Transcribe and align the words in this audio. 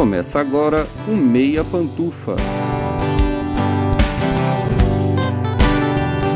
Começa 0.00 0.40
agora 0.40 0.88
o 1.06 1.10
Meia 1.10 1.62
Pantufa. 1.62 2.34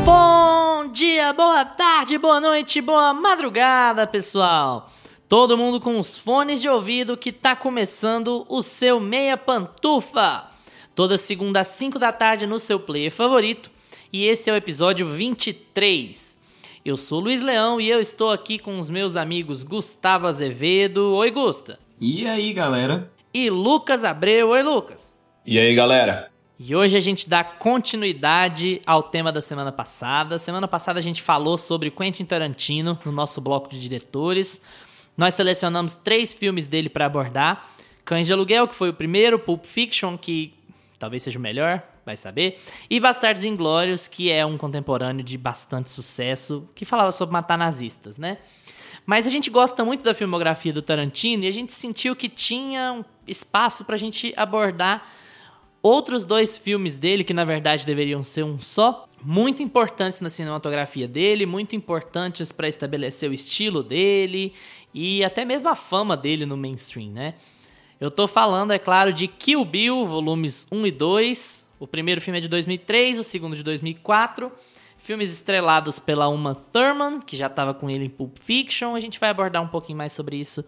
Bom 0.05 0.87
dia, 0.91 1.33
boa 1.33 1.65
tarde, 1.65 2.15
boa 2.19 2.39
noite, 2.39 2.79
boa 2.79 3.11
madrugada, 3.11 4.05
pessoal. 4.05 4.87
Todo 5.27 5.57
mundo 5.57 5.81
com 5.81 5.99
os 5.99 6.15
fones 6.15 6.61
de 6.61 6.69
ouvido 6.69 7.17
que 7.17 7.31
tá 7.31 7.55
começando 7.55 8.45
o 8.47 8.61
seu 8.61 8.99
Meia 8.99 9.35
Pantufa. 9.35 10.45
Toda 10.93 11.17
segunda 11.17 11.61
às 11.61 11.69
5 11.69 11.97
da 11.97 12.11
tarde 12.11 12.45
no 12.45 12.59
seu 12.59 12.79
player 12.79 13.11
favorito. 13.11 13.71
E 14.13 14.25
esse 14.25 14.47
é 14.47 14.53
o 14.53 14.57
episódio 14.57 15.07
23. 15.07 16.37
Eu 16.85 16.95
sou 16.95 17.19
Luiz 17.19 17.41
Leão 17.41 17.81
e 17.81 17.89
eu 17.89 17.99
estou 17.99 18.29
aqui 18.29 18.59
com 18.59 18.77
os 18.77 18.91
meus 18.91 19.15
amigos 19.15 19.63
Gustavo 19.63 20.27
Azevedo. 20.27 21.15
Oi, 21.15 21.31
Gusta. 21.31 21.79
E 21.99 22.27
aí, 22.27 22.53
galera? 22.53 23.14
E 23.37 23.49
Lucas 23.49 24.05
Abreu. 24.05 24.51
Oi, 24.51 24.63
Lucas. 24.63 25.19
E 25.45 25.59
aí, 25.59 25.75
galera? 25.75 26.31
E 26.57 26.73
hoje 26.73 26.95
a 26.95 27.01
gente 27.01 27.27
dá 27.27 27.43
continuidade 27.43 28.81
ao 28.85 29.03
tema 29.03 29.29
da 29.29 29.41
semana 29.41 29.73
passada. 29.73 30.39
Semana 30.39 30.69
passada 30.69 30.99
a 30.99 31.01
gente 31.01 31.21
falou 31.21 31.57
sobre 31.57 31.91
Quentin 31.91 32.23
Tarantino 32.23 32.97
no 33.03 33.11
nosso 33.11 33.41
bloco 33.41 33.67
de 33.67 33.77
diretores. 33.81 34.61
Nós 35.17 35.33
selecionamos 35.33 35.97
três 35.97 36.33
filmes 36.33 36.65
dele 36.65 36.87
para 36.87 37.07
abordar: 37.07 37.67
Cães 38.05 38.25
de 38.25 38.31
Aluguel, 38.31 38.69
que 38.69 38.75
foi 38.75 38.87
o 38.87 38.93
primeiro, 38.93 39.37
Pulp 39.37 39.65
Fiction, 39.65 40.17
que 40.17 40.53
talvez 40.97 41.21
seja 41.21 41.37
o 41.37 41.41
melhor, 41.41 41.83
vai 42.05 42.15
saber. 42.15 42.57
E 42.89 43.01
Bastardos 43.01 43.43
Inglórios, 43.43 44.07
que 44.07 44.31
é 44.31 44.45
um 44.45 44.57
contemporâneo 44.57 45.25
de 45.25 45.37
bastante 45.37 45.89
sucesso, 45.89 46.69
que 46.73 46.85
falava 46.85 47.11
sobre 47.11 47.33
matar 47.33 47.57
nazistas, 47.57 48.17
né? 48.17 48.37
Mas 49.05 49.27
a 49.27 49.29
gente 49.29 49.49
gosta 49.49 49.85
muito 49.85 50.03
da 50.03 50.13
filmografia 50.13 50.73
do 50.73 50.81
Tarantino 50.81 51.43
e 51.43 51.47
a 51.47 51.51
gente 51.51 51.71
sentiu 51.71 52.15
que 52.15 52.27
tinha 52.27 52.93
um 52.93 53.03
espaço 53.27 53.85
pra 53.85 53.97
gente 53.97 54.33
abordar 54.35 55.07
outros 55.81 56.23
dois 56.23 56.57
filmes 56.57 56.97
dele, 56.97 57.23
que 57.23 57.33
na 57.33 57.45
verdade 57.45 57.85
deveriam 57.85 58.23
ser 58.23 58.43
um 58.43 58.57
só, 58.57 59.07
muito 59.21 59.61
importantes 59.61 60.21
na 60.21 60.29
cinematografia 60.29 61.07
dele, 61.07 61.45
muito 61.45 61.75
importantes 61.75 62.51
para 62.51 62.67
estabelecer 62.67 63.29
o 63.29 63.33
estilo 63.33 63.83
dele 63.83 64.53
e 64.93 65.23
até 65.23 65.45
mesmo 65.45 65.69
a 65.69 65.75
fama 65.75 66.17
dele 66.17 66.45
no 66.45 66.57
mainstream, 66.57 67.11
né? 67.11 67.35
Eu 67.99 68.11
tô 68.11 68.27
falando, 68.27 68.71
é 68.71 68.79
claro, 68.79 69.13
de 69.13 69.27
Kill 69.27 69.63
Bill, 69.63 70.05
volumes 70.05 70.67
1 70.71 70.87
e 70.87 70.91
2, 70.91 71.69
o 71.79 71.87
primeiro 71.87 72.21
filme 72.21 72.39
é 72.39 72.41
de 72.41 72.47
2003, 72.47 73.19
o 73.19 73.23
segundo 73.23 73.55
de 73.55 73.63
2004. 73.63 74.51
Filmes 74.97 75.31
estrelados 75.31 75.99
pela 75.99 76.27
Uma 76.27 76.55
Thurman, 76.55 77.19
que 77.19 77.35
já 77.37 77.47
estava 77.47 77.73
com 77.73 77.89
ele 77.89 78.05
em 78.05 78.09
Pulp 78.09 78.37
Fiction. 78.39 78.95
A 78.95 78.99
gente 78.99 79.19
vai 79.19 79.29
abordar 79.29 79.61
um 79.61 79.67
pouquinho 79.67 79.97
mais 79.97 80.11
sobre 80.11 80.37
isso 80.37 80.65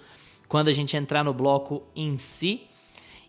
quando 0.48 0.70
a 0.70 0.73
gente 0.73 0.95
entrar 0.95 1.23
no 1.23 1.34
bloco 1.34 1.84
em 1.95 2.17
si. 2.17 2.62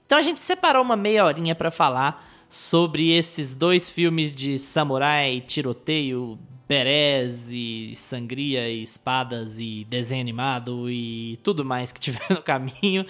Então 0.06 0.18
a 0.18 0.22
gente 0.22 0.40
separou 0.40 0.82
uma 0.82 0.96
meia 0.96 1.24
horinha 1.24 1.54
para 1.54 1.70
falar 1.70 2.26
sobre 2.48 3.10
esses 3.10 3.52
dois 3.52 3.90
filmes 3.90 4.34
de 4.34 4.58
samurai, 4.58 5.42
tiroteio, 5.46 6.38
berés 6.66 7.50
e 7.52 7.92
sangria 7.94 8.68
e 8.68 8.82
espadas 8.82 9.58
e 9.58 9.86
desenho 9.88 10.20
animado 10.20 10.90
e 10.90 11.38
tudo 11.42 11.64
mais 11.64 11.92
que 11.92 12.00
tiver 12.00 12.26
no 12.30 12.42
caminho 12.42 13.06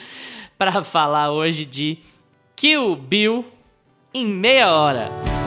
para 0.57 0.83
falar 0.83 1.31
hoje 1.31 1.65
de 1.65 1.99
Kill 2.55 2.97
Bill 2.97 3.45
em 4.15 4.27
meia 4.27 4.73
hora. 4.73 5.38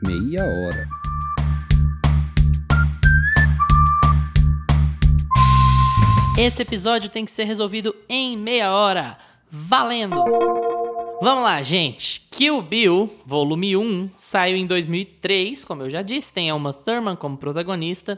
Meia 0.00 0.44
hora. 0.44 0.88
Esse 6.38 6.62
episódio 6.62 7.10
tem 7.10 7.24
que 7.24 7.32
ser 7.32 7.42
resolvido 7.44 7.96
em 8.08 8.36
meia 8.36 8.72
hora. 8.72 9.18
Valendo! 9.50 10.24
Vamos 11.20 11.42
lá, 11.42 11.60
gente. 11.60 12.22
Kill 12.30 12.62
Bill, 12.62 13.12
volume 13.26 13.76
1, 13.76 14.10
saiu 14.16 14.56
em 14.56 14.66
2003, 14.66 15.64
como 15.64 15.82
eu 15.82 15.90
já 15.90 16.00
disse, 16.00 16.32
tem 16.32 16.48
a 16.48 16.54
Uma 16.54 16.72
Thurman 16.72 17.16
como 17.16 17.36
protagonista. 17.36 18.16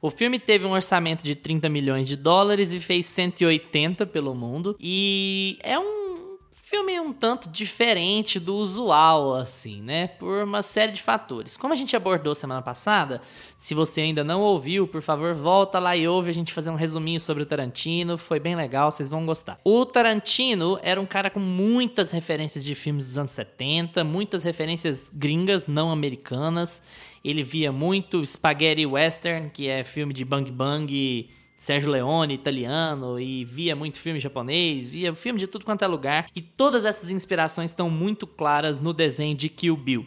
O 0.00 0.10
filme 0.10 0.38
teve 0.38 0.66
um 0.66 0.72
orçamento 0.72 1.24
de 1.24 1.34
30 1.34 1.68
milhões 1.68 2.06
de 2.06 2.16
dólares 2.16 2.72
e 2.72 2.80
fez 2.80 3.06
180 3.06 4.06
pelo 4.06 4.34
mundo. 4.34 4.76
E 4.80 5.58
é 5.62 5.78
um 5.78 6.07
filme 6.68 7.00
um 7.00 7.14
tanto 7.14 7.48
diferente 7.48 8.38
do 8.38 8.54
usual, 8.54 9.34
assim, 9.34 9.80
né? 9.80 10.06
Por 10.06 10.44
uma 10.44 10.60
série 10.60 10.92
de 10.92 11.02
fatores. 11.02 11.56
Como 11.56 11.72
a 11.72 11.76
gente 11.76 11.96
abordou 11.96 12.34
semana 12.34 12.60
passada, 12.60 13.22
se 13.56 13.74
você 13.74 14.02
ainda 14.02 14.22
não 14.22 14.42
ouviu, 14.42 14.86
por 14.86 15.00
favor, 15.00 15.32
volta 15.34 15.78
lá 15.78 15.96
e 15.96 16.06
ouve 16.06 16.28
a 16.28 16.34
gente 16.34 16.52
fazer 16.52 16.70
um 16.70 16.74
resuminho 16.74 17.18
sobre 17.18 17.42
o 17.42 17.46
Tarantino. 17.46 18.18
Foi 18.18 18.38
bem 18.38 18.54
legal, 18.54 18.90
vocês 18.90 19.08
vão 19.08 19.24
gostar. 19.24 19.58
O 19.64 19.86
Tarantino 19.86 20.78
era 20.82 21.00
um 21.00 21.06
cara 21.06 21.30
com 21.30 21.40
muitas 21.40 22.12
referências 22.12 22.62
de 22.62 22.74
filmes 22.74 23.06
dos 23.06 23.18
anos 23.18 23.30
70, 23.30 24.04
muitas 24.04 24.44
referências 24.44 25.10
gringas, 25.10 25.66
não 25.66 25.90
americanas. 25.90 26.82
Ele 27.24 27.42
via 27.42 27.72
muito 27.72 28.24
Spaghetti 28.24 28.84
Western, 28.84 29.48
que 29.48 29.68
é 29.68 29.82
filme 29.82 30.12
de 30.12 30.24
bang 30.24 30.50
bang 30.50 31.30
Sérgio 31.58 31.90
Leone, 31.90 32.34
italiano, 32.34 33.18
e 33.18 33.44
via 33.44 33.74
muito 33.74 33.98
filme 33.98 34.20
japonês, 34.20 34.88
via 34.88 35.12
filme 35.12 35.40
de 35.40 35.48
tudo 35.48 35.64
quanto 35.64 35.84
é 35.84 35.88
lugar. 35.88 36.26
E 36.34 36.40
todas 36.40 36.84
essas 36.84 37.10
inspirações 37.10 37.70
estão 37.70 37.90
muito 37.90 38.28
claras 38.28 38.78
no 38.78 38.94
desenho 38.94 39.34
de 39.34 39.48
Kill 39.48 39.76
Bill. 39.76 40.06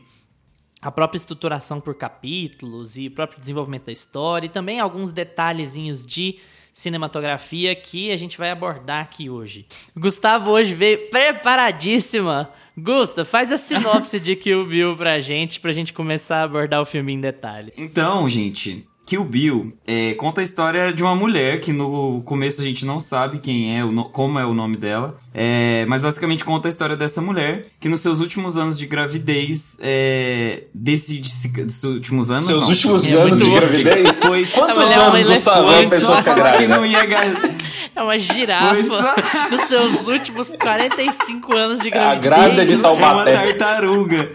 A 0.82 0.90
própria 0.90 1.18
estruturação 1.18 1.82
por 1.82 1.94
capítulos 1.94 2.98
e 2.98 3.08
o 3.08 3.12
próprio 3.12 3.38
desenvolvimento 3.38 3.88
da 3.88 3.92
história, 3.92 4.48
e 4.48 4.50
também 4.50 4.80
alguns 4.80 5.12
detalhezinhos 5.12 6.06
de 6.06 6.40
cinematografia 6.72 7.76
que 7.76 8.12
a 8.12 8.16
gente 8.16 8.38
vai 8.38 8.50
abordar 8.50 9.04
aqui 9.04 9.30
hoje. 9.30 9.68
Gustavo 9.94 10.52
hoje 10.52 10.74
veio 10.74 11.10
preparadíssima. 11.10 12.50
Gusta, 12.78 13.26
faz 13.26 13.52
a 13.52 13.58
sinopse 13.58 14.22
de 14.22 14.38
Kill 14.38 14.66
Bill 14.66 14.96
pra 14.96 15.20
gente, 15.20 15.60
pra 15.60 15.74
gente 15.74 15.92
começar 15.92 16.38
a 16.38 16.44
abordar 16.44 16.82
o 16.82 16.86
filme 16.86 17.12
em 17.12 17.20
detalhe. 17.20 17.74
Então, 17.76 18.28
gente, 18.30 18.88
Kill 19.12 19.26
Bill 19.26 19.74
é, 19.86 20.14
conta 20.14 20.40
a 20.40 20.44
história 20.46 20.94
de 20.94 21.04
uma 21.04 21.14
mulher 21.14 21.60
que 21.60 21.74
no 21.74 22.22
começo 22.22 22.62
a 22.62 22.64
gente 22.64 22.86
não 22.86 22.98
sabe 22.98 23.40
quem 23.40 23.78
é, 23.78 23.84
o 23.84 23.92
como 24.06 24.40
é 24.40 24.46
o 24.46 24.54
nome 24.54 24.78
dela, 24.78 25.18
é, 25.34 25.86
mas 25.90 26.02
basicamente 26.02 26.46
conta 26.46 26.70
a 26.70 26.72
história 26.72 26.96
dessa 26.96 27.22
mulher 27.22 27.66
que 27.78 27.90
nos 27.90 28.00
seus 28.00 28.22
últimos 28.22 28.56
anos 28.56 28.78
de 28.80 28.86
gravidez 28.86 29.78
é, 29.82 30.64
decide 30.74 31.30
se. 31.30 31.50
Dos 31.50 31.84
últimos 31.84 32.32
anos? 32.32 32.46
Seus 32.46 32.62
não, 32.62 32.70
últimos 32.70 33.06
é 33.06 33.12
anos 33.12 33.38
de 33.38 33.50
gravidez? 33.50 34.20
Foi- 34.24 34.46
Quantos 34.46 34.92
é 34.92 34.96
anos, 34.96 35.24
Gustavo, 35.24 35.70
a 35.70 35.90
pessoa 35.90 36.18
fica 36.20 36.34
grávida? 36.34 36.68
não 36.78 36.86
ia 36.86 37.02
É 37.94 38.02
uma 38.02 38.18
girafa 38.18 39.16
nos 39.52 39.62
seus 39.64 40.08
últimos 40.08 40.56
45 40.56 41.54
anos 41.54 41.82
de 41.82 41.90
A 41.90 42.16
gravidez. 42.16 42.24
grávida 42.24 42.66
de 42.66 42.74
É 42.74 42.76
uma 42.78 42.82
Taubaté. 42.84 43.34
tartaruga. 43.34 44.32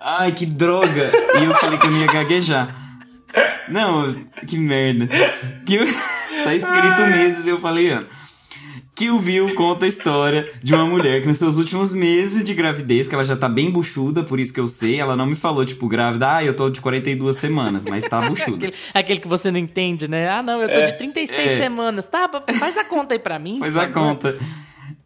Ai, 0.00 0.32
que 0.32 0.44
droga. 0.44 1.08
E 1.40 1.44
eu 1.44 1.54
falei 1.54 1.78
que 1.78 1.86
eu 1.86 1.90
não 1.92 2.00
ia 2.00 2.06
gaguejar. 2.06 2.81
Não, 3.68 4.14
que 4.46 4.58
merda. 4.58 5.08
Que... 5.64 5.78
Tá 6.42 6.54
escrito 6.54 7.02
meses 7.02 7.46
e 7.46 7.50
eu 7.50 7.60
falei 7.60 7.90
ano. 7.90 8.06
Kill 8.94 9.18
Bill 9.20 9.54
conta 9.54 9.86
a 9.86 9.88
história 9.88 10.44
de 10.62 10.74
uma 10.74 10.86
mulher 10.86 11.22
que 11.22 11.28
nos 11.28 11.38
seus 11.38 11.56
últimos 11.56 11.94
meses 11.94 12.44
de 12.44 12.52
gravidez, 12.52 13.08
que 13.08 13.14
ela 13.14 13.24
já 13.24 13.36
tá 13.36 13.48
bem 13.48 13.70
buchuda, 13.70 14.22
por 14.22 14.38
isso 14.38 14.52
que 14.52 14.60
eu 14.60 14.68
sei, 14.68 15.00
ela 15.00 15.16
não 15.16 15.24
me 15.24 15.34
falou, 15.34 15.64
tipo, 15.64 15.88
grávida, 15.88 16.36
ah, 16.36 16.44
eu 16.44 16.54
tô 16.54 16.68
de 16.68 16.80
42 16.80 17.36
semanas, 17.36 17.84
mas 17.88 18.04
tá 18.04 18.20
buchuda. 18.28 18.56
Aquele, 18.56 18.74
aquele 18.92 19.20
que 19.20 19.28
você 19.28 19.50
não 19.50 19.58
entende, 19.58 20.08
né? 20.08 20.28
Ah, 20.28 20.42
não, 20.42 20.60
eu 20.60 20.68
tô 20.68 20.84
de 20.84 20.98
36 20.98 21.52
é. 21.52 21.56
semanas. 21.56 22.06
Tá, 22.06 22.28
faz 22.58 22.76
a 22.76 22.84
conta 22.84 23.14
aí 23.14 23.18
pra 23.18 23.38
mim. 23.38 23.58
Faz 23.58 23.76
a 23.76 23.88
favor. 23.88 23.94
conta. 23.94 24.38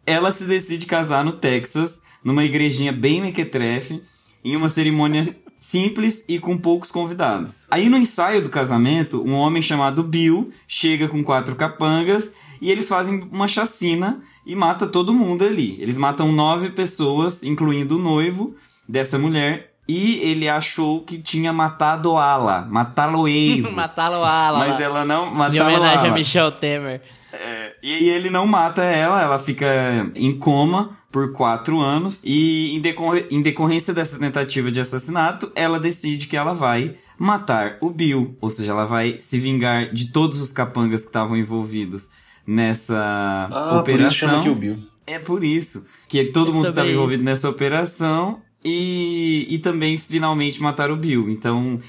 Ela 0.05 0.31
se 0.31 0.43
decide 0.43 0.85
casar 0.85 1.23
no 1.23 1.33
Texas, 1.33 2.01
numa 2.23 2.43
igrejinha 2.43 2.91
bem 2.91 3.21
mequetrefe, 3.21 4.01
em 4.43 4.55
uma 4.55 4.69
cerimônia 4.69 5.35
simples 5.59 6.23
e 6.27 6.39
com 6.39 6.57
poucos 6.57 6.91
convidados. 6.91 7.65
Aí 7.69 7.89
no 7.89 7.97
ensaio 7.97 8.41
do 8.41 8.49
casamento, 8.49 9.23
um 9.23 9.33
homem 9.33 9.61
chamado 9.61 10.03
Bill 10.03 10.51
chega 10.67 11.07
com 11.07 11.23
quatro 11.23 11.55
capangas 11.55 12.31
e 12.61 12.71
eles 12.71 12.87
fazem 12.87 13.27
uma 13.31 13.47
chacina 13.47 14.21
e 14.45 14.55
mata 14.55 14.87
todo 14.87 15.13
mundo 15.13 15.43
ali. 15.43 15.81
Eles 15.81 15.97
matam 15.97 16.31
nove 16.31 16.69
pessoas, 16.69 17.43
incluindo 17.43 17.97
o 17.97 18.01
noivo 18.01 18.55
dessa 18.87 19.19
mulher. 19.19 19.73
E 19.87 20.19
ele 20.19 20.49
achou 20.49 21.01
que 21.01 21.17
tinha 21.17 21.53
matado 21.53 22.17
Ala, 22.17 22.67
matá-lo 22.69 23.25
Eivos. 23.29 23.71
Matá-lo 23.71 24.23
ala. 24.23 24.59
Mas 24.59 24.81
ela 24.81 25.05
não 25.05 25.31
Em 25.31 25.35
matá-lo 25.35 25.61
homenagem 25.61 26.09
a. 26.09 26.13
Michel 26.13 26.51
Temer. 26.51 27.01
É, 27.31 27.75
e 27.81 28.09
ele 28.09 28.29
não 28.29 28.45
mata 28.45 28.83
ela, 28.83 29.21
ela 29.21 29.39
fica 29.39 30.11
em 30.15 30.37
coma 30.37 30.96
por 31.17 31.31
quatro 31.31 31.79
anos. 31.79 32.21
E 32.23 32.75
em, 32.75 32.79
decor- 32.79 33.25
em 33.31 33.41
decorrência 33.41 33.91
dessa 33.91 34.19
tentativa 34.19 34.71
de 34.71 34.79
assassinato, 34.79 35.51
ela 35.55 35.79
decide 35.79 36.27
que 36.27 36.37
ela 36.37 36.53
vai 36.53 36.95
matar 37.17 37.77
o 37.81 37.89
Bill. 37.89 38.37
Ou 38.39 38.51
seja, 38.51 38.69
ela 38.71 38.85
vai 38.85 39.17
se 39.19 39.39
vingar 39.39 39.91
de 39.91 40.11
todos 40.11 40.39
os 40.39 40.51
capangas 40.51 41.01
que 41.01 41.07
estavam 41.07 41.35
envolvidos 41.35 42.07
nessa 42.45 43.49
ah, 43.51 43.79
operação. 43.79 43.83
Por 43.83 44.01
isso 44.01 44.15
chama 44.15 44.43
Kill 44.43 44.53
Bill. 44.55 44.77
É 45.07 45.17
por 45.17 45.43
isso. 45.43 45.83
Que 46.07 46.25
todo 46.25 46.51
É 46.51 46.53
mundo 46.53 46.67
estava 46.69 46.87
isso. 46.87 46.95
envolvido 46.95 47.23
nessa 47.23 47.49
operação 47.49 48.39
e, 48.63 49.47
e 49.49 49.57
também 49.57 49.97
finalmente 49.97 50.61
matar 50.61 50.91
o 50.91 50.95
Bill. 50.95 51.31
Então, 51.31 51.79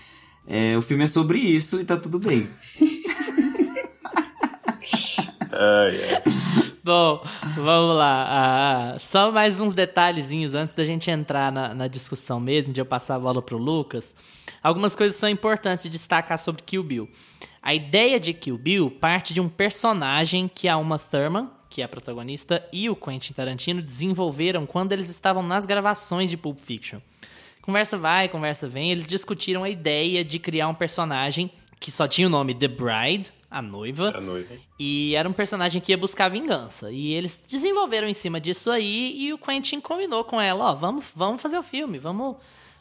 é, 0.47 0.75
o 0.75 0.81
filme 0.81 1.05
é 1.05 1.07
sobre 1.07 1.39
isso 1.39 1.79
e 1.79 1.85
tá 1.85 1.99
tudo 1.99 2.19
bem. 2.19 2.49
Ai, 5.61 5.97
ai. 6.15 6.68
Bom, 6.89 7.23
vamos 7.55 7.99
lá. 7.99 8.95
Ah, 8.95 8.99
só 8.99 9.31
mais 9.31 9.61
uns 9.61 9.75
detalhezinhos 9.75 10.55
antes 10.55 10.73
da 10.73 10.83
gente 10.85 11.11
entrar 11.11 11.53
na, 11.53 11.75
na 11.75 11.87
discussão 11.87 12.41
mesmo, 12.41 12.73
de 12.73 12.81
eu 12.81 12.87
passar 12.87 13.17
a 13.17 13.19
bola 13.19 13.43
pro 13.43 13.59
Lucas. 13.59 14.17
Algumas 14.63 14.97
coisas 14.97 15.19
são 15.19 15.29
importantes 15.29 15.85
de 15.85 15.91
destacar 15.91 16.39
sobre 16.39 16.63
Kill 16.63 16.83
Bill. 16.83 17.07
A 17.63 17.75
ideia 17.75 18.19
de 18.19 18.33
Kill 18.33 18.57
Bill 18.57 18.91
parte 18.91 19.35
de 19.35 19.41
um 19.43 19.51
personagem 19.51 20.49
que 20.49 20.67
a 20.67 20.79
Uma 20.79 20.99
Thurman, 20.99 21.51
que 21.69 21.83
é 21.83 21.85
a 21.85 21.89
protagonista, 21.89 22.67
e 22.73 22.89
o 22.89 22.97
Quentin 22.97 23.35
Tarantino 23.35 23.83
desenvolveram 23.83 24.65
quando 24.65 24.95
eles 24.95 25.11
estavam 25.11 25.43
nas 25.43 25.67
gravações 25.67 26.31
de 26.31 26.39
Pulp 26.39 26.59
Fiction. 26.59 27.01
Conversa 27.61 27.99
vai, 27.99 28.31
conversa 28.31 28.67
vem, 28.67 28.91
eles 28.91 29.07
discutiram 29.07 29.63
a 29.63 29.69
ideia 29.69 30.25
de 30.25 30.39
criar 30.39 30.69
um 30.69 30.75
personagem 30.75 31.51
que 31.81 31.91
só 31.91 32.07
tinha 32.09 32.27
o 32.27 32.31
nome 32.31 32.55
The 32.55 32.69
Bride, 32.69 33.31
a 33.51 33.63
noiva, 33.63 34.13
A 34.17 34.21
noiva. 34.21 34.55
e 34.79 35.15
era 35.15 35.29
um 35.29 35.33
personagem 35.33 35.81
que 35.81 35.93
ia 35.93 35.99
buscar 35.99 36.29
vingança. 36.29 36.91
E 36.91 37.15
eles 37.15 37.45
desenvolveram 37.49 38.09
em 38.09 38.15
cima 38.15 38.41
disso 38.41 38.71
aí 38.71 39.15
e 39.17 39.33
o 39.33 39.39
Quentin 39.39 39.81
combinou 39.81 40.25
com 40.25 40.41
ela, 40.41 40.73
ó, 40.73 40.75
vamos, 40.75 41.11
vamos 41.15 41.41
fazer 41.41 41.59
o 41.59 41.63
filme, 41.63 41.99
vamos 41.99 42.37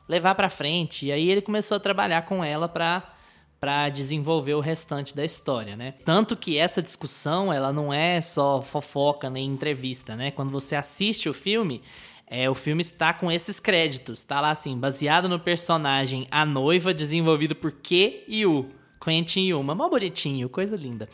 levar 0.07 0.35
pra 0.35 0.49
frente. 0.49 1.05
E 1.07 1.11
aí 1.11 1.29
ele 1.29 1.41
começou 1.41 1.77
a 1.77 1.79
trabalhar 1.79 2.23
com 2.23 2.43
ela 2.43 2.67
pra 2.67 3.13
para 3.59 3.89
desenvolver 3.89 4.53
o 4.53 4.59
restante 4.59 5.15
da 5.15 5.25
história, 5.25 5.75
né? 5.75 5.95
Tanto 6.05 6.37
que 6.37 6.59
essa 6.59 6.79
discussão, 6.79 7.51
ela 7.51 7.73
não 7.73 7.91
é 7.91 8.21
só 8.21 8.61
fofoca 8.61 9.31
nem 9.31 9.49
entrevista, 9.49 10.15
né? 10.15 10.29
Quando 10.29 10.51
você 10.51 10.75
assiste 10.75 11.27
o 11.27 11.33
filme, 11.33 11.81
é, 12.27 12.47
o 12.47 12.53
filme 12.53 12.81
está 12.83 13.13
com 13.13 13.31
esses 13.31 13.59
créditos. 13.59 14.23
Tá 14.23 14.39
lá 14.39 14.51
assim, 14.51 14.77
baseado 14.77 15.27
no 15.27 15.39
personagem 15.39 16.27
A 16.29 16.45
Noiva, 16.45 16.93
desenvolvido 16.93 17.55
por 17.55 17.71
Q 17.71 18.25
e 18.27 18.45
U. 18.45 18.69
Quentin 19.07 19.45
e 19.45 19.53
Uma. 19.53 19.73
Mó 19.73 19.87
bonitinho, 19.87 20.49
coisa 20.49 20.75
linda. 20.75 21.07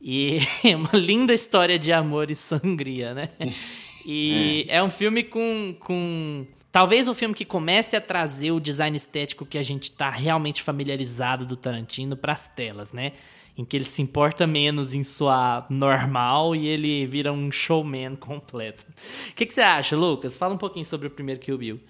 E 0.00 0.38
é 0.62 0.76
uma 0.76 0.92
linda 0.92 1.34
história 1.34 1.78
de 1.78 1.92
amor 1.92 2.30
e 2.30 2.34
sangria, 2.34 3.12
né? 3.12 3.30
E 4.06 4.66
é, 4.68 4.82
um 4.82 4.90
filme 4.90 5.24
com, 5.24 5.74
com. 5.80 6.46
Talvez 6.70 7.08
o 7.08 7.14
filme 7.14 7.34
que 7.34 7.42
comece 7.42 7.96
a 7.96 8.02
trazer 8.02 8.50
o 8.50 8.60
design 8.60 8.94
estético 8.94 9.46
que 9.46 9.56
a 9.56 9.62
gente 9.62 9.90
tá 9.90 10.10
realmente 10.10 10.62
familiarizado 10.62 11.46
do 11.46 11.56
Tarantino 11.56 12.14
pras 12.14 12.46
telas, 12.46 12.92
né? 12.92 13.12
Em 13.56 13.64
que 13.64 13.78
ele 13.78 13.86
se 13.86 14.02
importa 14.02 14.46
menos 14.46 14.92
em 14.92 15.02
sua 15.02 15.66
normal 15.70 16.54
e 16.54 16.66
ele 16.66 17.06
vira 17.06 17.32
um 17.32 17.50
showman 17.50 18.14
completo. 18.14 18.84
O 19.30 19.34
que, 19.34 19.46
que 19.46 19.54
você 19.54 19.62
acha, 19.62 19.96
Lucas? 19.96 20.36
Fala 20.36 20.52
um 20.52 20.58
pouquinho 20.58 20.84
sobre 20.84 21.06
o 21.06 21.10
primeiro 21.10 21.40
Kill 21.40 21.56
Bill. 21.56 21.80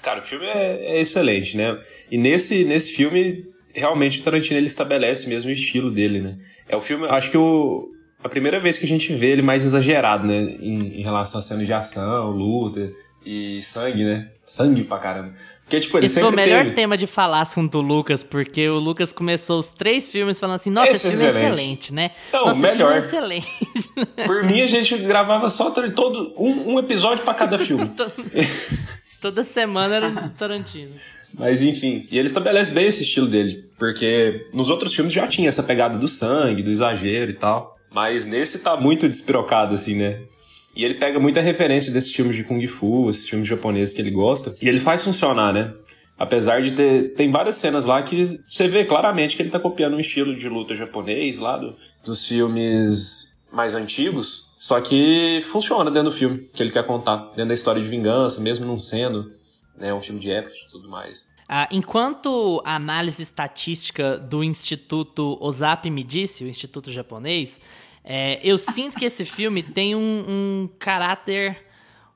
Cara, 0.00 0.20
o 0.20 0.22
filme 0.22 0.46
é, 0.46 0.96
é 0.96 1.00
excelente, 1.02 1.58
né? 1.58 1.78
E 2.10 2.16
nesse, 2.16 2.64
nesse 2.64 2.92
filme, 2.92 3.52
realmente 3.78 4.20
o 4.20 4.24
Tarantino 4.24 4.58
ele 4.58 4.66
estabelece 4.66 5.28
mesmo 5.28 5.50
o 5.50 5.52
estilo 5.52 5.90
dele, 5.90 6.20
né? 6.20 6.36
É 6.68 6.76
o 6.76 6.80
filme, 6.80 7.06
acho 7.08 7.30
que 7.30 7.38
o, 7.38 7.90
a 8.22 8.28
primeira 8.28 8.58
vez 8.58 8.78
que 8.78 8.84
a 8.84 8.88
gente 8.88 9.14
vê 9.14 9.28
ele 9.30 9.42
mais 9.42 9.64
exagerado, 9.64 10.26
né? 10.26 10.36
Em, 10.60 11.00
em 11.00 11.02
relação 11.02 11.38
a 11.38 11.42
cenas 11.42 11.66
de 11.66 11.72
ação, 11.72 12.30
luta 12.30 12.90
e 13.24 13.62
sangue, 13.62 14.04
né? 14.04 14.28
Sangue 14.46 14.84
pra 14.84 14.98
caramba. 14.98 15.34
Porque, 15.68 15.80
tipo, 15.80 15.98
ele 15.98 16.06
Esse 16.06 16.18
foi 16.18 16.30
o 16.30 16.34
melhor 16.34 16.62
teve... 16.62 16.74
tema 16.74 16.96
de 16.96 17.06
falar 17.06 17.42
assunto 17.42 17.72
do 17.72 17.80
Lucas, 17.82 18.24
porque 18.24 18.66
o 18.70 18.78
Lucas 18.78 19.12
começou 19.12 19.58
os 19.58 19.68
três 19.68 20.08
filmes 20.08 20.40
falando 20.40 20.56
assim: 20.56 20.70
nossa, 20.70 20.92
esse, 20.92 21.08
Esse 21.08 21.08
é 21.08 21.10
filme 21.10 21.24
é 21.26 21.28
excelente. 21.28 21.92
né? 21.92 22.10
Não, 22.32 22.46
nossa, 22.46 22.66
esse 22.66 22.76
filme 22.76 22.92
é 22.92 22.94
melhor. 22.94 23.06
excelente. 23.06 23.48
Por 24.24 24.44
mim, 24.44 24.62
a 24.62 24.66
gente 24.66 24.96
gravava 24.96 25.50
só 25.50 25.70
todo 25.70 26.32
um, 26.38 26.72
um 26.72 26.78
episódio 26.78 27.22
pra 27.22 27.34
cada 27.34 27.58
filme. 27.58 27.90
Toda 29.20 29.44
semana 29.44 29.96
era 29.96 30.32
Tarantino. 30.38 30.92
Mas 31.34 31.62
enfim, 31.62 32.06
e 32.10 32.18
ele 32.18 32.26
estabelece 32.26 32.70
bem 32.72 32.86
esse 32.86 33.02
estilo 33.02 33.26
dele, 33.26 33.64
porque 33.78 34.46
nos 34.52 34.70
outros 34.70 34.94
filmes 34.94 35.12
já 35.12 35.26
tinha 35.26 35.48
essa 35.48 35.62
pegada 35.62 35.98
do 35.98 36.08
sangue, 36.08 36.62
do 36.62 36.70
exagero 36.70 37.30
e 37.30 37.34
tal. 37.34 37.76
Mas 37.92 38.24
nesse 38.26 38.60
tá 38.60 38.76
muito 38.76 39.08
despirocado, 39.08 39.74
assim, 39.74 39.94
né? 39.96 40.20
E 40.74 40.84
ele 40.84 40.94
pega 40.94 41.18
muita 41.18 41.40
referência 41.40 41.92
desses 41.92 42.12
filmes 42.14 42.36
de 42.36 42.44
Kung 42.44 42.64
Fu, 42.66 43.08
esses 43.10 43.28
filmes 43.28 43.46
japoneses 43.48 43.94
que 43.94 44.00
ele 44.00 44.10
gosta, 44.10 44.54
e 44.60 44.68
ele 44.68 44.78
faz 44.80 45.02
funcionar, 45.04 45.52
né? 45.52 45.72
Apesar 46.18 46.60
de 46.62 46.72
ter. 46.72 47.14
Tem 47.14 47.30
várias 47.30 47.56
cenas 47.56 47.86
lá 47.86 48.02
que 48.02 48.40
você 48.44 48.66
vê 48.66 48.84
claramente 48.84 49.36
que 49.36 49.42
ele 49.42 49.50
tá 49.50 49.60
copiando 49.60 49.94
um 49.94 50.00
estilo 50.00 50.34
de 50.34 50.48
luta 50.48 50.74
japonês 50.74 51.38
lá 51.38 51.56
do- 51.56 51.76
dos 52.04 52.26
filmes 52.26 53.28
mais 53.52 53.74
antigos. 53.74 54.48
Só 54.58 54.80
que 54.80 55.40
funciona 55.44 55.90
dentro 55.90 56.10
do 56.10 56.16
filme 56.16 56.48
que 56.52 56.60
ele 56.62 56.70
quer 56.70 56.84
contar, 56.84 57.16
dentro 57.36 57.46
da 57.48 57.54
história 57.54 57.80
de 57.80 57.88
vingança, 57.88 58.40
mesmo 58.40 58.66
não 58.66 58.78
sendo 58.78 59.30
né, 59.78 59.92
um 59.94 60.00
filme 60.00 60.20
de 60.20 60.30
época 60.30 60.54
e 60.54 60.68
tudo 60.68 60.88
mais. 60.88 61.28
Ah, 61.48 61.68
enquanto 61.72 62.60
a 62.64 62.74
análise 62.76 63.22
estatística 63.22 64.18
do 64.18 64.44
Instituto 64.44 65.38
Ozap 65.40 65.88
me 65.88 66.04
disse, 66.04 66.44
o 66.44 66.48
Instituto 66.48 66.92
Japonês, 66.92 67.60
é, 68.04 68.38
eu 68.42 68.58
sinto 68.58 68.96
que 68.96 69.04
esse 69.04 69.24
filme 69.24 69.62
tem 69.62 69.94
um, 69.94 70.00
um 70.28 70.68
caráter 70.78 71.66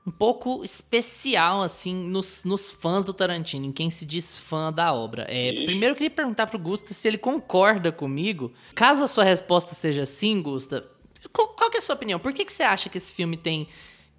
um 0.05 0.11
pouco 0.11 0.63
especial, 0.63 1.61
assim, 1.61 1.95
nos, 1.95 2.43
nos 2.43 2.69
fãs 2.69 3.05
do 3.05 3.13
Tarantino, 3.13 3.65
em 3.65 3.71
quem 3.71 3.89
se 3.89 4.05
diz 4.05 4.37
fã 4.37 4.71
da 4.71 4.93
obra. 4.93 5.25
É, 5.29 5.65
primeiro 5.65 5.93
eu 5.93 5.95
queria 5.95 6.11
perguntar 6.11 6.47
pro 6.47 6.59
Gusta 6.59 6.93
se 6.93 7.07
ele 7.07 7.17
concorda 7.17 7.91
comigo. 7.91 8.51
Caso 8.75 9.03
a 9.03 9.07
sua 9.07 9.23
resposta 9.23 9.73
seja 9.73 10.05
sim, 10.05 10.41
Gusta, 10.41 10.87
qual, 11.31 11.49
qual 11.49 11.69
é 11.73 11.77
a 11.77 11.81
sua 11.81 11.95
opinião? 11.95 12.19
Por 12.19 12.33
que, 12.33 12.43
que 12.43 12.51
você 12.51 12.63
acha 12.63 12.89
que 12.89 12.97
esse 12.97 13.13
filme 13.13 13.37
tem. 13.37 13.67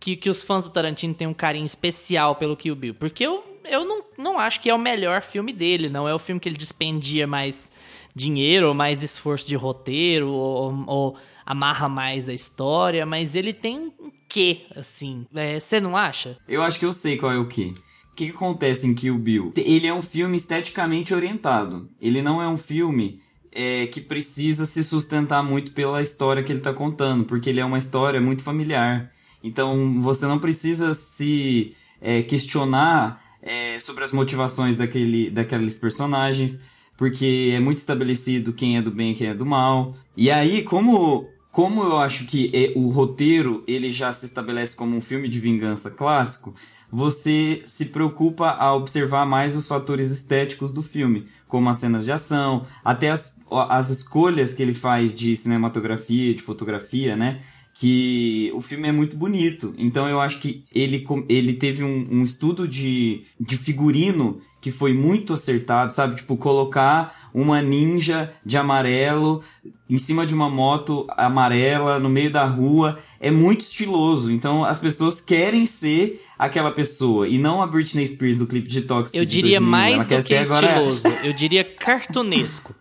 Que, 0.00 0.16
que 0.16 0.28
os 0.28 0.42
fãs 0.42 0.64
do 0.64 0.70
Tarantino 0.70 1.14
têm 1.14 1.26
um 1.26 1.34
carinho 1.34 1.64
especial 1.64 2.36
pelo 2.36 2.56
Kill 2.56 2.76
Bill? 2.76 2.94
Porque 2.94 3.24
eu, 3.24 3.42
eu 3.64 3.84
não, 3.84 4.04
não 4.18 4.38
acho 4.38 4.60
que 4.60 4.68
é 4.68 4.74
o 4.74 4.78
melhor 4.78 5.22
filme 5.22 5.52
dele, 5.52 5.88
não 5.88 6.06
é 6.06 6.14
o 6.14 6.18
filme 6.18 6.40
que 6.40 6.48
ele 6.48 6.56
dispendia 6.56 7.26
mais 7.26 7.72
dinheiro 8.14 8.68
ou 8.68 8.74
mais 8.74 9.02
esforço 9.02 9.48
de 9.48 9.56
roteiro 9.56 10.28
ou, 10.28 10.84
ou 10.86 11.16
amarra 11.44 11.88
mais 11.88 12.28
a 12.28 12.34
história, 12.34 13.04
mas 13.04 13.34
ele 13.34 13.52
tem 13.52 13.92
um 13.98 14.10
quê, 14.28 14.62
assim. 14.74 15.26
É, 15.34 15.58
Você 15.58 15.80
não 15.80 15.96
acha? 15.96 16.36
Eu 16.48 16.62
acho 16.62 16.78
que 16.78 16.86
eu 16.86 16.92
sei 16.92 17.16
qual 17.16 17.32
é 17.32 17.38
o 17.38 17.48
que. 17.48 17.74
O 18.12 18.16
que, 18.16 18.26
que 18.26 18.36
acontece 18.36 18.86
em 18.86 18.94
Kill 18.94 19.18
Bill? 19.18 19.52
Ele 19.56 19.88
é 19.88 19.92
um 19.92 20.02
filme 20.02 20.36
esteticamente 20.36 21.12
orientado. 21.12 21.90
Ele 22.00 22.22
não 22.22 22.40
é 22.40 22.48
um 22.48 22.56
filme 22.56 23.20
é, 23.50 23.88
que 23.88 24.00
precisa 24.00 24.66
se 24.66 24.84
sustentar 24.84 25.42
muito 25.42 25.72
pela 25.72 26.00
história 26.00 26.42
que 26.42 26.52
ele 26.52 26.60
tá 26.60 26.72
contando, 26.72 27.24
porque 27.24 27.50
ele 27.50 27.58
é 27.58 27.64
uma 27.64 27.78
história 27.78 28.20
muito 28.20 28.42
familiar. 28.42 29.10
Então 29.44 30.00
você 30.00 30.26
não 30.26 30.38
precisa 30.38 30.94
se 30.94 31.76
é, 32.00 32.22
questionar 32.22 33.22
é, 33.42 33.78
sobre 33.78 34.02
as 34.02 34.10
motivações 34.10 34.74
daquele, 34.74 35.30
daqueles 35.30 35.76
personagens, 35.76 36.62
porque 36.96 37.52
é 37.54 37.60
muito 37.60 37.78
estabelecido 37.78 38.54
quem 38.54 38.78
é 38.78 38.82
do 38.82 38.90
bem 38.90 39.12
e 39.12 39.14
quem 39.14 39.28
é 39.28 39.34
do 39.34 39.44
mal. 39.44 39.94
E 40.16 40.30
aí, 40.30 40.62
como 40.62 41.28
como 41.52 41.84
eu 41.84 41.98
acho 41.98 42.24
que 42.24 42.50
é- 42.52 42.72
o 42.74 42.88
roteiro 42.88 43.62
ele 43.68 43.92
já 43.92 44.12
se 44.12 44.26
estabelece 44.26 44.74
como 44.74 44.96
um 44.96 45.00
filme 45.00 45.28
de 45.28 45.38
vingança 45.38 45.88
clássico, 45.88 46.52
você 46.90 47.62
se 47.64 47.86
preocupa 47.86 48.50
a 48.50 48.74
observar 48.74 49.24
mais 49.24 49.56
os 49.56 49.68
fatores 49.68 50.10
estéticos 50.10 50.72
do 50.72 50.82
filme, 50.82 51.28
como 51.46 51.68
as 51.68 51.78
cenas 51.78 52.04
de 52.04 52.10
ação, 52.10 52.66
até 52.84 53.10
as, 53.10 53.36
as 53.68 53.88
escolhas 53.90 54.52
que 54.52 54.62
ele 54.64 54.74
faz 54.74 55.14
de 55.14 55.36
cinematografia, 55.36 56.34
de 56.34 56.42
fotografia, 56.42 57.14
né? 57.14 57.40
Que 57.76 58.52
o 58.54 58.60
filme 58.60 58.86
é 58.88 58.92
muito 58.92 59.16
bonito. 59.16 59.74
Então 59.76 60.08
eu 60.08 60.20
acho 60.20 60.38
que 60.38 60.64
ele, 60.72 61.04
ele 61.28 61.54
teve 61.54 61.82
um, 61.82 62.06
um 62.10 62.22
estudo 62.24 62.68
de, 62.68 63.22
de 63.38 63.56
figurino 63.58 64.40
que 64.60 64.70
foi 64.70 64.94
muito 64.94 65.34
acertado, 65.34 65.92
sabe? 65.92 66.16
Tipo, 66.16 66.36
colocar 66.38 67.28
uma 67.34 67.60
ninja 67.60 68.32
de 68.46 68.56
amarelo 68.56 69.42
em 69.90 69.98
cima 69.98 70.24
de 70.24 70.32
uma 70.32 70.48
moto 70.48 71.04
amarela 71.16 71.98
no 71.98 72.08
meio 72.08 72.32
da 72.32 72.46
rua 72.46 72.98
é 73.20 73.30
muito 73.30 73.60
estiloso. 73.62 74.30
Então 74.32 74.64
as 74.64 74.78
pessoas 74.78 75.20
querem 75.20 75.66
ser 75.66 76.24
aquela 76.38 76.70
pessoa 76.70 77.28
e 77.28 77.36
não 77.38 77.60
a 77.60 77.66
Britney 77.66 78.06
Spears 78.06 78.38
do 78.38 78.46
clipe 78.46 78.68
de 78.68 78.82
Toxic. 78.82 79.18
Eu 79.18 79.26
diria 79.26 79.58
2001. 79.60 79.70
mais 79.70 80.06
do 80.06 80.22
que 80.22 80.34
agora- 80.34 80.66
estiloso. 80.66 81.08
Eu 81.24 81.32
diria 81.32 81.64
cartunesco. 81.64 82.74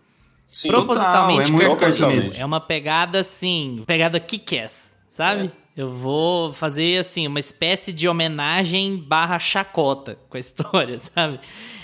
Sim, 0.54 0.68
Propositalmente 0.68 1.50
total, 1.50 1.60
é 1.60 1.66
muito 1.66 1.76
cartunesco. 1.80 2.34
É 2.36 2.44
uma 2.44 2.60
pegada 2.60 3.18
assim, 3.18 3.82
pegada 3.88 4.20
kick-ass, 4.20 4.96
sabe? 5.08 5.50
Eu 5.76 5.90
vou 5.90 6.52
fazer 6.52 7.00
assim, 7.00 7.26
uma 7.26 7.40
espécie 7.40 7.92
de 7.92 8.06
homenagem 8.06 8.96
barra 8.96 9.40
chacota 9.40 10.16
com 10.30 10.36
a 10.36 10.38
história, 10.40 10.96
sabe? 10.96 11.40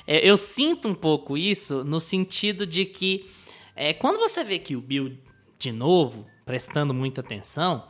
É, 0.07 0.25
eu 0.25 0.37
sinto 0.37 0.87
um 0.87 0.95
pouco 0.95 1.37
isso 1.37 1.83
no 1.83 1.99
sentido 1.99 2.65
de 2.65 2.85
que 2.85 3.29
é, 3.75 3.93
quando 3.93 4.21
você 4.21 4.45
vê 4.45 4.61
que 4.61 4.77
o 4.77 4.81
Bill 4.81 5.19
de 5.59 5.73
novo, 5.73 6.25
prestando 6.47 6.95
muita 6.95 7.23
atenção, 7.23 7.83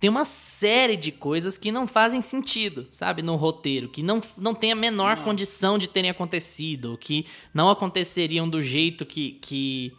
tem 0.00 0.10
uma 0.10 0.24
série 0.24 0.96
de 0.96 1.12
coisas 1.12 1.56
que 1.56 1.70
não 1.70 1.86
fazem 1.86 2.20
sentido, 2.20 2.88
sabe, 2.90 3.22
no 3.22 3.36
roteiro, 3.36 3.88
que 3.88 4.02
não, 4.02 4.20
não 4.36 4.56
tem 4.56 4.72
a 4.72 4.74
menor 4.76 5.22
condição 5.22 5.78
de 5.78 5.88
terem 5.88 6.10
acontecido, 6.10 6.98
que 6.98 7.24
não 7.54 7.70
aconteceriam 7.70 8.48
do 8.48 8.60
jeito 8.60 9.06
que, 9.06 9.38
que, 9.40 9.92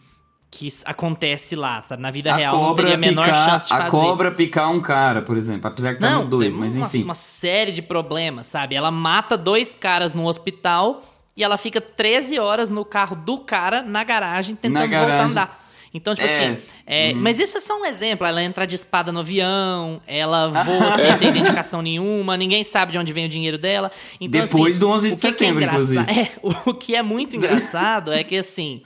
que 0.49 0.69
acontece 0.85 1.55
lá, 1.55 1.81
sabe, 1.83 2.01
na 2.01 2.09
vida 2.09 2.33
A 2.33 2.37
real 2.37 2.57
cobra 2.57 2.83
teria 2.85 2.95
a 2.95 2.97
menor 2.97 3.25
picar, 3.25 3.45
chance 3.45 3.67
de 3.67 3.73
a 3.73 3.77
fazer. 3.77 3.91
cobra 3.91 4.31
picar 4.31 4.71
um 4.71 4.79
cara, 4.81 5.21
por 5.21 5.37
exemplo. 5.37 5.67
Apesar 5.67 5.93
que 5.93 5.99
tá 5.99 6.09
Não, 6.09 6.23
no 6.23 6.29
dois, 6.29 6.49
tem 6.51 6.59
mas 6.59 6.75
uma, 6.75 6.87
enfim. 6.87 7.03
uma 7.03 7.13
série 7.15 7.71
de 7.71 7.81
problemas, 7.81 8.47
sabe? 8.47 8.73
Ela 8.75 8.89
mata 8.89 9.37
dois 9.37 9.75
caras 9.75 10.13
no 10.13 10.25
hospital 10.25 11.03
e 11.35 11.43
ela 11.43 11.57
fica 11.57 11.79
13 11.81 12.39
horas 12.39 12.69
no 12.69 12.83
carro 12.85 13.15
do 13.15 13.39
cara 13.39 13.81
na 13.83 14.03
garagem 14.03 14.55
tentando 14.55 14.79
voltar 14.89 14.97
a 14.97 15.07
garagem. 15.07 15.31
andar. 15.31 15.63
Então, 15.93 16.13
tipo 16.15 16.27
É. 16.27 16.33
assim, 16.33 16.57
é, 16.85 17.11
Uhum. 17.13 17.21
mas 17.21 17.39
isso 17.39 17.57
é 17.57 17.59
só 17.61 17.79
um 17.81 17.85
exemplo. 17.85 18.25
Ela 18.25 18.41
entra 18.43 18.65
de 18.67 18.75
espada 18.75 19.11
no 19.11 19.19
avião, 19.19 20.01
ela 20.07 20.47
voa 20.63 20.91
sem 20.97 21.17
ter 21.17 21.27
identificação 21.27 21.81
nenhuma, 21.81 22.35
ninguém 22.37 22.63
sabe 22.63 22.91
de 22.93 22.97
onde 22.97 23.11
vem 23.13 23.25
o 23.25 23.29
dinheiro 23.29 23.57
dela. 23.57 23.91
Então, 24.19 24.41
Depois 24.43 24.71
assim, 24.71 24.79
do 24.79 24.89
11 24.89 25.09
de 25.09 25.15
que 25.15 25.21
setembro, 25.21 25.63
é 25.63 25.65
engraçado, 25.65 26.01
inclusive. 26.09 26.29
é, 26.65 26.69
o 26.69 26.73
que 26.73 26.95
é 26.95 27.01
muito 27.01 27.35
engraçado 27.35 28.11
é 28.13 28.23
que, 28.23 28.37
assim, 28.37 28.81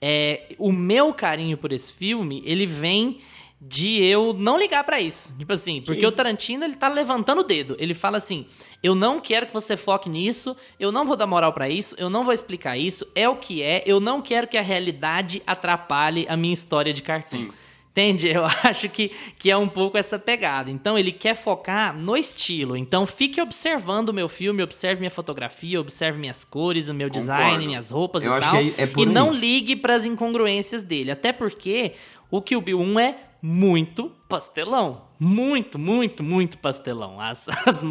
é, 0.00 0.54
o 0.58 0.72
meu 0.72 1.12
carinho 1.12 1.56
por 1.56 1.72
esse 1.72 1.92
filme, 1.92 2.42
ele 2.44 2.66
vem 2.66 3.18
de 3.60 4.02
eu 4.04 4.34
não 4.34 4.58
ligar 4.58 4.84
pra 4.84 5.00
isso. 5.00 5.34
Tipo 5.38 5.52
assim, 5.52 5.80
porque 5.80 6.06
o 6.06 6.12
Tarantino, 6.12 6.64
ele 6.64 6.76
tá 6.76 6.88
levantando 6.88 7.40
o 7.40 7.44
dedo. 7.44 7.74
Ele 7.78 7.94
fala 7.94 8.18
assim: 8.18 8.46
"Eu 8.82 8.94
não 8.94 9.18
quero 9.18 9.46
que 9.46 9.52
você 9.52 9.76
foque 9.76 10.08
nisso, 10.10 10.54
eu 10.78 10.92
não 10.92 11.06
vou 11.06 11.16
dar 11.16 11.26
moral 11.26 11.52
pra 11.52 11.68
isso, 11.68 11.96
eu 11.98 12.10
não 12.10 12.22
vou 12.24 12.34
explicar 12.34 12.76
isso, 12.76 13.06
é 13.14 13.28
o 13.28 13.36
que 13.36 13.62
é, 13.62 13.82
eu 13.86 13.98
não 13.98 14.20
quero 14.20 14.46
que 14.46 14.58
a 14.58 14.62
realidade 14.62 15.42
atrapalhe 15.46 16.26
a 16.28 16.36
minha 16.36 16.52
história 16.54 16.92
de 16.92 17.02
cartoon". 17.02 17.48
Entende? 17.96 18.28
Eu 18.36 18.44
acho 18.62 18.90
que, 18.90 19.08
que 19.38 19.50
é 19.50 19.56
um 19.56 19.66
pouco 19.66 19.96
essa 19.96 20.18
pegada. 20.18 20.70
Então, 20.70 20.98
ele 20.98 21.10
quer 21.10 21.34
focar 21.34 21.96
no 21.96 22.14
estilo. 22.14 22.76
Então, 22.76 23.06
fique 23.06 23.40
observando 23.40 24.10
o 24.10 24.12
meu 24.12 24.28
filme, 24.28 24.62
observe 24.62 25.00
minha 25.00 25.10
fotografia, 25.10 25.80
observe 25.80 26.18
minhas 26.18 26.44
cores, 26.44 26.90
o 26.90 26.94
meu 26.94 27.08
design, 27.08 27.44
Concordo. 27.44 27.66
minhas 27.66 27.90
roupas 27.90 28.22
Eu 28.24 28.36
e 28.36 28.40
tal. 28.40 28.56
é- 28.56 28.60
é 28.76 28.92
e 28.98 29.06
não 29.06 29.32
ligue 29.32 29.74
pras 29.76 30.04
incongruências 30.04 30.84
dele. 30.84 31.10
Até 31.10 31.32
porque 31.32 31.92
o 32.30 32.42
Kill 32.42 32.60
Bill 32.60 32.80
1 32.80 33.00
é 33.00 33.16
muito 33.46 34.10
pastelão. 34.28 35.02
Muito, 35.20 35.78
muito, 35.78 36.22
muito 36.22 36.58
pastelão. 36.58 37.20
As, 37.20 37.48
as, 37.64 37.84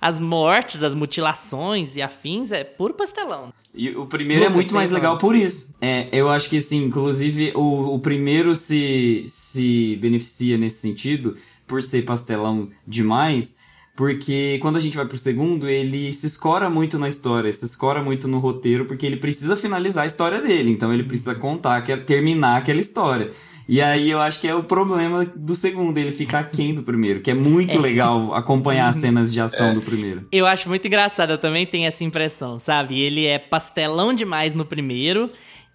as 0.00 0.18
mortes, 0.20 0.82
as 0.82 0.94
mutilações 0.94 1.96
e 1.96 2.02
afins 2.02 2.52
é 2.52 2.62
puro 2.62 2.94
pastelão. 2.94 3.52
E 3.74 3.90
o 3.90 4.06
primeiro 4.06 4.44
é 4.44 4.48
muito 4.48 4.72
mais 4.72 4.90
você 4.90 4.94
legal 4.94 5.18
por 5.18 5.34
isso. 5.34 5.74
É, 5.80 6.08
eu 6.12 6.28
acho 6.28 6.48
que, 6.48 6.58
assim, 6.58 6.84
inclusive, 6.84 7.52
o, 7.54 7.94
o 7.94 7.98
primeiro 7.98 8.54
se, 8.54 9.26
se 9.28 9.96
beneficia 9.96 10.56
nesse 10.56 10.78
sentido, 10.78 11.36
por 11.66 11.82
ser 11.82 12.02
pastelão 12.02 12.68
demais, 12.86 13.56
porque 13.96 14.58
quando 14.60 14.76
a 14.76 14.80
gente 14.80 14.96
vai 14.96 15.06
pro 15.06 15.18
segundo, 15.18 15.68
ele 15.68 16.12
se 16.12 16.26
escora 16.26 16.68
muito 16.68 16.98
na 16.98 17.08
história, 17.08 17.52
se 17.52 17.64
escora 17.64 18.02
muito 18.02 18.28
no 18.28 18.38
roteiro, 18.38 18.84
porque 18.84 19.06
ele 19.06 19.16
precisa 19.16 19.56
finalizar 19.56 20.04
a 20.04 20.06
história 20.06 20.40
dele, 20.40 20.70
então 20.70 20.92
ele 20.92 21.04
precisa 21.04 21.34
contar, 21.34 21.82
quer 21.82 22.04
terminar 22.04 22.58
aquela 22.58 22.80
história. 22.80 23.32
E 23.72 23.80
aí 23.80 24.10
eu 24.10 24.20
acho 24.20 24.38
que 24.38 24.46
é 24.46 24.54
o 24.54 24.62
problema 24.62 25.24
do 25.34 25.54
segundo, 25.54 25.96
ele 25.96 26.12
fica 26.12 26.40
aquém 26.40 26.74
do 26.74 26.82
primeiro, 26.82 27.22
que 27.22 27.30
é 27.30 27.34
muito 27.34 27.78
legal 27.78 28.34
acompanhar 28.34 28.90
as 28.90 28.96
cenas 28.96 29.32
de 29.32 29.40
ação 29.40 29.72
do 29.72 29.80
primeiro. 29.80 30.28
Eu 30.30 30.46
acho 30.46 30.68
muito 30.68 30.86
engraçado, 30.86 31.30
eu 31.30 31.38
também 31.38 31.64
tenho 31.64 31.86
essa 31.86 32.04
impressão, 32.04 32.58
sabe? 32.58 33.00
Ele 33.00 33.24
é 33.24 33.38
pastelão 33.38 34.12
demais 34.12 34.52
no 34.52 34.66
primeiro, 34.66 35.30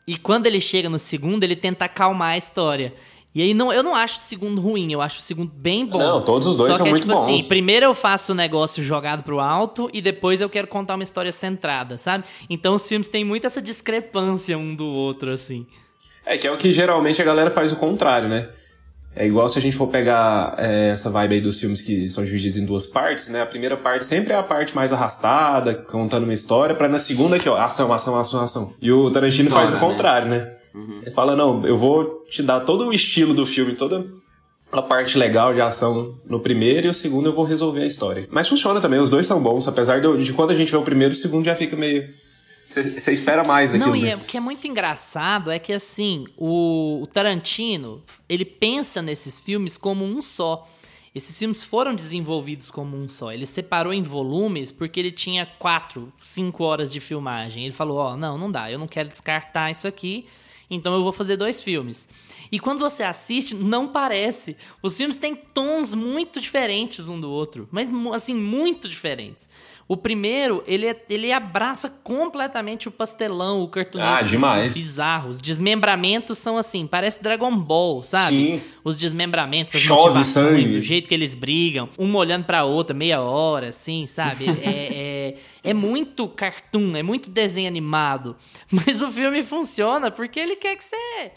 e 0.05 0.15
quando 0.15 0.45
ele 0.45 0.61
chega 0.61 0.87
no 0.87 0.99
segundo, 0.99 1.43
ele 1.43 1.55
tenta 1.55 1.85
acalmar 1.85 2.33
a 2.33 2.37
história. 2.37 2.93
E 3.33 3.41
aí, 3.41 3.55
não, 3.55 3.73
eu 3.73 3.81
não 3.81 3.95
acho 3.95 4.19
o 4.19 4.21
segundo 4.21 4.61
ruim, 4.61 4.93
eu 4.93 5.01
acho 5.01 5.17
o 5.17 5.23
segundo 5.23 5.51
bem 5.51 5.83
bom. 5.83 5.97
Não, 5.97 6.21
todos 6.21 6.49
os 6.49 6.55
dois 6.55 6.73
Só 6.73 6.77
são 6.77 6.83
que 6.83 6.89
é 6.89 6.91
muito 6.91 7.01
tipo 7.01 7.15
bons. 7.15 7.23
assim, 7.23 7.47
primeiro 7.47 7.87
eu 7.87 7.95
faço 7.95 8.31
o 8.31 8.35
negócio 8.35 8.83
jogado 8.83 9.23
pro 9.23 9.39
alto, 9.39 9.89
e 9.91 10.01
depois 10.03 10.39
eu 10.39 10.49
quero 10.51 10.67
contar 10.67 10.93
uma 10.93 11.03
história 11.03 11.31
centrada, 11.31 11.97
sabe? 11.97 12.25
Então 12.47 12.75
os 12.75 12.87
filmes 12.87 13.07
têm 13.07 13.25
muito 13.25 13.47
essa 13.47 13.59
discrepância 13.59 14.55
um 14.55 14.75
do 14.75 14.85
outro, 14.85 15.31
assim. 15.31 15.65
É 16.27 16.37
que 16.37 16.45
é 16.45 16.51
o 16.51 16.57
que 16.57 16.71
geralmente 16.71 17.21
a 17.21 17.25
galera 17.25 17.49
faz 17.49 17.71
o 17.71 17.77
contrário, 17.77 18.27
né? 18.27 18.49
É 19.15 19.25
igual 19.25 19.49
se 19.49 19.57
a 19.57 19.61
gente 19.61 19.75
for 19.75 19.87
pegar 19.87 20.55
é, 20.59 20.89
essa 20.89 21.09
vibe 21.09 21.35
aí 21.35 21.41
dos 21.41 21.59
filmes 21.59 21.81
que 21.81 22.07
são 22.09 22.23
divididos 22.23 22.57
em 22.57 22.65
duas 22.65 22.85
partes, 22.85 23.29
né? 23.29 23.41
A 23.41 23.45
primeira 23.47 23.75
parte 23.75 24.05
sempre 24.05 24.33
é 24.33 24.35
a 24.35 24.43
parte 24.43 24.75
mais 24.75 24.93
arrastada, 24.93 25.73
contando 25.73 26.25
uma 26.25 26.33
história, 26.33 26.75
pra 26.75 26.87
na 26.87 26.99
segunda 26.99 27.37
aqui, 27.37 27.49
ó, 27.49 27.57
ação, 27.57 27.91
ação, 27.91 28.19
ação, 28.19 28.41
ação. 28.41 28.73
E 28.79 28.91
o 28.91 29.09
Tarantino 29.09 29.49
faz 29.49 29.71
o 29.71 29.75
né? 29.75 29.79
contrário, 29.79 30.27
né? 30.27 30.53
Ele 31.01 31.09
fala, 31.11 31.35
não, 31.35 31.65
eu 31.65 31.75
vou 31.75 32.25
te 32.29 32.43
dar 32.43 32.59
todo 32.59 32.87
o 32.87 32.93
estilo 32.93 33.33
do 33.33 33.45
filme, 33.45 33.73
toda 33.73 34.05
a 34.71 34.81
parte 34.81 35.17
legal 35.17 35.53
de 35.53 35.61
ação 35.61 36.15
no 36.29 36.39
primeiro 36.39 36.87
e 36.87 36.89
o 36.89 36.93
segundo 36.93 37.29
eu 37.29 37.33
vou 37.33 37.45
resolver 37.45 37.81
a 37.81 37.87
história. 37.87 38.27
Mas 38.29 38.47
funciona 38.47 38.79
também, 38.79 38.99
os 38.99 39.09
dois 39.09 39.25
são 39.25 39.41
bons, 39.41 39.67
apesar 39.67 39.99
de, 39.99 40.23
de 40.23 40.33
quando 40.33 40.51
a 40.51 40.55
gente 40.55 40.71
vê 40.71 40.77
o 40.77 40.83
primeiro, 40.83 41.13
o 41.13 41.17
segundo 41.17 41.45
já 41.45 41.55
fica 41.55 41.75
meio... 41.75 42.03
Você 42.69 43.11
espera 43.11 43.43
mais 43.43 43.73
aquilo, 43.73 43.89
Não, 43.89 43.95
e 43.95 44.01
né? 44.03 44.09
é, 44.11 44.15
o 44.15 44.19
que 44.19 44.37
é 44.37 44.39
muito 44.39 44.67
engraçado 44.67 45.49
é 45.49 45.57
que, 45.57 45.71
assim, 45.71 46.25
o, 46.35 47.01
o 47.01 47.07
Tarantino, 47.07 48.03
ele 48.27 48.43
pensa 48.43 49.01
nesses 49.01 49.39
filmes 49.39 49.77
como 49.77 50.03
um 50.03 50.21
só. 50.21 50.67
Esses 51.15 51.39
filmes 51.39 51.63
foram 51.63 51.95
desenvolvidos 51.95 52.69
como 52.69 52.95
um 52.95 53.09
só. 53.09 53.31
Ele 53.31 53.45
separou 53.45 53.91
em 53.91 54.03
volumes 54.03 54.71
porque 54.71 54.99
ele 54.99 55.11
tinha 55.11 55.47
quatro, 55.57 56.13
cinco 56.19 56.63
horas 56.63 56.91
de 56.91 56.99
filmagem. 56.99 57.63
Ele 57.63 57.73
falou, 57.73 57.97
ó, 57.97 58.15
não, 58.15 58.37
não 58.37 58.51
dá, 58.51 58.71
eu 58.71 58.77
não 58.77 58.87
quero 58.87 59.09
descartar 59.09 59.71
isso 59.71 59.87
aqui, 59.87 60.27
então 60.69 60.93
eu 60.93 61.01
vou 61.01 61.13
fazer 61.13 61.37
dois 61.37 61.61
filmes. 61.61 62.07
E 62.51 62.59
quando 62.59 62.79
você 62.79 63.01
assiste, 63.03 63.55
não 63.55 63.87
parece. 63.87 64.57
Os 64.81 64.95
filmes 64.95 65.17
têm 65.17 65.35
tons 65.35 65.93
muito 65.93 66.39
diferentes 66.39 67.09
um 67.09 67.19
do 67.19 67.31
outro, 67.31 67.67
mas 67.71 67.89
assim, 68.13 68.35
muito 68.35 68.87
diferentes. 68.87 69.49
O 69.89 69.95
primeiro, 69.95 70.61
ele, 70.67 70.85
é- 70.87 71.05
ele 71.09 71.31
abraça 71.31 71.89
completamente 72.03 72.89
o 72.89 72.91
pastelão, 72.91 73.61
o 73.63 73.69
cartunesco. 73.69 74.25
Ah, 74.25 74.27
demais. 74.27 74.73
Bizarro. 74.73 75.29
Os 75.29 75.39
desmembramentos 75.39 76.37
são 76.37 76.57
assim, 76.57 76.85
parece 76.85 77.23
Dragon 77.23 77.55
Ball, 77.55 78.03
sabe? 78.03 78.35
Sim. 78.35 78.61
Os 78.83 78.97
desmembramentos, 78.97 79.75
as 79.75 79.81
Chove 79.81 80.01
motivações, 80.17 80.71
sangue. 80.71 80.77
o 80.77 80.81
jeito 80.81 81.07
que 81.07 81.13
eles 81.15 81.35
brigam, 81.35 81.87
uma 81.97 82.19
olhando 82.19 82.43
pra 82.43 82.65
outra, 82.65 82.93
meia 82.93 83.21
hora, 83.21 83.69
assim, 83.69 84.05
sabe? 84.05 84.45
É, 84.61 85.33
é, 85.63 85.69
é 85.69 85.73
muito 85.73 86.27
cartoon, 86.27 86.95
é 86.97 87.01
muito 87.03 87.29
desenho 87.29 87.67
animado. 87.69 88.35
Mas 88.69 89.01
o 89.01 89.09
filme 89.11 89.41
funciona 89.41 90.11
porque 90.11 90.39
ele 90.39 90.57
quer 90.57 90.75
que 90.75 90.83
você. 90.83 91.31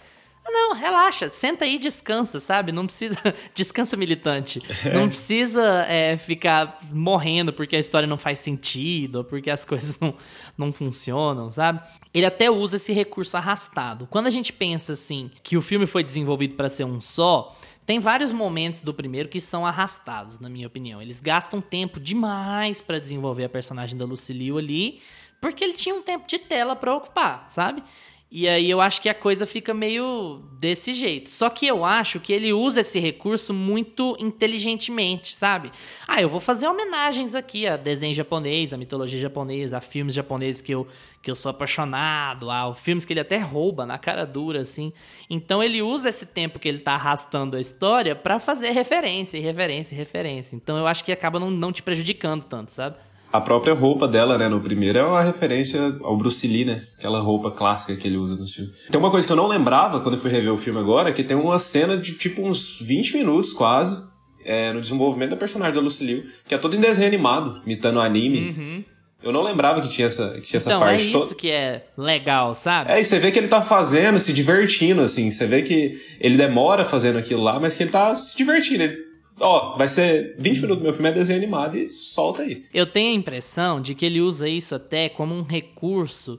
Não, 0.53 0.75
relaxa, 0.75 1.29
senta 1.29 1.65
aí 1.65 1.77
e 1.77 1.79
descansa, 1.79 2.41
sabe? 2.41 2.73
Não 2.73 2.85
precisa. 2.85 3.17
Descansa 3.55 3.97
militante. 3.97 4.61
Não 4.93 5.09
precisa 5.09 5.87
é, 5.89 6.17
ficar 6.17 6.79
morrendo 6.91 7.53
porque 7.53 7.77
a 7.77 7.79
história 7.79 8.07
não 8.07 8.19
faz 8.19 8.41
sentido, 8.41 9.17
ou 9.17 9.25
porque 9.25 9.51
as 9.51 9.65
coisas 9.67 9.99
não, 10.01 10.15
não 10.59 10.73
funcionam, 10.73 11.51
sabe? 11.51 11.81
Ele 12.13 12.27
até 12.27 12.51
usa 12.51 12.77
esse 12.77 12.93
recurso 12.93 13.37
arrastado. 13.37 14.07
Quando 14.07 14.27
a 14.27 14.31
gente 14.31 14.53
pensa 14.53 14.93
assim 14.93 15.31
que 15.43 15.57
o 15.57 15.63
filme 15.63 15.87
foi 15.87 16.03
desenvolvido 16.03 16.55
para 16.55 16.69
ser 16.69 16.85
um 16.85 17.01
só, 17.01 17.57
tem 17.87 17.99
vários 17.99 18.31
momentos 18.31 18.83
do 18.83 18.95
primeiro 18.95 19.29
que 19.29 19.41
são 19.41 19.67
arrastados, 19.67 20.39
na 20.39 20.49
minha 20.49 20.67
opinião. 20.67 21.01
Eles 21.01 21.21
gastam 21.21 21.61
tempo 21.61 21.99
demais 21.99 22.81
para 22.81 22.99
desenvolver 22.99 23.45
a 23.45 23.49
personagem 23.49 23.97
da 23.97 24.05
Lucy 24.05 24.33
Liu 24.33 24.59
ali, 24.59 25.01
porque 25.41 25.65
ele 25.65 25.73
tinha 25.73 25.95
um 25.95 26.03
tempo 26.03 26.27
de 26.27 26.39
tela 26.39 26.77
para 26.77 26.95
ocupar, 26.95 27.47
sabe? 27.49 27.83
E 28.33 28.49
aí 28.49 28.71
eu 28.71 28.81
acho 28.81 29.03
que 29.03 29.09
a 29.09 29.15
coisa 29.15 29.45
fica 29.45 29.75
meio 29.75 30.41
desse 30.53 30.95
jeito. 30.95 31.29
Só 31.29 31.51
que 31.51 31.67
eu 31.67 31.85
acho 31.85 32.21
que 32.21 32.33
ele 32.33 32.53
usa 32.53 32.81
esse 32.81 33.01
recurso 33.01 33.53
muito 33.53 34.17
inteligentemente, 34.21 35.35
sabe? 35.35 35.73
Ah, 36.07 36.23
eu 36.23 36.29
vou 36.29 36.39
fazer 36.39 36.69
homenagens 36.69 37.35
aqui 37.35 37.67
a 37.67 37.77
desenho 37.77 38.15
japonês, 38.15 38.73
a 38.73 38.77
mitologia 38.77 39.19
japonesa, 39.19 39.79
a 39.79 39.81
filmes 39.81 40.15
japoneses 40.15 40.61
que 40.61 40.73
eu, 40.73 40.87
que 41.21 41.29
eu 41.29 41.35
sou 41.35 41.51
apaixonado, 41.51 42.49
a 42.53 42.73
filmes 42.73 43.05
que 43.05 43.13
ele 43.13 43.19
até 43.19 43.37
rouba 43.37 43.85
na 43.85 43.99
cara 43.99 44.25
dura, 44.25 44.61
assim. 44.61 44.93
Então 45.29 45.61
ele 45.61 45.83
usa 45.83 46.09
esse 46.09 46.27
tempo 46.27 46.61
que 46.61 46.69
ele 46.69 46.79
tá 46.79 46.93
arrastando 46.93 47.57
a 47.57 47.61
história 47.61 48.15
pra 48.15 48.39
fazer 48.39 48.71
referência, 48.71 49.43
referência, 49.43 49.97
referência. 49.97 50.55
Então 50.55 50.79
eu 50.79 50.87
acho 50.87 51.05
que 51.05 51.11
acaba 51.11 51.41
não, 51.41 51.51
não 51.51 51.73
te 51.73 51.83
prejudicando 51.83 52.45
tanto, 52.45 52.71
sabe? 52.71 52.97
A 53.33 53.41
própria 53.41 53.75
roupa 53.75 54.09
dela, 54.09 54.37
né, 54.37 54.49
no 54.49 54.61
primeiro, 54.61 54.99
é 54.99 55.05
uma 55.05 55.23
referência 55.23 55.97
ao 56.03 56.17
Bruce 56.17 56.47
Lee, 56.49 56.65
né? 56.65 56.83
Aquela 56.99 57.21
roupa 57.21 57.51
clássica 57.51 57.95
que 57.97 58.07
ele 58.09 58.17
usa 58.17 58.35
no 58.35 58.47
filme. 58.47 58.73
Tem 58.91 58.99
uma 58.99 59.11
coisa 59.11 59.25
que 59.27 59.33
eu 59.33 59.37
não 59.37 59.47
lembrava 59.47 60.01
quando 60.01 60.15
eu 60.17 60.21
fui 60.21 60.31
rever 60.31 60.53
o 60.53 60.59
filme 60.59 60.81
agora, 60.81 61.13
que 61.13 61.23
tem 61.23 61.37
uma 61.37 61.59
cena 61.59 61.97
de 61.97 62.15
tipo 62.15 62.43
uns 62.43 62.81
20 62.81 63.17
minutos 63.19 63.53
quase, 63.53 64.03
é, 64.45 64.73
no 64.73 64.81
desenvolvimento 64.81 65.31
da 65.31 65.37
personagem 65.37 65.75
da 65.75 65.81
Lucy 65.81 66.05
Liu, 66.05 66.25
que 66.49 66.55
é 66.55 66.59
todo 66.59 66.75
em 66.75 66.81
desenho 66.81 67.07
animado, 67.07 67.63
imitando 67.65 68.01
anime. 68.01 68.85
Eu 69.23 69.33
não 69.33 69.43
lembrava 69.43 69.83
que 69.83 69.89
tinha 69.89 70.07
essa, 70.07 70.31
que 70.33 70.43
tinha 70.43 70.59
essa 70.59 70.71
Então 70.71 70.83
é 70.83 70.87
parte 70.87 71.11
isso 71.11 71.19
toda. 71.19 71.35
que 71.35 71.51
é 71.51 71.83
legal, 71.97 72.55
sabe? 72.55 72.91
É, 72.91 72.99
e 72.99 73.05
você 73.05 73.19
vê 73.19 73.31
que 73.31 73.39
ele 73.39 73.49
tá 73.49 73.61
fazendo, 73.61 74.19
se 74.19 74.33
divertindo, 74.33 75.03
assim. 75.03 75.31
Você 75.31 75.47
vê 75.47 75.61
que 75.63 76.01
ele 76.19 76.39
demora 76.39 76.85
fazendo 76.87 77.19
aquilo 77.19 77.43
lá, 77.43 77.61
mas 77.61 77.75
que 77.75 77.83
ele 77.83 77.91
tá 77.91 78.17
se 78.17 78.35
divertindo. 78.35 78.83
Ele, 78.83 78.97
ó, 79.41 79.77
vai 79.77 79.89
ser 79.89 80.37
20 80.39 80.61
minutos 80.61 80.79
do 80.79 80.85
meu 80.85 80.93
filme, 80.93 81.09
é 81.09 81.13
desenho 81.13 81.39
animado 81.39 81.77
e 81.77 81.89
solta 81.89 82.43
aí. 82.43 82.65
Eu 82.73 82.87
tenho 82.87 83.11
a 83.11 83.15
impressão 83.15 83.81
de 83.81 83.95
que 83.95 84.07
ele 84.07 84.21
usa 84.21 84.49
isso 84.49 84.75
até 84.75 85.09
como 85.09 85.35
um 85.35 85.43
recurso 85.43 86.39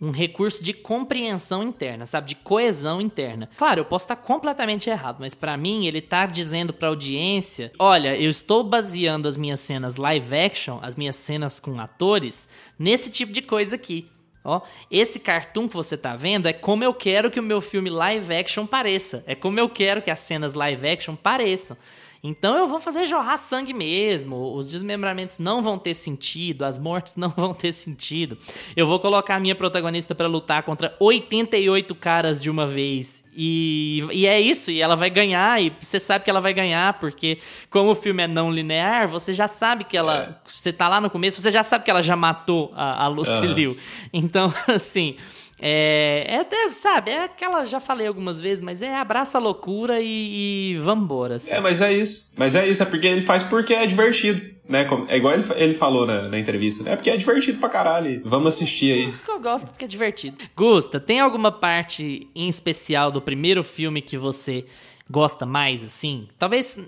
um 0.00 0.10
recurso 0.10 0.64
de 0.64 0.72
compreensão 0.72 1.62
interna, 1.62 2.06
sabe? 2.06 2.28
De 2.28 2.36
coesão 2.36 3.00
interna. 3.00 3.50
Claro, 3.56 3.80
eu 3.80 3.84
posso 3.84 4.06
estar 4.06 4.16
completamente 4.16 4.88
errado, 4.88 5.18
mas 5.20 5.34
para 5.34 5.56
mim 5.58 5.86
ele 5.86 6.00
tá 6.00 6.24
dizendo 6.24 6.72
pra 6.72 6.88
audiência: 6.88 7.70
olha, 7.78 8.18
eu 8.18 8.30
estou 8.30 8.64
baseando 8.64 9.28
as 9.28 9.36
minhas 9.36 9.60
cenas 9.60 9.96
live 9.96 10.34
action, 10.34 10.78
as 10.80 10.96
minhas 10.96 11.16
cenas 11.16 11.60
com 11.60 11.78
atores, 11.78 12.48
nesse 12.78 13.10
tipo 13.10 13.30
de 13.30 13.42
coisa 13.42 13.76
aqui. 13.76 14.08
Ó, 14.42 14.62
esse 14.90 15.20
cartoon 15.20 15.68
que 15.68 15.76
você 15.76 15.98
tá 15.98 16.16
vendo 16.16 16.48
é 16.48 16.52
como 16.54 16.82
eu 16.82 16.94
quero 16.94 17.30
que 17.30 17.38
o 17.38 17.42
meu 17.42 17.60
filme 17.60 17.90
live 17.90 18.34
action 18.34 18.66
pareça. 18.66 19.22
É 19.26 19.34
como 19.34 19.60
eu 19.60 19.68
quero 19.68 20.00
que 20.00 20.10
as 20.10 20.20
cenas 20.20 20.54
live 20.54 20.88
action 20.88 21.14
pareçam. 21.14 21.76
Então 22.22 22.56
eu 22.56 22.66
vou 22.66 22.78
fazer 22.78 23.06
jorrar 23.06 23.38
sangue 23.38 23.72
mesmo. 23.72 24.54
Os 24.54 24.68
desmembramentos 24.68 25.38
não 25.38 25.62
vão 25.62 25.78
ter 25.78 25.94
sentido, 25.94 26.64
as 26.64 26.78
mortes 26.78 27.16
não 27.16 27.30
vão 27.34 27.54
ter 27.54 27.72
sentido. 27.72 28.36
Eu 28.76 28.86
vou 28.86 29.00
colocar 29.00 29.36
a 29.36 29.40
minha 29.40 29.54
protagonista 29.54 30.14
para 30.14 30.28
lutar 30.28 30.62
contra 30.62 30.94
88 31.00 31.94
caras 31.94 32.40
de 32.40 32.50
uma 32.50 32.66
vez. 32.66 33.24
E, 33.34 34.04
e 34.12 34.26
é 34.26 34.38
isso, 34.38 34.70
e 34.70 34.82
ela 34.82 34.96
vai 34.96 35.08
ganhar, 35.08 35.62
e 35.62 35.72
você 35.80 35.98
sabe 35.98 36.24
que 36.24 36.30
ela 36.30 36.40
vai 36.40 36.52
ganhar, 36.52 36.98
porque 36.98 37.38
como 37.70 37.90
o 37.90 37.94
filme 37.94 38.22
é 38.22 38.28
não 38.28 38.50
linear, 38.50 39.08
você 39.08 39.32
já 39.32 39.48
sabe 39.48 39.84
que 39.84 39.96
ela. 39.96 40.22
É. 40.22 40.34
Você 40.44 40.72
tá 40.72 40.88
lá 40.88 41.00
no 41.00 41.08
começo, 41.08 41.40
você 41.40 41.50
já 41.50 41.62
sabe 41.62 41.84
que 41.84 41.90
ela 41.90 42.02
já 42.02 42.16
matou 42.16 42.70
a, 42.74 43.04
a 43.04 43.08
Lucille. 43.08 43.68
Uhum. 43.68 43.76
Então, 44.12 44.52
assim. 44.68 45.16
É, 45.60 46.24
é 46.26 46.36
até, 46.40 46.70
sabe, 46.70 47.10
é 47.10 47.24
aquela, 47.24 47.64
já 47.66 47.78
falei 47.78 48.06
algumas 48.06 48.40
vezes, 48.40 48.62
mas 48.62 48.80
é 48.80 48.96
abraça 48.96 49.38
a 49.38 49.40
loucura 49.40 50.00
e, 50.00 50.72
e 50.74 50.78
vambora. 50.78 51.36
Assim. 51.36 51.54
É, 51.54 51.60
mas 51.60 51.80
é 51.80 51.92
isso. 51.92 52.30
Mas 52.36 52.54
é 52.54 52.66
isso, 52.66 52.82
é 52.82 52.86
porque 52.86 53.06
ele 53.06 53.20
faz 53.20 53.42
porque 53.42 53.74
é 53.74 53.84
divertido, 53.86 54.42
né? 54.66 54.86
É 55.08 55.16
igual 55.18 55.34
ele, 55.34 55.44
ele 55.56 55.74
falou 55.74 56.06
na, 56.06 56.28
na 56.28 56.38
entrevista, 56.38 56.82
né? 56.82 56.92
É 56.92 56.96
porque 56.96 57.10
é 57.10 57.16
divertido 57.16 57.58
pra 57.58 57.68
caralho. 57.68 58.22
Vamos 58.24 58.48
assistir 58.48 58.92
aí. 58.92 59.14
Eu 59.28 59.40
gosto 59.40 59.68
porque 59.68 59.84
é 59.84 59.88
divertido. 59.88 60.36
Gusta, 60.56 60.98
tem 60.98 61.20
alguma 61.20 61.52
parte 61.52 62.28
em 62.34 62.48
especial 62.48 63.10
do 63.10 63.20
primeiro 63.20 63.62
filme 63.62 64.00
que 64.00 64.16
você 64.16 64.64
gosta 65.10 65.44
mais, 65.44 65.84
assim? 65.84 66.28
Talvez, 66.38 66.78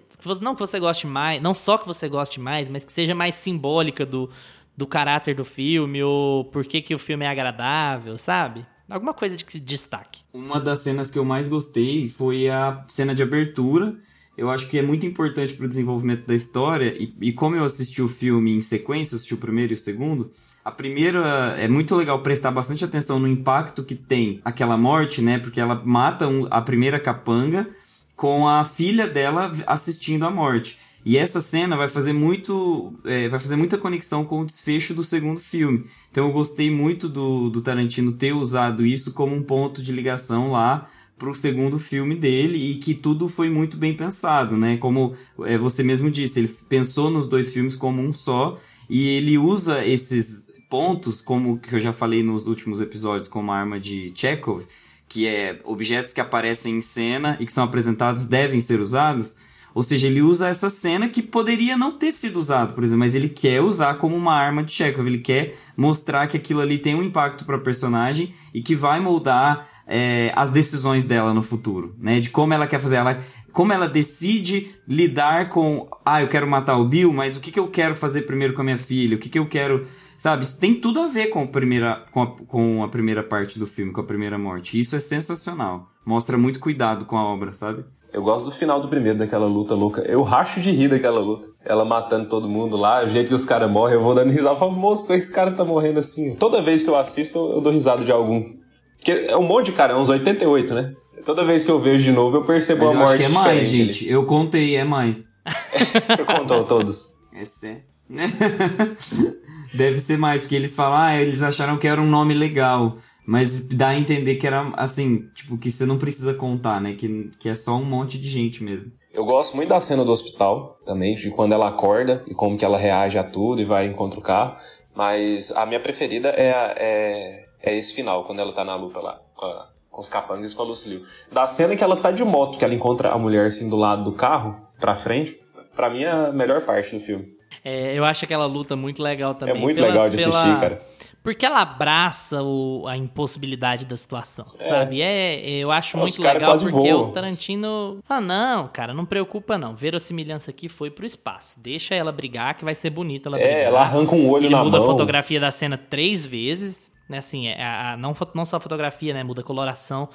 não 0.41 0.55
que 0.55 0.61
você 0.61 0.79
goste 0.79 1.07
mais, 1.07 1.43
não 1.43 1.53
só 1.53 1.77
que 1.77 1.87
você 1.87 2.09
goste 2.09 2.41
mais, 2.41 2.69
mas 2.69 2.85
que 2.85 2.93
seja 2.93 3.15
mais 3.15 3.35
simbólica 3.35 4.07
do 4.07 4.31
do 4.77 4.87
caráter 4.87 5.35
do 5.35 5.45
filme 5.45 6.03
ou 6.03 6.45
por 6.47 6.65
que, 6.65 6.81
que 6.81 6.95
o 6.95 6.99
filme 6.99 7.25
é 7.25 7.29
agradável, 7.29 8.17
sabe? 8.17 8.67
Alguma 8.89 9.15
coisa 9.15 9.37
de 9.37 9.61
destaque. 9.61 10.23
Uma 10.33 10.61
das 10.61 10.81
cenas 10.81 11.11
que 11.11 11.19
eu 11.19 11.25
mais 11.25 11.49
gostei 11.49 12.09
foi 12.09 12.49
a 12.49 12.85
cena 12.89 13.15
de 13.15 13.23
abertura. 13.23 13.95
Eu 14.37 14.51
acho 14.51 14.69
que 14.69 14.79
é 14.79 14.83
muito 14.83 15.07
importante 15.07 15.55
para 15.55 15.67
o 15.67 15.69
desenvolvimento 15.69 16.27
da 16.27 16.35
história. 16.35 16.95
E, 16.99 17.15
e, 17.21 17.33
como 17.33 17.57
eu 17.57 17.65
assisti 17.65 18.03
o 18.03 18.09
filme 18.09 18.53
em 18.53 18.61
sequência, 18.61 19.17
assisti 19.17 19.35
o 19.35 19.39
primeiro 19.39 19.73
e 19.73 19.75
o 19.75 19.79
segundo, 19.79 20.31
a 20.65 20.71
primeira 20.71 21.57
é 21.59 21.67
muito 21.69 21.95
legal 21.97 22.23
prestar 22.23 22.51
bastante 22.51 22.85
atenção 22.85 23.19
no 23.19 23.29
impacto 23.29 23.83
que 23.83 23.95
tem 23.95 24.41
aquela 24.45 24.77
morte, 24.77 25.23
né? 25.23 25.39
Porque 25.39 25.61
ela 25.61 25.81
mata 25.85 26.29
um, 26.29 26.47
a 26.51 26.61
primeira 26.61 27.01
capanga 27.01 27.69
com 28.15 28.47
a 28.47 28.65
filha 28.65 29.07
dela 29.07 29.53
assistindo 29.67 30.25
a 30.25 30.31
morte. 30.31 30.79
E 31.05 31.19
essa 31.19 31.41
cena 31.41 31.77
vai 31.77 31.89
fazer 31.89 32.13
muito. 32.13 32.95
É, 33.05 33.29
vai 33.29 33.39
fazer 33.41 33.57
muita 33.57 33.77
conexão 33.77 34.25
com 34.25 34.41
o 34.41 34.47
desfecho 34.47 34.95
do 34.95 35.03
segundo 35.03 35.41
filme. 35.41 35.85
Então 36.11 36.27
eu 36.27 36.33
gostei 36.33 36.71
muito 36.71 37.09
do, 37.09 37.51
do 37.51 37.61
Tarantino 37.61 38.13
ter 38.13 38.33
usado 38.33 38.87
isso 38.87 39.13
como 39.13 39.35
um 39.35 39.43
ponto 39.43 39.83
de 39.83 39.93
ligação 39.93 40.53
lá 40.53 40.89
pro 41.19 41.35
segundo 41.35 41.79
filme 41.79 42.15
dele 42.17 42.59
e 42.59 42.75
que 42.77 42.95
tudo 42.95 43.29
foi 43.29 43.49
muito 43.49 43.77
bem 43.77 43.95
pensado, 43.95 44.57
né? 44.57 44.77
Como 44.77 45.15
é, 45.45 45.59
você 45.59 45.83
mesmo 45.83 46.11
disse, 46.11 46.41
ele 46.41 46.49
pensou 46.69 47.11
nos 47.11 47.29
dois 47.29 47.53
filmes 47.53 47.77
como 47.77 48.01
um 48.01 48.13
só 48.13 48.59
e 48.89 49.09
ele 49.09 49.39
usa 49.39 49.85
esses 49.85 50.51
pontos, 50.69 51.21
como 51.21 51.59
que 51.59 51.75
eu 51.75 51.79
já 51.79 51.93
falei 51.93 52.23
nos 52.23 52.47
últimos 52.47 52.81
episódios, 52.81 53.29
como 53.29 53.53
a 53.53 53.57
arma 53.57 53.79
de 53.79 54.13
Chekhov, 54.17 54.65
que 55.09 55.27
é 55.27 55.61
objetos 55.65 56.13
que 56.13 56.21
aparecem 56.21 56.77
em 56.77 56.81
cena 56.81 57.37
e 57.39 57.47
que 57.47 57.53
são 57.53 57.65
apresentados 57.65 58.25
devem 58.25 58.61
ser 58.61 58.81
usados 58.81 59.37
ou 59.75 59.83
seja, 59.83 60.07
ele 60.07 60.23
usa 60.23 60.49
essa 60.49 60.69
cena 60.71 61.09
que 61.09 61.23
poderia 61.23 61.77
não 61.77 61.93
ter 61.93 62.13
sido 62.13 62.39
usado, 62.39 62.75
por 62.75 62.85
exemplo, 62.85 63.01
mas 63.01 63.15
ele 63.15 63.29
quer 63.29 63.61
usar 63.61 63.95
como 63.95 64.17
uma 64.17 64.35
arma 64.35 64.63
de 64.63 64.73
Chekhov. 64.73 65.07
Ele 65.07 65.19
quer 65.19 65.57
mostrar 65.77 66.27
que 66.27 66.37
aquilo 66.37 66.61
ali 66.61 66.79
tem 66.79 66.95
um 66.95 67.03
impacto 67.03 67.45
para 67.45 67.57
a 67.57 67.61
personagem 67.61 68.35
e 68.53 68.63
que 68.63 68.75
vai 68.75 69.01
moldar 69.01 69.69
é, 69.87 70.33
as 70.35 70.51
decisões 70.51 71.05
dela 71.05 71.33
no 71.35 71.43
futuro, 71.43 71.95
né? 71.99 72.21
De 72.21 72.31
como 72.31 72.55
ela 72.55 72.67
quer 72.67 72.81
fazer. 72.81 72.97
Ela, 72.97 73.23
como 73.53 73.73
ela 73.73 73.89
decide 73.89 74.71
lidar 74.87 75.49
com, 75.49 75.89
ah, 76.05 76.23
eu 76.23 76.29
quero 76.29 76.47
matar 76.47 76.77
o 76.77 76.87
Bill, 76.87 77.13
mas 77.13 77.37
o 77.37 77.41
que, 77.41 77.51
que 77.51 77.61
eu 77.61 77.69
quero 77.69 77.95
fazer 77.95 78.23
primeiro 78.23 78.55
com 78.55 78.63
a 78.63 78.65
minha 78.65 78.79
filha? 78.79 79.17
O 79.17 79.19
que, 79.19 79.29
que 79.29 79.39
eu 79.39 79.47
quero 79.47 79.87
Sabe, 80.23 80.45
isso 80.45 80.57
tem 80.57 80.81
tudo 80.81 81.01
a 81.01 81.09
ver 81.09 81.31
com 81.31 81.43
a, 81.43 81.47
primeira, 81.49 82.07
com, 82.13 82.23
a, 82.23 82.27
com 82.29 82.85
a 82.85 82.89
primeira 82.89 83.25
parte 83.25 83.59
do 83.59 83.67
filme, 83.67 83.91
com 83.91 84.03
a 84.03 84.05
primeira 84.05 84.39
morte. 84.39 84.79
E 84.79 84.81
isso 84.81 84.95
é 84.95 85.01
sensacional. 85.01 85.91
Mostra 86.07 86.39
muito 86.39 86.61
cuidado 86.61 87.05
com 87.07 87.19
a 87.19 87.25
obra, 87.25 87.53
sabe? 87.53 87.85
Eu 88.13 88.23
gosto 88.23 88.47
do 88.47 88.53
final 88.53 88.79
do 88.79 88.89
primeiro, 88.89 89.19
daquela 89.19 89.47
luta 89.47 89.75
louca. 89.75 90.03
Eu 90.03 90.23
racho 90.23 90.61
de 90.61 90.71
rir 90.71 90.89
daquela 90.89 91.19
luta. 91.19 91.49
Ela 91.65 91.85
matando 91.85 92.29
todo 92.29 92.47
mundo 92.47 92.77
lá, 92.77 93.03
o 93.03 93.09
jeito 93.09 93.29
que 93.29 93.35
os 93.35 93.45
caras 93.45 93.71
morrem, 93.71 93.95
eu 93.95 94.03
vou 94.03 94.15
dando 94.15 94.31
risada. 94.31 94.55
Eu 94.55 94.59
falo, 94.59 94.73
moço, 94.73 95.11
esse 95.15 95.33
cara 95.33 95.51
tá 95.53 95.65
morrendo 95.65 95.99
assim? 95.99 96.35
Toda 96.35 96.61
vez 96.61 96.83
que 96.83 96.91
eu 96.91 96.97
assisto, 96.97 97.39
eu 97.39 97.61
dou 97.63 97.73
risada 97.73 98.05
de 98.05 98.13
algum. 98.13 98.53
Porque 98.99 99.13
é 99.13 99.37
um 99.37 99.43
monte 99.43 99.67
de 99.67 99.73
cara, 99.73 99.95
é 99.95 99.97
uns 99.97 100.11
88, 100.11 100.75
né? 100.75 100.93
Toda 101.25 101.45
vez 101.45 101.65
que 101.65 101.71
eu 101.71 101.81
vejo 101.81 102.05
de 102.05 102.13
novo, 102.13 102.37
eu 102.37 102.45
percebo 102.45 102.85
Mas 102.85 102.95
a 102.95 102.99
morte. 102.99 103.15
Acho 103.15 103.19
que 103.19 103.25
é 103.25 103.29
mais, 103.29 103.67
gente. 103.67 104.05
Ali. 104.05 104.13
Eu 104.13 104.27
contei, 104.27 104.77
é 104.77 104.85
mais. 104.85 105.29
Você 106.07 106.25
contou 106.25 106.65
todos. 106.65 107.15
Esse 107.33 107.67
é. 107.67 107.81
Deve 109.73 109.99
ser 110.01 110.19
mais, 110.19 110.43
porque 110.43 110.55
eles 110.55 110.75
falam, 110.75 110.99
ah, 110.99 111.17
eles 111.17 111.43
acharam 111.43 111.79
que 111.79 111.89
era 111.89 112.01
um 112.01 112.07
nome 112.07 112.35
legal. 112.35 112.99
Mas 113.25 113.69
dá 113.69 113.89
a 113.89 113.97
entender 113.97 114.35
que 114.37 114.47
era 114.47 114.73
assim, 114.75 115.29
tipo, 115.35 115.57
que 115.57 115.71
você 115.71 115.87
não 115.87 115.97
precisa 115.97 116.35
contar, 116.35 116.81
né? 116.81 116.95
Que, 116.95 117.31
que 117.39 117.49
é 117.49 117.55
só 117.55 117.77
um 117.77 117.85
monte 117.85 118.19
de 118.19 118.29
gente 118.29 118.63
mesmo. 118.63 118.91
Eu 119.13 119.25
gosto 119.25 119.55
muito 119.55 119.69
da 119.69 119.79
cena 119.79 120.05
do 120.05 120.11
hospital 120.11 120.79
também, 120.85 121.15
de 121.15 121.31
quando 121.31 121.53
ela 121.53 121.69
acorda 121.69 122.25
e 122.27 122.35
como 122.35 122.57
que 122.57 122.65
ela 122.65 122.79
reage 122.79 123.19
a 123.19 123.25
tudo 123.25 123.61
e 123.61 123.65
vai 123.65 123.87
encontrar 123.87 124.19
o 124.19 124.23
carro. 124.23 124.57
Mas 124.95 125.53
a 125.53 125.65
minha 125.67 125.79
preferida 125.79 126.31
é, 126.31 126.51
é, 126.77 127.47
é 127.63 127.77
esse 127.77 127.95
final, 127.95 128.25
quando 128.25 128.41
ela 128.41 128.53
tá 128.53 128.65
na 128.65 128.75
luta 128.75 129.01
lá, 129.01 129.21
com, 129.37 129.47
a, 129.47 129.69
com 129.91 130.01
os 130.01 130.09
capangas 130.09 130.53
e 130.53 130.57
com 130.57 130.63
a 130.63 130.67
Lucille. 130.67 131.05
Da 131.31 131.47
cena 131.47 131.77
que 131.77 131.85
ela 131.85 131.97
tá 131.97 132.11
de 132.11 132.25
moto, 132.25 132.59
que 132.59 132.65
ela 132.65 132.75
encontra 132.75 133.11
a 133.11 133.19
mulher 133.19 133.47
assim 133.47 133.69
do 133.69 133.77
lado 133.77 134.03
do 134.03 134.13
carro, 134.13 134.57
pra 134.81 134.95
frente, 134.95 135.39
pra 135.77 135.89
mim 135.91 136.03
é 136.03 136.11
a 136.11 136.33
melhor 136.33 136.63
parte 136.63 136.97
do 136.97 137.05
filme. 137.05 137.37
É, 137.63 137.97
eu 137.97 138.05
acho 138.05 138.25
aquela 138.25 138.47
luta 138.47 138.75
muito 138.75 139.03
legal 139.03 139.35
também. 139.35 139.55
É 139.55 139.59
muito 139.59 139.77
pela, 139.77 139.89
legal 139.89 140.09
de 140.09 140.17
assistir, 140.17 140.43
pela... 140.43 140.61
cara 140.61 140.92
porque 141.23 141.47
ela 141.47 141.63
abraça 141.63 142.43
o, 142.43 142.85
a 142.87 142.97
impossibilidade 142.97 143.85
da 143.85 143.97
situação, 143.97 144.45
é. 144.59 144.65
sabe? 144.65 145.01
É, 145.01 145.41
eu 145.59 145.71
acho 145.71 145.97
muito 145.97 146.21
legal 146.21 146.59
porque 146.59 146.93
voam. 146.93 147.09
o 147.09 147.13
Tarantino. 147.13 148.01
Ah, 148.09 148.21
não, 148.21 148.69
cara, 148.69 148.93
não 148.93 149.05
preocupa 149.05 149.57
não. 149.57 149.75
Verossimilhança 149.77 150.51
aqui 150.51 150.69
foi 150.69 150.91
pro 150.91 151.07
espaço. 151.07 151.61
Deixa 151.61 151.95
ela 151.95 152.11
brigar, 152.11 152.57
que 152.57 152.65
vai 152.65 152.75
ser 152.75 152.91
bonita 152.91 153.29
ela 153.29 153.39
é, 153.39 153.43
brigar. 153.43 153.63
ela 153.63 153.81
arranca 153.83 154.15
um 154.15 154.29
olho 154.29 154.47
Ele 154.47 154.55
na 154.55 154.65
muda 154.65 154.79
mão. 154.79 154.87
a 154.87 154.91
fotografia 154.91 155.39
da 155.39 155.53
cena 155.53 155.79
três 155.79 156.27
vezes, 156.27 156.91
né? 157.09 157.19
Assim, 157.19 157.47
é, 157.47 157.63
a, 157.63 157.93
a, 157.93 157.97
não, 157.97 158.15
não 158.35 158.45
só 158.45 158.57
a 158.57 158.61
fotografia, 158.61 159.15
né? 159.15 159.23
Muda 159.23 159.43
a 159.43 159.45
coloração 159.45 160.09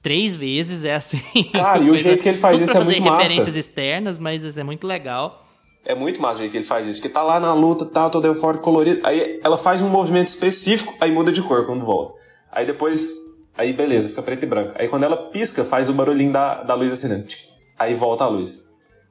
três 0.00 0.34
vezes, 0.36 0.84
é 0.84 0.94
assim. 0.94 1.44
Cara, 1.44 1.80
e 1.84 1.90
o 1.90 1.96
jeito 1.96 2.22
que 2.22 2.28
ele 2.28 2.38
faz 2.38 2.60
isso 2.60 2.76
é 2.76 2.84
muito 2.84 3.02
massa. 3.02 3.16
fazer 3.16 3.22
referências 3.22 3.56
externas, 3.56 4.18
mas 4.18 4.56
é 4.56 4.62
muito 4.62 4.86
legal. 4.86 5.43
É 5.84 5.94
muito 5.94 6.20
massa 6.20 6.36
o 6.36 6.38
jeito 6.38 6.52
que 6.52 6.58
ele 6.58 6.64
faz 6.64 6.86
isso. 6.86 7.00
Porque 7.00 7.12
tá 7.12 7.22
lá 7.22 7.38
na 7.38 7.52
luta, 7.52 7.84
tá 7.84 8.08
todo 8.08 8.24
eufórico, 8.26 8.64
colorido. 8.64 9.00
Aí 9.04 9.38
ela 9.44 9.58
faz 9.58 9.82
um 9.82 9.88
movimento 9.88 10.28
específico, 10.28 10.94
aí 11.00 11.12
muda 11.12 11.30
de 11.30 11.42
cor 11.42 11.66
quando 11.66 11.84
volta. 11.84 12.14
Aí 12.50 12.64
depois, 12.64 13.12
aí 13.56 13.72
beleza, 13.72 14.08
fica 14.08 14.22
preto 14.22 14.44
e 14.44 14.46
branco. 14.46 14.72
Aí 14.76 14.88
quando 14.88 15.02
ela 15.02 15.16
pisca, 15.16 15.64
faz 15.64 15.90
o 15.90 15.92
barulhinho 15.92 16.32
da, 16.32 16.62
da 16.62 16.74
luz 16.74 16.90
acendendo. 16.90 17.26
Aí 17.78 17.94
volta 17.94 18.24
a 18.24 18.28
luz. 18.28 18.64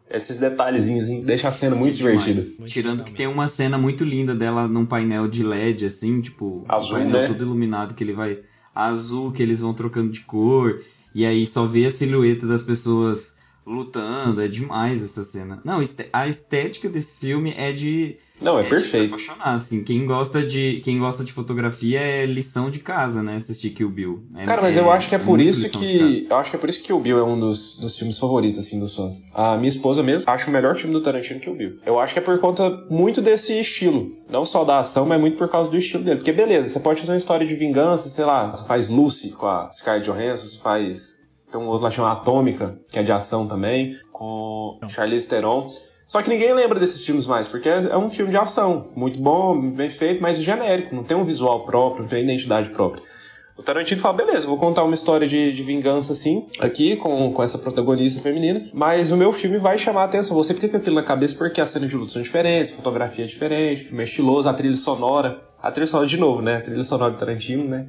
Esses 0.09 0.39
detalhezinhos 0.39 1.07
hein, 1.07 1.21
deixa 1.23 1.47
a 1.47 1.51
cena 1.51 1.75
muito 1.75 1.95
divertida. 1.95 2.41
Muito 2.41 2.71
Tirando 2.71 3.03
que 3.03 3.13
tem 3.13 3.25
uma 3.25 3.47
cena 3.47 3.77
muito 3.77 4.03
linda 4.03 4.35
dela 4.35 4.67
num 4.67 4.85
painel 4.85 5.27
de 5.27 5.43
LED, 5.43 5.85
assim, 5.85 6.21
tipo, 6.21 6.63
azul, 6.67 6.97
um 6.97 7.01
painel 7.01 7.21
né? 7.21 7.27
todo 7.27 7.43
iluminado, 7.43 7.95
que 7.95 8.03
ele 8.03 8.13
vai 8.13 8.39
azul, 8.75 9.31
que 9.31 9.41
eles 9.41 9.59
vão 9.59 9.73
trocando 9.73 10.11
de 10.11 10.21
cor. 10.21 10.79
E 11.15 11.25
aí 11.25 11.45
só 11.47 11.65
vê 11.65 11.85
a 11.85 11.91
silhueta 11.91 12.45
das 12.45 12.61
pessoas 12.61 13.32
lutando, 13.65 14.41
é 14.41 14.47
demais 14.47 15.01
essa 15.03 15.23
cena. 15.23 15.61
Não, 15.63 15.81
a 16.11 16.27
estética 16.27 16.89
desse 16.89 17.15
filme 17.15 17.53
é 17.57 17.71
de 17.71 18.17
não, 18.43 18.59
é, 18.59 18.65
é 18.65 18.69
perfeito. 18.69 19.17
De 19.17 19.31
assim, 19.39 19.83
quem 19.83 20.05
gosta 20.05 20.43
de 20.43 20.81
quem 20.83 20.99
gosta 20.99 21.23
de 21.23 21.31
fotografia 21.31 21.99
é 21.99 22.25
lição 22.25 22.69
de 22.69 22.79
casa, 22.79 23.23
né? 23.23 23.37
Assistir 23.37 23.69
Kill 23.69 23.89
Bill. 23.89 24.23
É, 24.35 24.45
Cara, 24.45 24.61
mas 24.61 24.75
eu 24.75 24.91
acho 24.91 25.07
que 25.07 25.15
é, 25.15 25.17
é 25.17 25.21
por 25.21 25.39
isso 25.39 25.69
que 25.69 26.27
eu 26.29 26.35
acho 26.35 26.49
que 26.49 26.57
é 26.57 26.59
por 26.59 26.69
isso 26.69 26.79
que 26.79 26.87
Kill 26.87 26.99
Bill 26.99 27.17
é 27.17 27.23
um 27.23 27.39
dos, 27.39 27.79
dos 27.79 27.97
filmes 27.97 28.17
favoritos 28.17 28.59
assim 28.59 28.79
dos 28.79 28.95
fãs. 28.95 29.23
A 29.33 29.55
minha 29.55 29.69
esposa 29.69 30.03
mesmo 30.03 30.29
acha 30.29 30.49
o 30.49 30.51
melhor 30.51 30.75
filme 30.75 30.93
do 30.93 31.01
Tarantino 31.01 31.39
Kill 31.39 31.55
Bill. 31.55 31.77
Eu 31.85 31.99
acho 31.99 32.13
que 32.13 32.19
é 32.19 32.21
por 32.21 32.37
conta 32.39 32.69
muito 32.89 33.21
desse 33.21 33.57
estilo, 33.57 34.11
não 34.29 34.43
só 34.43 34.65
da 34.65 34.79
ação, 34.79 35.05
mas 35.05 35.19
muito 35.19 35.37
por 35.37 35.47
causa 35.47 35.69
do 35.69 35.77
estilo 35.77 36.03
dele. 36.03 36.17
Porque 36.17 36.33
beleza, 36.33 36.69
você 36.69 36.79
pode 36.79 36.99
fazer 36.99 37.13
uma 37.13 37.17
história 37.17 37.47
de 37.47 37.55
vingança, 37.55 38.09
sei 38.09 38.25
lá, 38.25 38.53
você 38.53 38.65
faz 38.65 38.89
Lucy 38.89 39.31
com 39.31 39.47
a 39.47 39.71
Scarlett 39.73 40.09
Johansson, 40.09 40.47
você 40.47 40.59
faz 40.59 41.22
tem 41.53 41.61
um 41.61 41.67
outro 41.67 41.83
lá 41.83 41.91
chamado 41.91 42.19
Atômica, 42.19 42.79
que 42.91 42.97
é 42.97 43.03
de 43.03 43.11
ação 43.11 43.47
também, 43.47 43.95
com 44.11 44.79
Charlize 44.89 45.29
Theron. 45.29 45.69
Só 46.07 46.21
que 46.21 46.29
ninguém 46.29 46.51
lembra 46.51 46.79
desses 46.79 47.05
filmes 47.05 47.27
mais, 47.27 47.47
porque 47.47 47.69
é 47.69 47.95
um 47.95 48.09
filme 48.09 48.31
de 48.31 48.37
ação, 48.37 48.89
muito 48.95 49.19
bom, 49.19 49.71
bem 49.71 49.89
feito, 49.89 50.21
mas 50.21 50.37
genérico, 50.37 50.93
não 50.93 51.03
tem 51.03 51.15
um 51.15 51.23
visual 51.23 51.63
próprio, 51.63 52.01
não 52.01 52.09
tem 52.09 52.23
identidade 52.23 52.69
própria. 52.69 53.03
O 53.55 53.61
Tarantino 53.61 54.01
fala, 54.01 54.17
beleza, 54.17 54.47
vou 54.47 54.57
contar 54.57 54.83
uma 54.83 54.95
história 54.95 55.27
de, 55.27 55.53
de 55.53 55.61
vingança, 55.61 56.11
assim, 56.11 56.47
aqui, 56.59 56.95
com, 56.95 57.31
com 57.31 57.43
essa 57.43 57.59
protagonista 57.59 58.19
feminina, 58.19 58.67
mas 58.73 59.11
o 59.11 59.15
meu 59.15 59.31
filme 59.31 59.59
vai 59.59 59.77
chamar 59.77 60.01
a 60.01 60.05
atenção. 60.05 60.35
Você 60.35 60.55
fica 60.55 60.69
com 60.69 60.77
aquilo 60.77 60.95
na 60.95 61.03
cabeça 61.03 61.35
porque 61.37 61.61
as 61.61 61.69
cenas 61.69 61.87
de 61.87 61.95
luta 61.95 62.13
são 62.13 62.21
diferentes, 62.21 62.71
fotografia 62.71 63.25
é 63.25 63.27
diferente, 63.27 63.83
o 63.83 63.85
filme 63.85 64.01
é 64.01 64.05
estiloso, 64.05 64.49
a 64.49 64.53
trilha 64.53 64.75
sonora. 64.75 65.39
A 65.61 65.71
trilha 65.71 65.85
sonora, 65.85 66.07
de 66.07 66.17
novo, 66.17 66.41
né? 66.41 66.57
A 66.57 66.61
trilha 66.61 66.83
sonora 66.83 67.11
do 67.11 67.17
Tarantino, 67.17 67.63
né? 67.63 67.87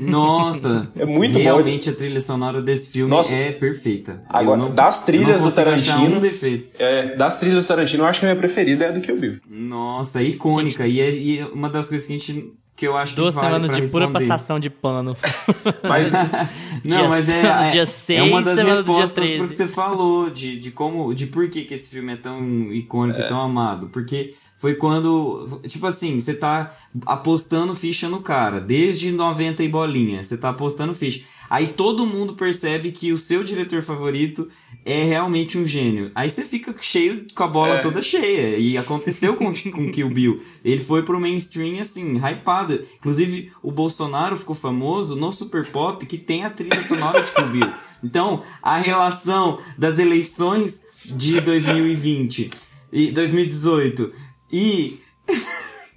Nossa, 0.00 0.88
É 0.96 1.04
muito 1.04 1.34
bom. 1.38 1.44
realmente 1.44 1.90
a 1.90 1.92
trilha 1.92 2.20
sonora 2.20 2.60
desse 2.62 2.90
filme 2.90 3.10
Nossa. 3.10 3.34
é 3.34 3.52
perfeita. 3.52 4.22
Agora, 4.28 4.56
não- 4.56 4.74
das 4.74 5.04
trilhas 5.04 5.42
do 5.42 5.50
Tarantino- 5.50 6.16
um 6.16 6.20
defeito. 6.20 6.68
É, 6.78 7.14
das 7.16 7.38
trilhas 7.38 7.64
do 7.64 7.68
Tarantino, 7.68 8.02
eu 8.02 8.06
acho 8.06 8.20
que 8.20 8.26
a 8.26 8.28
minha 8.30 8.38
preferida 8.38 8.84
é 8.84 8.88
a 8.88 8.92
do 8.92 9.00
Kill 9.00 9.18
Bill. 9.18 9.38
Nossa, 9.48 10.20
é 10.20 10.24
icônica. 10.24 10.86
E 10.86 11.00
é, 11.00 11.10
e 11.10 11.38
é 11.40 11.46
uma 11.46 11.68
das 11.68 11.88
coisas 11.88 12.06
que 12.06 12.12
a 12.14 12.18
gente. 12.18 12.52
que 12.76 12.86
eu 12.88 12.96
acho 12.96 13.14
Duas 13.14 13.34
que 13.36 13.40
vale 13.40 13.54
semanas 13.54 13.70
de 13.76 13.90
pura 13.92 14.06
responder. 14.06 14.12
passação 14.28 14.58
de 14.58 14.68
pano. 14.70 15.16
Mas, 15.88 16.10
Não, 16.84 16.96
Dia 16.98 17.08
mas 17.08 17.28
é, 17.28 17.40
é, 17.46 17.66
dia 17.68 17.82
é 17.82 17.86
6, 17.86 18.22
uma 18.30 18.42
das 18.42 18.54
semana 18.56 18.82
do 18.82 18.92
dia 18.92 19.00
respostas 19.02 19.12
13. 19.24 19.38
pro 19.38 19.48
que 19.48 19.54
você 19.56 19.68
falou, 19.68 20.28
de, 20.30 20.58
de 20.58 20.70
como, 20.70 21.14
de 21.14 21.26
por 21.26 21.48
que, 21.48 21.62
que 21.64 21.72
esse 21.74 21.88
filme 21.88 22.12
é 22.12 22.16
tão 22.16 22.72
icônico 22.72 23.20
e 23.20 23.28
tão 23.28 23.40
amado. 23.40 23.88
Porque 23.88 24.34
foi 24.64 24.76
quando, 24.76 25.60
tipo 25.68 25.86
assim, 25.86 26.18
você 26.18 26.32
tá 26.32 26.74
apostando 27.04 27.74
ficha 27.74 28.08
no 28.08 28.22
cara, 28.22 28.58
desde 28.62 29.12
90 29.12 29.62
e 29.62 29.68
bolinha, 29.68 30.24
você 30.24 30.38
tá 30.38 30.48
apostando 30.48 30.94
ficha. 30.94 31.22
Aí 31.50 31.74
todo 31.74 32.06
mundo 32.06 32.32
percebe 32.32 32.90
que 32.90 33.12
o 33.12 33.18
seu 33.18 33.44
diretor 33.44 33.82
favorito 33.82 34.48
é 34.82 35.04
realmente 35.04 35.58
um 35.58 35.66
gênio. 35.66 36.10
Aí 36.14 36.30
você 36.30 36.46
fica 36.46 36.74
cheio, 36.80 37.26
com 37.34 37.42
a 37.44 37.46
bola 37.46 37.74
É. 37.74 37.78
toda 37.80 38.00
cheia. 38.00 38.56
E 38.56 38.78
aconteceu 38.78 39.36
com, 39.36 39.52
com 39.70 39.92
Kill 39.92 40.08
Bill. 40.08 40.42
Ele 40.64 40.82
foi 40.82 41.02
pro 41.02 41.20
mainstream, 41.20 41.78
assim, 41.82 42.16
hypado. 42.16 42.82
Inclusive, 42.96 43.52
o 43.62 43.70
Bolsonaro 43.70 44.38
ficou 44.38 44.56
famoso 44.56 45.14
no 45.14 45.30
Super 45.30 45.66
Pop, 45.66 46.06
que 46.06 46.16
tem 46.16 46.46
a 46.46 46.48
trilha 46.48 46.82
sonora 46.88 47.20
de 47.20 47.30
Kill 47.32 47.48
Bill. 47.48 47.68
Então, 48.02 48.42
a 48.62 48.78
relação 48.78 49.58
das 49.76 49.98
eleições 49.98 50.80
de 51.04 51.38
2020 51.42 52.48
e 52.90 53.10
2018 53.10 54.23
e 54.56 55.02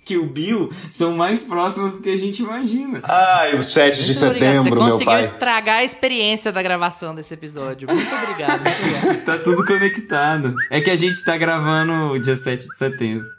Kill 0.05 0.25
Bill 0.25 0.71
são 0.91 1.15
mais 1.17 1.43
próximas 1.43 1.91
do 1.91 2.01
que 2.01 2.09
a 2.09 2.15
gente 2.17 2.41
imagina. 2.41 3.01
ai, 3.03 3.55
o 3.55 3.61
7 3.61 4.05
de 4.05 4.13
Muito 4.13 4.25
obrigado. 4.25 4.53
setembro, 4.53 4.69
Você 4.69 4.75
meu 4.75 4.91
conseguiu 4.91 5.05
pai. 5.13 5.19
estragar 5.21 5.75
a 5.79 5.83
experiência 5.83 6.51
da 6.51 6.61
gravação 6.63 7.13
desse 7.13 7.33
episódio. 7.33 7.89
Muito 7.89 8.15
obrigado. 8.15 8.61
Muito 8.63 8.79
obrigado. 8.81 9.17
Tá 9.27 9.37
tudo 9.37 9.65
conectado. 9.65 10.55
É 10.71 10.79
que 10.79 10.89
a 10.89 10.95
gente 10.95 11.21
tá 11.25 11.35
gravando 11.37 12.17
dia 12.19 12.37
7 12.37 12.67
de 12.69 12.77
setembro. 12.77 13.36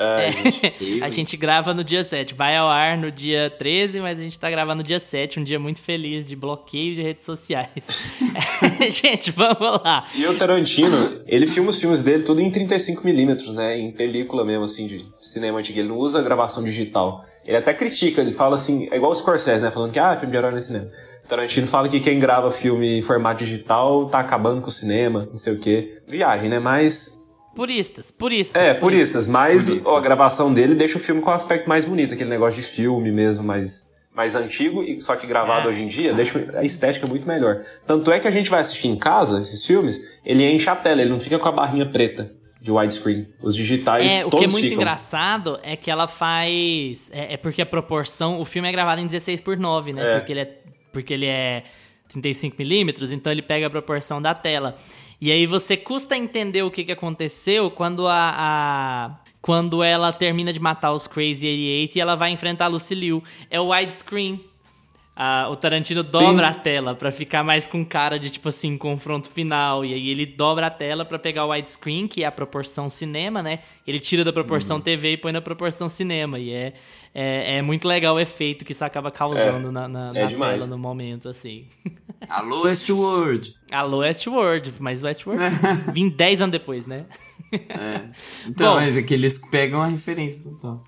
Ai, 0.00 0.32
A 1.02 1.10
gente 1.10 1.36
grava 1.36 1.74
no 1.74 1.84
dia 1.84 2.02
7. 2.02 2.34
Vai 2.34 2.56
ao 2.56 2.68
ar 2.68 2.96
no 2.96 3.12
dia 3.12 3.50
13, 3.50 4.00
mas 4.00 4.18
a 4.18 4.22
gente 4.22 4.38
tá 4.38 4.50
gravando 4.50 4.78
no 4.78 4.82
dia 4.82 4.98
7, 4.98 5.38
um 5.38 5.44
dia 5.44 5.60
muito 5.60 5.80
feliz 5.80 6.24
de 6.24 6.34
bloqueio 6.34 6.94
de 6.94 7.02
redes 7.02 7.24
sociais. 7.24 7.86
gente, 8.90 9.30
vamos 9.30 9.82
lá. 9.84 10.04
E 10.16 10.26
o 10.26 10.38
Tarantino, 10.38 11.20
ele 11.26 11.46
filma 11.46 11.70
os 11.70 11.78
filmes 11.78 12.02
dele 12.02 12.22
tudo 12.22 12.40
em 12.40 12.50
35mm, 12.50 13.52
né? 13.52 13.78
Em 13.78 13.92
película 13.92 14.44
mesmo, 14.44 14.64
assim, 14.64 14.86
de 14.86 15.04
cinema 15.20 15.58
antigo. 15.58 15.78
Ele 15.78 15.88
não 15.88 15.96
usa 15.96 16.22
gravação 16.22 16.64
digital. 16.64 17.24
Ele 17.44 17.56
até 17.56 17.74
critica, 17.74 18.20
ele 18.20 18.32
fala 18.32 18.54
assim, 18.54 18.88
é 18.90 18.96
igual 18.96 19.12
o 19.12 19.14
Scorsese, 19.14 19.62
né? 19.62 19.70
Falando 19.70 19.92
que, 19.92 19.98
ah, 19.98 20.14
filme 20.16 20.30
de 20.30 20.38
herói 20.38 20.52
no 20.52 20.60
cinema. 20.60 20.88
O 21.24 21.28
Tarantino 21.28 21.66
fala 21.66 21.88
que 21.88 22.00
quem 22.00 22.18
grava 22.18 22.50
filme 22.50 22.98
em 22.98 23.02
formato 23.02 23.44
digital 23.44 24.06
tá 24.06 24.20
acabando 24.20 24.60
com 24.60 24.68
o 24.68 24.72
cinema, 24.72 25.26
não 25.30 25.36
sei 25.36 25.54
o 25.54 25.58
quê. 25.58 25.98
Viagem, 26.08 26.48
né? 26.48 26.58
Mas 26.58 27.19
Puristas, 27.54 28.10
puristas. 28.10 28.60
É, 28.62 28.72
puristas, 28.74 29.26
mas 29.28 29.66
Puristas. 29.66 29.86
ó, 29.92 29.96
a 29.96 30.00
gravação 30.00 30.52
dele 30.54 30.74
deixa 30.74 30.96
o 30.98 31.00
filme 31.00 31.20
com 31.20 31.30
um 31.30 31.34
aspecto 31.34 31.68
mais 31.68 31.84
bonito, 31.84 32.14
aquele 32.14 32.30
negócio 32.30 32.60
de 32.62 32.66
filme 32.66 33.10
mesmo, 33.10 33.44
mais, 33.44 33.82
mais 34.14 34.34
antigo, 34.36 34.82
e 34.82 35.00
só 35.00 35.16
que 35.16 35.26
gravado 35.26 35.66
É. 35.66 35.68
hoje 35.68 35.82
em 35.82 35.88
dia, 35.88 36.12
deixa 36.12 36.48
a 36.56 36.64
estética 36.64 37.06
muito 37.06 37.26
melhor. 37.26 37.60
Tanto 37.86 38.10
é 38.12 38.20
que 38.20 38.28
a 38.28 38.30
gente 38.30 38.48
vai 38.48 38.60
assistir 38.60 38.88
em 38.88 38.96
casa 38.96 39.40
esses 39.40 39.64
filmes, 39.66 40.00
ele 40.24 40.44
enche 40.44 40.70
a 40.70 40.76
tela, 40.76 41.00
ele 41.02 41.10
não 41.10 41.20
fica 41.20 41.38
com 41.38 41.48
a 41.48 41.52
barrinha 41.52 41.86
preta 41.86 42.32
de 42.60 42.70
widescreen. 42.70 43.26
Os 43.42 43.56
digitais 43.56 44.10
É, 44.10 44.24
o 44.24 44.30
todos 44.30 44.38
que 44.40 44.44
é 44.44 44.48
muito 44.52 44.64
ficam. 44.64 44.76
engraçado 44.82 45.58
é 45.62 45.76
que 45.76 45.90
ela 45.90 46.06
faz. 46.06 47.10
É, 47.12 47.34
é 47.34 47.36
porque 47.36 47.62
a 47.62 47.66
proporção. 47.66 48.38
O 48.38 48.44
filme 48.44 48.68
é 48.68 48.72
gravado 48.72 49.00
em 49.00 49.06
16 49.06 49.40
por 49.40 49.56
9, 49.56 49.92
né? 49.94 50.02
É. 50.12 50.18
Porque 50.18 50.32
ele 50.32 50.40
é. 50.40 50.56
Porque 50.92 51.14
ele 51.14 51.26
é 51.26 51.62
35mm, 52.14 53.12
então 53.12 53.32
ele 53.32 53.42
pega 53.42 53.66
a 53.66 53.70
proporção 53.70 54.20
da 54.20 54.34
tela. 54.34 54.76
E 55.20 55.30
aí 55.30 55.46
você 55.46 55.76
custa 55.76 56.16
entender 56.16 56.62
o 56.62 56.70
que, 56.70 56.84
que 56.84 56.92
aconteceu 56.92 57.70
quando 57.70 58.06
a. 58.08 58.34
a- 58.36 59.20
quando 59.42 59.82
ela 59.82 60.12
termina 60.12 60.52
de 60.52 60.60
matar 60.60 60.92
os 60.92 61.06
Crazy 61.08 61.46
88 61.46 61.96
e 61.96 62.00
ela 62.02 62.14
vai 62.14 62.30
enfrentar 62.30 62.66
a 62.66 62.68
Lucy 62.68 62.94
Liu. 62.94 63.22
É 63.50 63.58
o 63.58 63.70
widescreen. 63.70 64.38
Ah, 65.16 65.48
o 65.50 65.56
Tarantino 65.56 66.02
dobra 66.02 66.48
a 66.48 66.54
tela 66.54 66.94
pra 66.94 67.10
ficar 67.10 67.42
mais 67.42 67.66
com 67.66 67.82
cara 67.84 68.18
de, 68.18 68.28
tipo 68.28 68.48
assim, 68.50 68.76
confronto 68.76 69.30
final. 69.30 69.82
E 69.82 69.94
aí 69.94 70.08
ele 70.10 70.26
dobra 70.26 70.66
a 70.66 70.70
tela 70.70 71.06
pra 71.06 71.18
pegar 71.18 71.46
o 71.46 71.50
widescreen, 71.52 72.06
que 72.06 72.22
é 72.22 72.26
a 72.26 72.32
proporção 72.32 72.88
cinema, 72.90 73.42
né? 73.42 73.60
Ele 73.86 73.98
tira 73.98 74.24
da 74.24 74.32
proporção 74.32 74.76
Uhum. 74.76 74.82
TV 74.82 75.12
e 75.12 75.16
põe 75.16 75.32
na 75.32 75.40
proporção 75.40 75.88
cinema. 75.88 76.38
E 76.38 76.52
é, 76.52 76.74
é, 77.14 77.56
é 77.56 77.62
muito 77.62 77.86
legal 77.88 78.14
o 78.14 78.20
efeito 78.20 78.64
que 78.64 78.72
isso 78.72 78.84
acaba 78.84 79.10
causando 79.10 79.68
É, 79.68 79.72
na, 79.72 79.88
na, 79.88 80.12
é 80.14 80.22
na 80.24 80.28
tela 80.28 80.66
no 80.66 80.78
momento, 80.78 81.28
assim. 81.28 81.66
Alô, 82.28 82.62
Westworld. 82.64 83.54
Alô, 83.72 83.98
Westworld, 83.98 84.72
mas 84.78 85.02
Westworld 85.02 85.42
vim 85.92 86.08
10 86.08 86.42
anos 86.42 86.52
depois, 86.52 86.86
né? 86.86 87.06
Então, 88.46 88.74
Bom. 88.74 88.80
mas 88.80 88.96
é 88.96 89.02
que 89.02 89.12
eles 89.12 89.36
pegam 89.50 89.82
a 89.82 89.88
referência 89.88 90.40
total. 90.44 90.84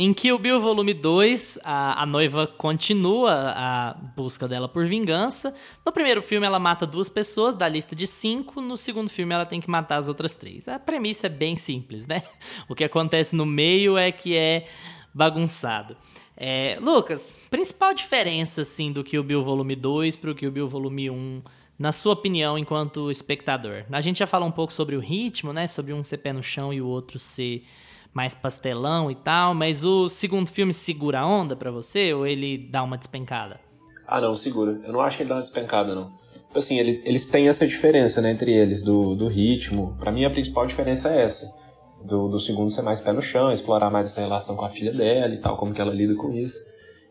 Em 0.00 0.14
Kill 0.14 0.38
Bill 0.38 0.60
Volume 0.60 0.94
2, 0.94 1.58
a, 1.64 2.02
a 2.02 2.06
noiva 2.06 2.46
continua 2.46 3.52
a 3.54 3.94
busca 4.16 4.46
dela 4.46 4.68
por 4.68 4.86
vingança. 4.86 5.52
No 5.84 5.92
primeiro 5.92 6.22
filme, 6.22 6.46
ela 6.46 6.58
mata 6.58 6.86
duas 6.86 7.10
pessoas 7.10 7.54
da 7.54 7.68
lista 7.68 7.96
de 7.96 8.06
cinco. 8.06 8.60
No 8.60 8.76
segundo 8.76 9.10
filme, 9.10 9.34
ela 9.34 9.44
tem 9.44 9.60
que 9.60 9.68
matar 9.68 9.96
as 9.96 10.06
outras 10.06 10.36
três. 10.36 10.68
A 10.68 10.78
premissa 10.78 11.26
é 11.26 11.30
bem 11.30 11.56
simples, 11.56 12.06
né? 12.06 12.22
O 12.68 12.76
que 12.76 12.84
acontece 12.84 13.34
no 13.34 13.44
meio 13.44 13.98
é 13.98 14.12
que 14.12 14.36
é 14.36 14.66
bagunçado. 15.14 15.96
É, 16.36 16.78
Lucas, 16.80 17.38
principal 17.50 17.92
diferença, 17.94 18.62
assim, 18.62 18.92
do 18.92 19.02
Kill 19.02 19.22
Bill 19.24 19.42
Volume 19.42 19.74
2 19.74 20.16
pro 20.16 20.34
Kill 20.34 20.50
Bill 20.52 20.68
Volume 20.68 21.10
1, 21.10 21.42
na 21.78 21.92
sua 21.92 22.12
opinião, 22.12 22.58
enquanto 22.58 23.10
espectador? 23.10 23.84
A 23.90 24.00
gente 24.00 24.18
já 24.18 24.26
falou 24.26 24.48
um 24.48 24.52
pouco 24.52 24.72
sobre 24.72 24.96
o 24.96 25.00
ritmo, 25.00 25.52
né? 25.52 25.66
Sobre 25.66 25.92
um 25.92 26.02
ser 26.04 26.18
pé 26.18 26.32
no 26.32 26.42
chão 26.42 26.72
e 26.72 26.80
o 26.80 26.86
outro 26.86 27.18
ser 27.18 27.64
mais 28.12 28.34
pastelão 28.34 29.10
e 29.10 29.14
tal, 29.14 29.54
mas 29.54 29.84
o 29.84 30.08
segundo 30.08 30.48
filme 30.48 30.72
segura 30.72 31.20
a 31.20 31.26
onda 31.26 31.54
pra 31.54 31.70
você 31.70 32.12
ou 32.12 32.26
ele 32.26 32.56
dá 32.58 32.82
uma 32.82 32.96
despencada? 32.98 33.60
Ah, 34.06 34.20
não, 34.20 34.34
segura. 34.34 34.80
Eu 34.84 34.92
não 34.92 35.00
acho 35.00 35.16
que 35.16 35.22
ele 35.22 35.28
dá 35.28 35.36
uma 35.36 35.40
despencada, 35.42 35.94
não. 35.94 36.12
Assim, 36.54 36.78
ele- 36.78 37.02
eles 37.04 37.26
têm 37.26 37.46
essa 37.48 37.66
diferença, 37.66 38.20
né, 38.22 38.30
entre 38.32 38.50
eles, 38.52 38.82
do, 38.82 39.14
do 39.14 39.28
ritmo. 39.28 39.94
Pra 40.00 40.10
mim, 40.10 40.24
a 40.24 40.30
principal 40.30 40.66
diferença 40.66 41.10
é 41.10 41.22
essa. 41.22 41.57
Do, 42.04 42.28
do 42.28 42.38
segundo 42.38 42.70
ser 42.70 42.82
mais 42.82 43.00
pé 43.00 43.12
no 43.12 43.20
chão, 43.20 43.52
explorar 43.52 43.90
mais 43.90 44.06
essa 44.06 44.20
relação 44.20 44.56
com 44.56 44.64
a 44.64 44.68
filha 44.68 44.92
dela 44.92 45.34
e 45.34 45.38
tal, 45.38 45.56
como 45.56 45.74
que 45.74 45.80
ela 45.80 45.92
lida 45.92 46.14
com 46.14 46.32
isso. 46.32 46.58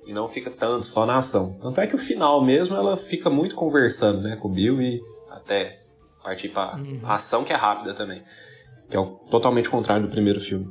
E 0.05 0.13
não 0.13 0.29
fica 0.29 0.49
tanto 0.49 0.85
só 0.85 1.05
na 1.05 1.17
ação. 1.17 1.57
Tanto 1.61 1.81
é 1.81 1.87
que 1.87 1.95
o 1.95 1.99
final 1.99 2.41
mesmo, 2.41 2.75
ela 2.75 2.95
fica 2.95 3.29
muito 3.29 3.53
conversando, 3.53 4.21
né, 4.21 4.37
com 4.37 4.47
o 4.47 4.51
Bill 4.51 4.81
e 4.81 5.01
até 5.29 5.81
partir 6.23 6.49
pra 6.49 6.79
ação 7.03 7.43
que 7.43 7.53
é 7.53 7.55
rápida 7.55 7.93
também. 7.93 8.21
Que 8.89 8.95
é 8.95 8.99
o 8.99 9.05
totalmente 9.29 9.69
contrário 9.69 10.05
do 10.05 10.11
primeiro 10.11 10.39
filme. 10.39 10.69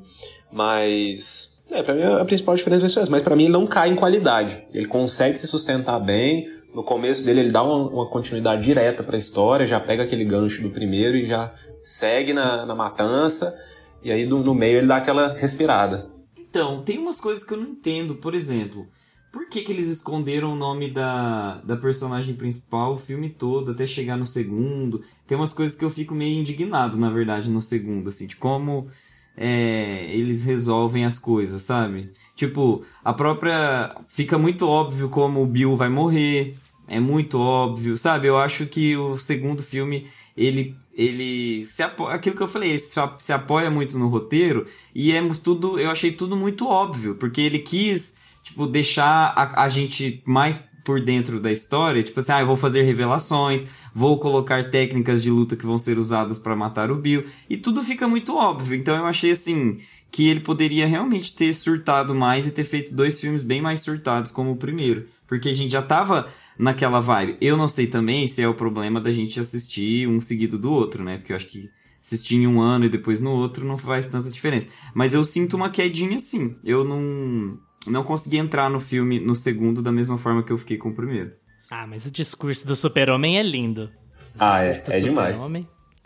Mas... 0.51 1.63
É, 1.71 1.83
pra 1.83 1.95
mim 1.95 2.03
a 2.03 2.25
principal 2.25 2.55
diferença 2.55 2.85
é 2.85 2.87
isso 2.87 2.99
mesmo. 2.99 3.13
Mas 3.13 3.23
pra 3.23 3.37
mim 3.37 3.45
ele 3.45 3.53
não 3.53 3.67
cai 3.67 3.91
em 3.91 3.97
qualidade. 3.97 4.67
Ele 4.73 4.87
consegue 4.87 5.37
se 5.39 5.47
sustentar 5.47 5.99
bem. 5.99 6.47
No 6.75 6.85
começo 6.85 7.25
dele 7.25 7.41
ele 7.41 7.51
dá 7.51 7.63
uma, 7.63 7.89
uma 7.89 8.07
continuidade 8.09 8.65
direta 8.65 9.03
pra 9.03 9.17
história, 9.17 9.67
já 9.67 9.81
pega 9.81 10.03
aquele 10.03 10.25
gancho 10.25 10.63
do 10.63 10.71
primeiro 10.71 11.17
e 11.17 11.25
já 11.25 11.53
segue 11.83 12.33
na, 12.33 12.67
na 12.67 12.75
matança. 12.75 13.59
E 14.03 14.11
aí 14.11 14.27
do- 14.27 14.43
no 14.43 14.55
meio 14.55 14.79
ele 14.79 14.87
dá 14.87 14.97
aquela 14.97 15.35
respirada. 15.35 16.09
Então, 16.39 16.83
tem 16.83 16.99
umas 16.99 17.21
coisas 17.21 17.45
que 17.45 17.53
eu 17.53 17.59
não 17.59 17.71
entendo. 17.71 18.15
Por 18.17 18.35
exemplo, 18.35 18.87
por 19.33 19.49
que, 19.49 19.63
que 19.63 19.73
eles 19.73 19.89
esconderam 19.89 20.53
o 20.53 20.57
nome 20.57 20.91
da, 20.91 21.57
da 21.63 21.77
personagem 21.77 22.35
principal 22.35 22.95
o 22.95 22.99
filme 22.99 23.29
todo, 23.29 23.73
até 23.73 23.87
chegar 23.87 24.17
no 24.17 24.27
segundo? 24.27 25.03
Tem 25.27 25.37
umas 25.37 25.53
coisas 25.53 25.77
que 25.77 25.85
eu 25.85 25.91
fico 25.91 26.15
meio 26.15 26.39
indignado, 26.41 26.97
na 26.97 27.11
verdade, 27.11 27.51
no 27.51 27.61
segundo, 27.61 28.09
assim, 28.09 28.27
de 28.27 28.37
como 28.37 28.89
é, 29.37 30.07
eles 30.15 30.45
resolvem 30.45 31.05
as 31.05 31.19
coisas, 31.19 31.63
sabe? 31.63 32.11
Tipo, 32.35 32.85
a 33.05 33.13
própria. 33.13 33.95
Fica 34.09 34.39
muito 34.39 34.67
óbvio 34.67 35.09
como 35.11 35.43
o 35.43 35.47
Bill 35.47 35.77
vai 35.77 35.89
morrer. 35.89 36.55
É 36.89 37.01
muito 37.01 37.39
óbvio, 37.39 37.99
sabe? 37.99 38.29
Eu 38.29 38.39
acho 38.39 38.67
que 38.67 38.97
o 38.97 39.19
segundo 39.19 39.63
filme, 39.63 40.07
ele. 40.37 40.75
Ele 40.97 41.67
se 41.67 41.83
apoia, 41.83 42.15
aquilo 42.15 42.35
que 42.35 42.43
eu 42.43 42.49
falei, 42.49 42.71
ele 42.71 42.79
se, 42.79 43.33
apoia 43.33 43.71
muito 43.71 43.99
no 43.99 44.09
roteiro 44.09 44.67
e 44.95 45.13
é 45.13 45.23
tudo, 45.43 45.79
eu 45.79 45.91
achei 45.91 46.11
tudo 46.11 46.35
muito 46.35 46.67
óbvio, 46.67 47.17
porque 47.17 47.43
ele 47.43 47.59
quis, 47.59 48.15
tipo, 48.43 48.67
deixar 48.67 49.35
a, 49.37 49.65
a 49.65 49.69
gente 49.69 50.23
mais 50.25 50.59
por 50.87 51.01
dentro 51.01 51.41
da 51.41 51.51
história, 51.51 52.03
tipo 52.03 52.21
assim, 52.21 52.31
ah, 52.31 52.41
eu 52.41 52.47
vou 52.47 52.57
fazer 52.57 52.83
revelações, 52.83 53.67
vou 53.93 54.21
colocar 54.21 54.71
técnicas 54.71 55.21
de 55.21 55.31
luta 55.31 55.57
que 55.57 55.67
vão 55.67 55.79
ser 55.79 55.99
usadas 55.99 56.39
para 56.39 56.55
matar 56.55 56.93
o 56.93 56.95
Bill. 56.95 57.25
E 57.51 57.57
tudo 57.57 57.83
fica 57.83 58.07
muito 58.07 58.37
óbvio. 58.37 58.79
Então 58.79 58.97
eu 58.97 59.05
achei 59.05 59.33
assim 59.33 59.79
que 60.17 60.27
ele 60.27 60.41
poderia 60.41 60.87
realmente 60.87 61.35
ter 61.35 61.53
surtado 61.53 62.15
mais 62.15 62.47
e 62.47 62.51
ter 62.51 62.65
feito 62.65 62.95
dois 62.95 63.21
filmes 63.21 63.43
bem 63.43 63.61
mais 63.61 63.81
surtados 63.81 64.31
como 64.31 64.53
o 64.53 64.57
primeiro. 64.57 65.07
Porque 65.29 65.51
a 65.51 65.53
gente 65.53 65.71
já 65.71 65.83
tava 65.83 66.27
naquela 66.59 67.01
vibe. 67.01 67.37
Eu 67.39 67.55
não 67.55 67.69
sei 67.69 67.87
também 67.87 68.27
se 68.27 68.41
é 68.41 68.49
o 68.49 68.55
problema 68.55 68.99
da 68.99 69.13
gente 69.13 69.39
assistir 69.39 70.09
um 70.09 70.19
seguido 70.19 70.59
do 70.59 70.73
outro, 70.73 71.05
né? 71.05 71.19
Porque 71.19 71.33
eu 71.33 71.37
acho 71.37 71.47
que 71.47 71.69
assistir 72.03 72.37
em 72.37 72.47
um 72.47 72.63
ano 72.63 72.87
e 72.87 72.89
depois 72.89 73.21
no 73.21 73.31
outro 73.31 73.67
não 73.67 73.77
faz 73.77 74.07
tanta 74.07 74.31
diferença. 74.31 74.69
Mas 74.95 75.13
eu 75.13 75.23
sinto 75.23 75.55
uma 75.55 75.69
quedinha 75.69 76.19
sim. 76.19 76.57
Eu 76.65 76.83
não, 76.83 77.59
não 77.87 78.03
consegui 78.03 78.39
entrar 78.39 78.71
no 78.71 78.81
filme 78.81 79.21
no 79.21 79.37
segundo 79.37 79.83
da 79.83 79.93
mesma 79.93 80.17
forma 80.17 80.43
que 80.43 80.51
eu 80.51 80.57
fiquei 80.57 80.79
com 80.79 80.89
o 80.89 80.95
primeiro. 80.95 81.33
Ah, 81.71 81.87
mas 81.87 82.07
o 82.07 82.11
discurso 82.11 82.67
do 82.67 82.75
super-homem 82.75 83.39
é 83.39 83.43
lindo. 83.43 83.91
O 84.35 84.39
Ah, 84.39 84.63
é. 84.65 84.83
É 84.89 85.01
demais. 85.01 85.39
Tá- 85.39 85.45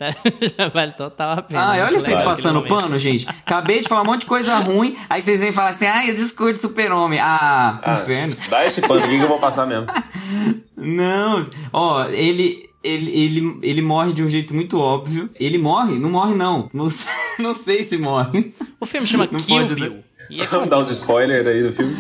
Já 0.59 0.69
vale 0.69 0.93
total 0.93 1.39
a 1.39 1.43
pena. 1.43 1.71
Ah, 1.73 1.79
e 1.79 1.83
olha 1.83 2.01
vocês 2.01 2.19
passando 2.21 2.63
pano, 2.67 2.99
gente. 2.99 3.29
Acabei 3.29 3.81
de 3.81 3.89
falar 3.89 4.03
um 4.03 4.07
monte 4.07 4.21
de 4.23 4.27
coisa 4.27 4.57
ruim, 4.59 4.97
aí 5.09 5.21
vocês 5.21 5.41
vêm 5.41 5.53
falar 5.53 5.71
assim, 5.71 5.87
ai, 5.87 6.11
o 6.11 6.15
discurso 6.15 6.63
do 6.63 6.69
super-homem. 6.69 7.19
Ah, 7.21 7.81
Ah, 7.83 7.93
inferno. 8.03 8.33
dá 8.49 8.65
esse 8.65 8.81
pano 8.81 9.05
aqui 9.05 9.17
que 9.19 9.23
eu 9.25 9.29
vou 9.29 9.39
passar 9.39 9.67
mesmo. 9.67 9.87
Não, 10.77 11.47
ó, 11.73 12.05
ele, 12.09 12.69
ele, 12.83 13.11
ele, 13.11 13.59
ele 13.63 13.83
morre 13.83 14.13
de 14.13 14.23
um 14.23 14.29
jeito 14.29 14.55
muito 14.55 14.79
óbvio. 14.81 15.29
Ele 15.39 15.59
morre? 15.59 15.99
Não 15.99 16.09
morre, 16.11 16.35
não. 16.35 16.71
Não, 16.73 16.89
sei- 16.91 17.11
não 17.39 17.55
sei 17.55 17.85
se 17.85 17.99
morre. 17.99 18.55
O 18.81 18.87
filme 18.87 19.07
chama 19.07 19.29
Não 19.31 19.41
Kill 19.41 19.57
pode, 19.59 19.75
Bill. 19.75 19.91
né? 19.95 19.99
E 20.31 20.41
é 20.41 20.45
Vamos 20.45 20.69
dar 20.71 20.79
uns 20.79 20.89
spoilers 20.89 21.47
aí 21.47 21.63
do 21.63 21.73
filme. 21.73 21.95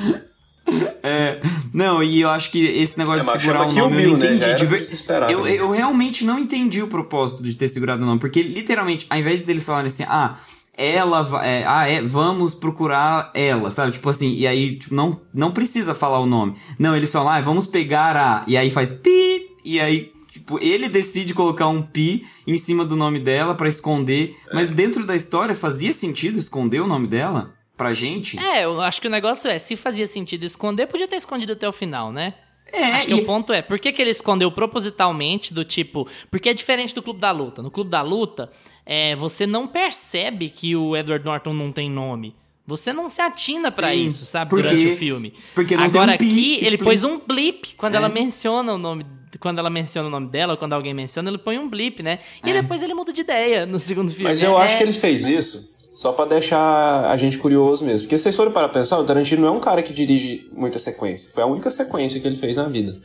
É, 1.02 1.40
não, 1.72 2.02
e 2.02 2.20
eu 2.20 2.28
acho 2.28 2.50
que 2.50 2.64
esse 2.64 2.98
negócio 2.98 3.28
É, 3.28 3.32
de 3.32 3.40
segurar 3.40 3.62
o 3.62 3.74
nome 3.74 3.78
eu 3.78 3.88
não 3.90 3.96
Bill, 3.96 4.16
né? 4.18 4.34
Entendi. 4.34 4.54
de 4.54 4.66
ver- 4.66 4.80
esperar 4.82 5.30
eu, 5.30 5.46
eu 5.46 5.70
realmente 5.70 6.24
não 6.24 6.38
entendi 6.38 6.82
o 6.82 6.88
propósito 6.88 7.42
de 7.42 7.54
ter 7.54 7.68
segurado 7.68 8.02
o 8.02 8.06
nome, 8.06 8.20
porque 8.20 8.42
literalmente, 8.42 9.06
ao 9.08 9.18
invés 9.18 9.40
deles 9.40 9.64
falarem 9.64 9.86
assim, 9.88 10.04
ah, 10.06 10.36
ela 10.76 11.22
vai. 11.22 11.48
É, 11.48 11.64
ah, 11.66 11.86
é, 11.88 12.02
vamos 12.02 12.54
procurar 12.54 13.30
ela, 13.34 13.70
sabe? 13.70 13.92
Tipo 13.92 14.08
assim, 14.08 14.32
e 14.34 14.46
aí 14.46 14.76
tipo, 14.76 14.94
não, 14.94 15.20
não 15.32 15.50
precisa 15.52 15.94
falar 15.94 16.20
o 16.20 16.26
nome. 16.26 16.54
Não, 16.78 16.96
eles 16.96 17.10
falam, 17.12 17.32
ah, 17.32 17.40
vamos 17.40 17.66
pegar 17.66 18.16
a. 18.16 18.44
E 18.46 18.56
aí 18.56 18.70
faz 18.70 18.92
pi, 18.92 19.42
e 19.64 19.80
aí. 19.80 20.12
Tipo, 20.32 20.58
ele 20.60 20.88
decide 20.88 21.34
colocar 21.34 21.66
um 21.66 21.82
pi 21.82 22.24
em 22.46 22.56
cima 22.56 22.84
do 22.84 22.94
nome 22.94 23.18
dela 23.18 23.54
pra 23.54 23.68
esconder. 23.68 24.36
Mas 24.54 24.70
dentro 24.70 25.04
da 25.04 25.16
história 25.16 25.54
fazia 25.56 25.92
sentido 25.92 26.38
esconder 26.38 26.80
o 26.80 26.86
nome 26.86 27.08
dela? 27.08 27.52
Pra 27.80 27.94
gente? 27.94 28.38
É, 28.38 28.64
eu 28.64 28.78
acho 28.80 29.00
que 29.00 29.06
o 29.08 29.10
negócio 29.10 29.50
é, 29.50 29.58
se 29.58 29.74
fazia 29.74 30.06
sentido 30.06 30.44
esconder, 30.44 30.86
podia 30.86 31.08
ter 31.08 31.16
escondido 31.16 31.54
até 31.54 31.66
o 31.66 31.72
final, 31.72 32.12
né? 32.12 32.34
É, 32.70 32.84
Acho 32.92 33.06
que 33.06 33.12
e- 33.14 33.22
o 33.22 33.24
ponto 33.24 33.52
é, 33.52 33.62
por 33.62 33.78
que, 33.78 33.90
que 33.90 34.00
ele 34.02 34.10
escondeu 34.10 34.52
propositalmente 34.52 35.52
do 35.54 35.64
tipo... 35.64 36.06
Porque 36.30 36.50
é 36.50 36.54
diferente 36.54 36.94
do 36.94 37.02
Clube 37.02 37.18
da 37.18 37.30
Luta. 37.30 37.62
No 37.62 37.70
Clube 37.70 37.88
da 37.90 38.02
Luta, 38.02 38.50
é, 38.84 39.16
você 39.16 39.46
não 39.46 39.66
percebe 39.66 40.50
que 40.50 40.76
o 40.76 40.94
Edward 40.96 41.24
Norton 41.24 41.52
não 41.54 41.72
tem 41.72 41.90
nome. 41.90 42.36
Você 42.66 42.92
não 42.92 43.08
se 43.10 43.20
atina 43.22 43.72
pra 43.72 43.90
Sim, 43.92 44.04
isso, 44.04 44.24
sabe, 44.26 44.50
porque- 44.50 44.68
durante 44.68 44.86
o 44.88 44.96
filme. 44.96 45.32
porque 45.54 45.74
não 45.74 45.90
tem 45.90 46.00
Agora 46.02 46.14
um 46.14 46.18
pi 46.18 46.28
aqui, 46.30 46.58
ele 46.66 46.78
pôs 46.78 47.02
um 47.02 47.18
blip 47.18 47.74
quando 47.76 47.94
É. 47.94 47.96
ela 47.96 48.08
menciona 48.08 48.72
o 48.74 48.78
nome... 48.78 49.06
Quando 49.40 49.58
ela 49.58 49.70
menciona 49.70 50.06
o 50.08 50.10
nome 50.10 50.28
dela, 50.28 50.52
ou 50.52 50.56
quando 50.58 50.72
alguém 50.74 50.92
menciona, 50.92 51.30
ele 51.30 51.38
põe 51.38 51.56
um 51.58 51.68
blip, 51.68 52.02
né? 52.02 52.18
E 52.44 52.50
É. 52.50 52.52
depois 52.60 52.82
ele 52.82 52.92
muda 52.94 53.12
de 53.12 53.22
ideia 53.22 53.64
no 53.64 53.78
segundo 53.78 54.10
filme. 54.12 54.24
Mas 54.24 54.42
eu 54.42 54.58
É- 54.60 54.64
acho 54.64 54.76
que 54.76 54.82
ele 54.82 54.92
fez 54.92 55.26
isso 55.26 55.72
só 55.92 56.12
pra 56.12 56.24
deixar 56.24 57.10
a 57.10 57.16
gente 57.16 57.38
curioso 57.38 57.84
mesmo. 57.84 58.06
Porque 58.06 58.16
se 58.16 58.24
vocês 58.24 58.36
forem 58.36 58.52
para 58.52 58.68
pensar, 58.68 58.98
o 58.98 59.04
Tarantino 59.04 59.42
não 59.42 59.48
é 59.48 59.50
um 59.52 59.60
cara 59.60 59.82
que 59.82 59.92
dirige 59.92 60.48
muita 60.52 60.78
sequência. 60.78 61.30
Foi 61.34 61.42
a 61.42 61.46
única 61.46 61.70
sequência 61.70 62.20
que 62.20 62.26
ele 62.26 62.36
fez 62.36 62.56
na 62.56 62.68
vida. 62.68 62.96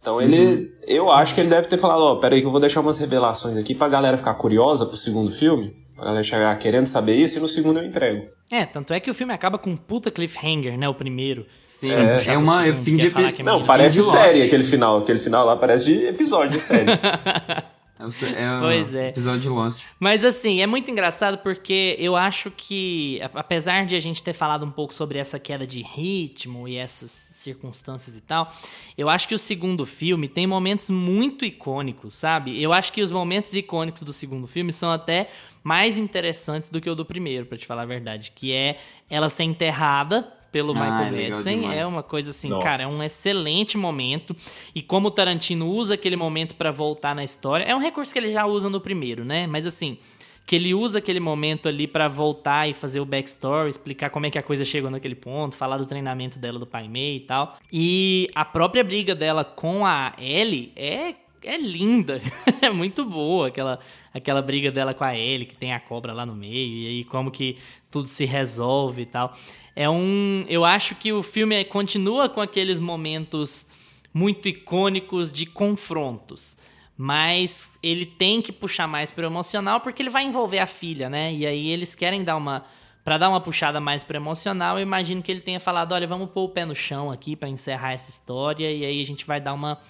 Então 0.00 0.20
ele. 0.20 0.38
Uhum. 0.46 0.68
Eu 0.86 1.10
acho 1.12 1.34
que 1.34 1.40
ele 1.40 1.50
deve 1.50 1.68
ter 1.68 1.76
falado, 1.78 2.00
ó, 2.00 2.16
peraí 2.16 2.40
que 2.40 2.46
eu 2.46 2.50
vou 2.50 2.60
deixar 2.60 2.80
umas 2.80 2.98
revelações 2.98 3.56
aqui 3.56 3.74
pra 3.74 3.88
galera 3.88 4.16
ficar 4.16 4.34
curiosa 4.34 4.86
pro 4.86 4.96
segundo 4.96 5.30
filme. 5.32 5.74
Pra 5.94 6.06
galera 6.06 6.22
chegar 6.22 6.58
querendo 6.58 6.86
saber 6.86 7.14
isso 7.16 7.36
e 7.36 7.40
no 7.42 7.48
segundo 7.48 7.78
eu 7.78 7.84
entrego. 7.84 8.24
É, 8.50 8.64
tanto 8.64 8.94
é 8.94 8.98
que 9.00 9.10
o 9.10 9.14
filme 9.14 9.34
acaba 9.34 9.58
com 9.58 9.70
um 9.70 9.76
puta 9.76 10.10
cliffhanger, 10.10 10.78
né? 10.78 10.88
O 10.88 10.94
primeiro. 10.94 11.44
Sim, 11.68 11.92
é, 11.92 12.24
é 12.28 12.38
uma 12.38 12.62
é 12.62 12.66
segundo, 12.72 12.84
fim 12.84 12.96
quer 12.96 13.02
de 13.02 13.10
falar 13.10 13.26
epi- 13.28 13.36
que 13.36 13.42
é 13.42 13.44
Não, 13.44 13.64
parece 13.64 13.96
de 13.98 14.02
série 14.04 14.42
aquele 14.42 14.64
final. 14.64 14.98
Aquele 14.98 15.18
final 15.18 15.44
lá 15.46 15.56
parece 15.56 15.84
de 15.84 16.06
episódio 16.06 16.52
de 16.52 16.60
série. 16.60 16.90
É 18.00 18.42
é 18.42 18.58
Pois 18.58 18.94
é. 18.94 19.08
episódio 19.10 19.40
de 19.40 19.48
Lost. 19.48 19.82
Mas 19.98 20.24
assim, 20.24 20.62
é 20.62 20.66
muito 20.66 20.90
engraçado 20.90 21.38
porque 21.38 21.96
eu 21.98 22.16
acho 22.16 22.50
que, 22.50 23.20
apesar 23.34 23.84
de 23.84 23.94
a 23.94 24.00
gente 24.00 24.22
ter 24.22 24.32
falado 24.32 24.64
um 24.64 24.70
pouco 24.70 24.94
sobre 24.94 25.18
essa 25.18 25.38
queda 25.38 25.66
de 25.66 25.82
ritmo 25.82 26.66
e 26.66 26.78
essas 26.78 27.10
circunstâncias 27.10 28.16
e 28.16 28.20
tal, 28.22 28.50
eu 28.96 29.08
acho 29.08 29.28
que 29.28 29.34
o 29.34 29.38
segundo 29.38 29.84
filme 29.84 30.28
tem 30.28 30.46
momentos 30.46 30.88
muito 30.88 31.44
icônicos, 31.44 32.14
sabe? 32.14 32.60
Eu 32.62 32.72
acho 32.72 32.92
que 32.92 33.02
os 33.02 33.10
momentos 33.10 33.54
icônicos 33.54 34.02
do 34.02 34.12
segundo 34.12 34.46
filme 34.46 34.72
são 34.72 34.90
até 34.90 35.28
mais 35.62 35.98
interessantes 35.98 36.70
do 36.70 36.80
que 36.80 36.88
o 36.88 36.94
do 36.94 37.04
primeiro, 37.04 37.46
pra 37.46 37.58
te 37.58 37.66
falar 37.66 37.82
a 37.82 37.86
verdade, 37.86 38.32
que 38.34 38.52
é 38.52 38.78
ela 39.10 39.28
ser 39.28 39.44
enterrada 39.44 40.39
pelo 40.52 40.72
Ah, 40.76 40.80
Michael 40.80 41.20
é 41.26 41.30
Madsen, 41.30 41.74
é 41.74 41.86
uma 41.86 42.02
coisa 42.02 42.30
assim, 42.30 42.48
Nossa. 42.48 42.68
cara, 42.68 42.82
é 42.82 42.86
um 42.86 43.02
excelente 43.02 43.76
momento. 43.78 44.34
E 44.74 44.82
como 44.82 45.08
o 45.08 45.10
Tarantino 45.10 45.68
usa 45.68 45.94
aquele 45.94 46.16
momento 46.16 46.56
pra 46.56 46.70
voltar 46.70 47.14
na 47.14 47.24
história, 47.24 47.64
é 47.64 47.74
um 47.74 47.78
recurso 47.80 48.12
que 48.12 48.18
ele 48.18 48.32
já 48.32 48.46
usa 48.46 48.68
no 48.68 48.80
primeiro, 48.80 49.24
né? 49.24 49.46
Mas 49.46 49.66
assim, 49.66 49.98
que 50.46 50.56
ele 50.56 50.74
usa 50.74 50.98
aquele 50.98 51.20
momento 51.20 51.68
ali 51.68 51.86
pra 51.86 52.08
voltar 52.08 52.68
e 52.68 52.74
fazer 52.74 52.98
o 52.98 53.04
backstory, 53.04 53.68
explicar 53.70 54.10
como 54.10 54.26
é 54.26 54.30
que 54.30 54.38
a 54.38 54.42
coisa 54.42 54.64
chegou 54.64 54.90
naquele 54.90 55.14
ponto, 55.14 55.54
falar 55.56 55.76
do 55.76 55.86
treinamento 55.86 56.38
dela 56.38 56.58
do 56.58 56.66
Pai 56.66 56.88
Mei 56.88 57.16
e 57.16 57.20
tal. 57.20 57.56
E 57.72 58.28
a 58.34 58.44
própria 58.44 58.82
briga 58.82 59.14
dela 59.14 59.44
com 59.44 59.86
a 59.86 60.12
Ellie 60.18 60.72
é 60.74 61.14
é 61.44 61.56
linda, 61.56 62.20
é 62.60 62.70
muito 62.70 63.04
boa 63.04 63.48
aquela, 63.48 63.78
aquela 64.12 64.42
briga 64.42 64.70
dela 64.70 64.94
com 64.94 65.04
a 65.04 65.16
Ellie, 65.16 65.46
que 65.46 65.56
tem 65.56 65.72
a 65.72 65.80
cobra 65.80 66.12
lá 66.12 66.24
no 66.26 66.34
meio, 66.34 66.76
e 66.76 66.86
aí 66.86 67.04
como 67.04 67.30
que 67.30 67.56
tudo 67.90 68.08
se 68.08 68.24
resolve 68.24 69.02
e 69.02 69.06
tal. 69.06 69.32
É 69.74 69.88
um. 69.88 70.44
Eu 70.48 70.64
acho 70.64 70.94
que 70.94 71.12
o 71.12 71.22
filme 71.22 71.54
é- 71.54 71.64
continua 71.64 72.28
com 72.28 72.40
aqueles 72.40 72.80
momentos 72.80 73.66
muito 74.12 74.48
icônicos 74.48 75.32
de 75.32 75.46
confrontos. 75.46 76.56
Mas 77.02 77.78
ele 77.82 78.04
tem 78.04 78.42
que 78.42 78.52
puxar 78.52 78.86
mais 78.86 79.10
pro 79.10 79.24
emocional 79.24 79.80
porque 79.80 80.02
ele 80.02 80.10
vai 80.10 80.22
envolver 80.24 80.58
a 80.58 80.66
filha, 80.66 81.08
né? 81.08 81.32
E 81.32 81.46
aí 81.46 81.68
eles 81.68 81.94
querem 81.94 82.22
dar 82.22 82.36
uma. 82.36 82.64
Pra 83.02 83.16
dar 83.16 83.30
uma 83.30 83.40
puxada 83.40 83.80
mais 83.80 84.04
pro 84.04 84.18
emocional, 84.18 84.76
eu 84.76 84.82
imagino 84.82 85.22
que 85.22 85.32
ele 85.32 85.40
tenha 85.40 85.58
falado: 85.58 85.92
olha, 85.92 86.06
vamos 86.06 86.28
pôr 86.28 86.42
o 86.42 86.48
pé 86.50 86.66
no 86.66 86.74
chão 86.74 87.10
aqui 87.10 87.34
pra 87.34 87.48
encerrar 87.48 87.92
essa 87.92 88.10
história 88.10 88.70
e 88.70 88.84
aí 88.84 89.00
a 89.00 89.04
gente 89.04 89.24
vai 89.24 89.40
dar 89.40 89.54
uma 89.54 89.80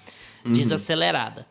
desacelerada. 0.45 1.47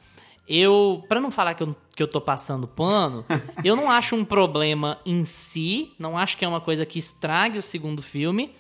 Eu, 0.48 1.04
pra 1.08 1.20
não 1.20 1.30
falar 1.30 1.54
que 1.54 1.62
eu, 1.62 1.76
que 1.96 2.02
eu 2.02 2.08
tô 2.08 2.20
passando 2.20 2.68
pano, 2.68 3.24
eu 3.64 3.76
não 3.76 3.92
acho 3.92 4.16
um 4.16 4.26
problema 4.26 5.00
em 5.06 5.24
si, 5.24 5.94
não 6.00 6.18
acho 6.18 6.38
que 6.38 6.44
é 6.44 6.48
uma 6.48 6.60
coisa 6.60 6.86
que 6.88 6.98
estrague 6.98 7.60
o 7.60 7.62
segundo 7.62 8.02
filme, 8.02 8.52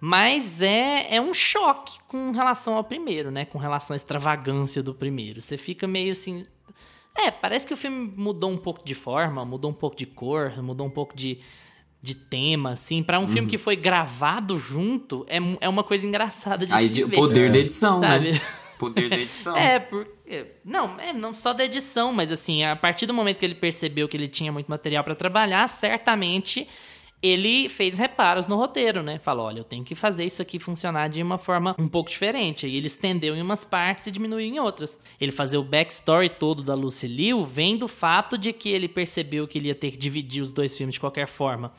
mas 0.00 0.62
é, 0.62 1.14
é 1.14 1.20
um 1.20 1.34
choque 1.34 1.98
com 2.08 2.30
relação 2.30 2.74
ao 2.76 2.84
primeiro, 2.84 3.30
né? 3.30 3.44
Com 3.44 3.58
relação 3.58 3.94
à 3.94 3.96
extravagância 3.96 4.82
do 4.82 4.94
primeiro. 4.94 5.40
Você 5.40 5.58
fica 5.58 5.86
meio 5.86 6.12
assim. 6.12 6.46
É, 7.14 7.30
parece 7.30 7.66
que 7.66 7.74
o 7.74 7.76
filme 7.76 8.12
mudou 8.16 8.50
um 8.50 8.58
pouco 8.58 8.84
de 8.84 8.94
forma, 8.94 9.44
mudou 9.44 9.70
um 9.70 9.74
pouco 9.74 9.96
de 9.96 10.06
cor, 10.06 10.62
mudou 10.62 10.86
um 10.86 10.90
pouco 10.90 11.16
de, 11.16 11.40
de 12.00 12.14
tema, 12.14 12.72
assim. 12.72 13.02
Pra 13.02 13.18
um 13.18 13.26
filme 13.26 13.48
que 13.48 13.56
foi 13.56 13.74
gravado 13.74 14.58
junto, 14.58 15.24
é, 15.28 15.38
é 15.60 15.68
uma 15.68 15.82
coisa 15.82 16.06
engraçada 16.06 16.66
de 16.66 16.72
Aí, 16.72 16.88
se 16.88 17.04
ver. 17.04 17.16
poder 17.16 17.50
da 17.50 17.58
edição, 17.58 18.00
Sabe? 18.00 18.32
né? 18.32 18.40
Poder 18.78 19.08
da 19.08 19.16
edição. 19.16 19.56
É, 19.56 19.78
por, 19.78 20.06
é, 20.26 20.46
não, 20.64 20.98
é 21.00 21.12
não 21.12 21.32
só 21.32 21.52
da 21.52 21.64
edição, 21.64 22.12
mas 22.12 22.30
assim, 22.30 22.64
a 22.64 22.76
partir 22.76 23.06
do 23.06 23.14
momento 23.14 23.38
que 23.38 23.44
ele 23.44 23.54
percebeu 23.54 24.08
que 24.08 24.16
ele 24.16 24.28
tinha 24.28 24.52
muito 24.52 24.68
material 24.68 25.02
pra 25.02 25.14
trabalhar, 25.14 25.66
certamente 25.68 26.68
ele 27.22 27.68
fez 27.68 27.96
reparos 27.96 28.46
no 28.46 28.56
roteiro, 28.56 29.02
né? 29.02 29.18
Falou, 29.18 29.46
olha, 29.46 29.60
eu 29.60 29.64
tenho 29.64 29.82
que 29.82 29.94
fazer 29.94 30.24
isso 30.24 30.42
aqui 30.42 30.58
funcionar 30.58 31.08
de 31.08 31.22
uma 31.22 31.38
forma 31.38 31.74
um 31.78 31.88
pouco 31.88 32.10
diferente. 32.10 32.66
E 32.66 32.76
ele 32.76 32.86
estendeu 32.86 33.34
em 33.34 33.40
umas 33.40 33.64
partes 33.64 34.06
e 34.06 34.12
diminuiu 34.12 34.46
em 34.46 34.60
outras. 34.60 35.00
Ele 35.20 35.32
fazer 35.32 35.56
o 35.56 35.64
backstory 35.64 36.28
todo 36.28 36.62
da 36.62 36.74
Lucy 36.74 37.08
Liu 37.08 37.44
vem 37.44 37.76
do 37.76 37.88
fato 37.88 38.36
de 38.36 38.52
que 38.52 38.68
ele 38.68 38.86
percebeu 38.86 39.48
que 39.48 39.58
ele 39.58 39.68
ia 39.68 39.74
ter 39.74 39.90
que 39.90 39.96
dividir 39.96 40.42
os 40.42 40.52
dois 40.52 40.76
filmes 40.76 40.94
de 40.94 41.00
qualquer 41.00 41.26
forma. 41.26 41.72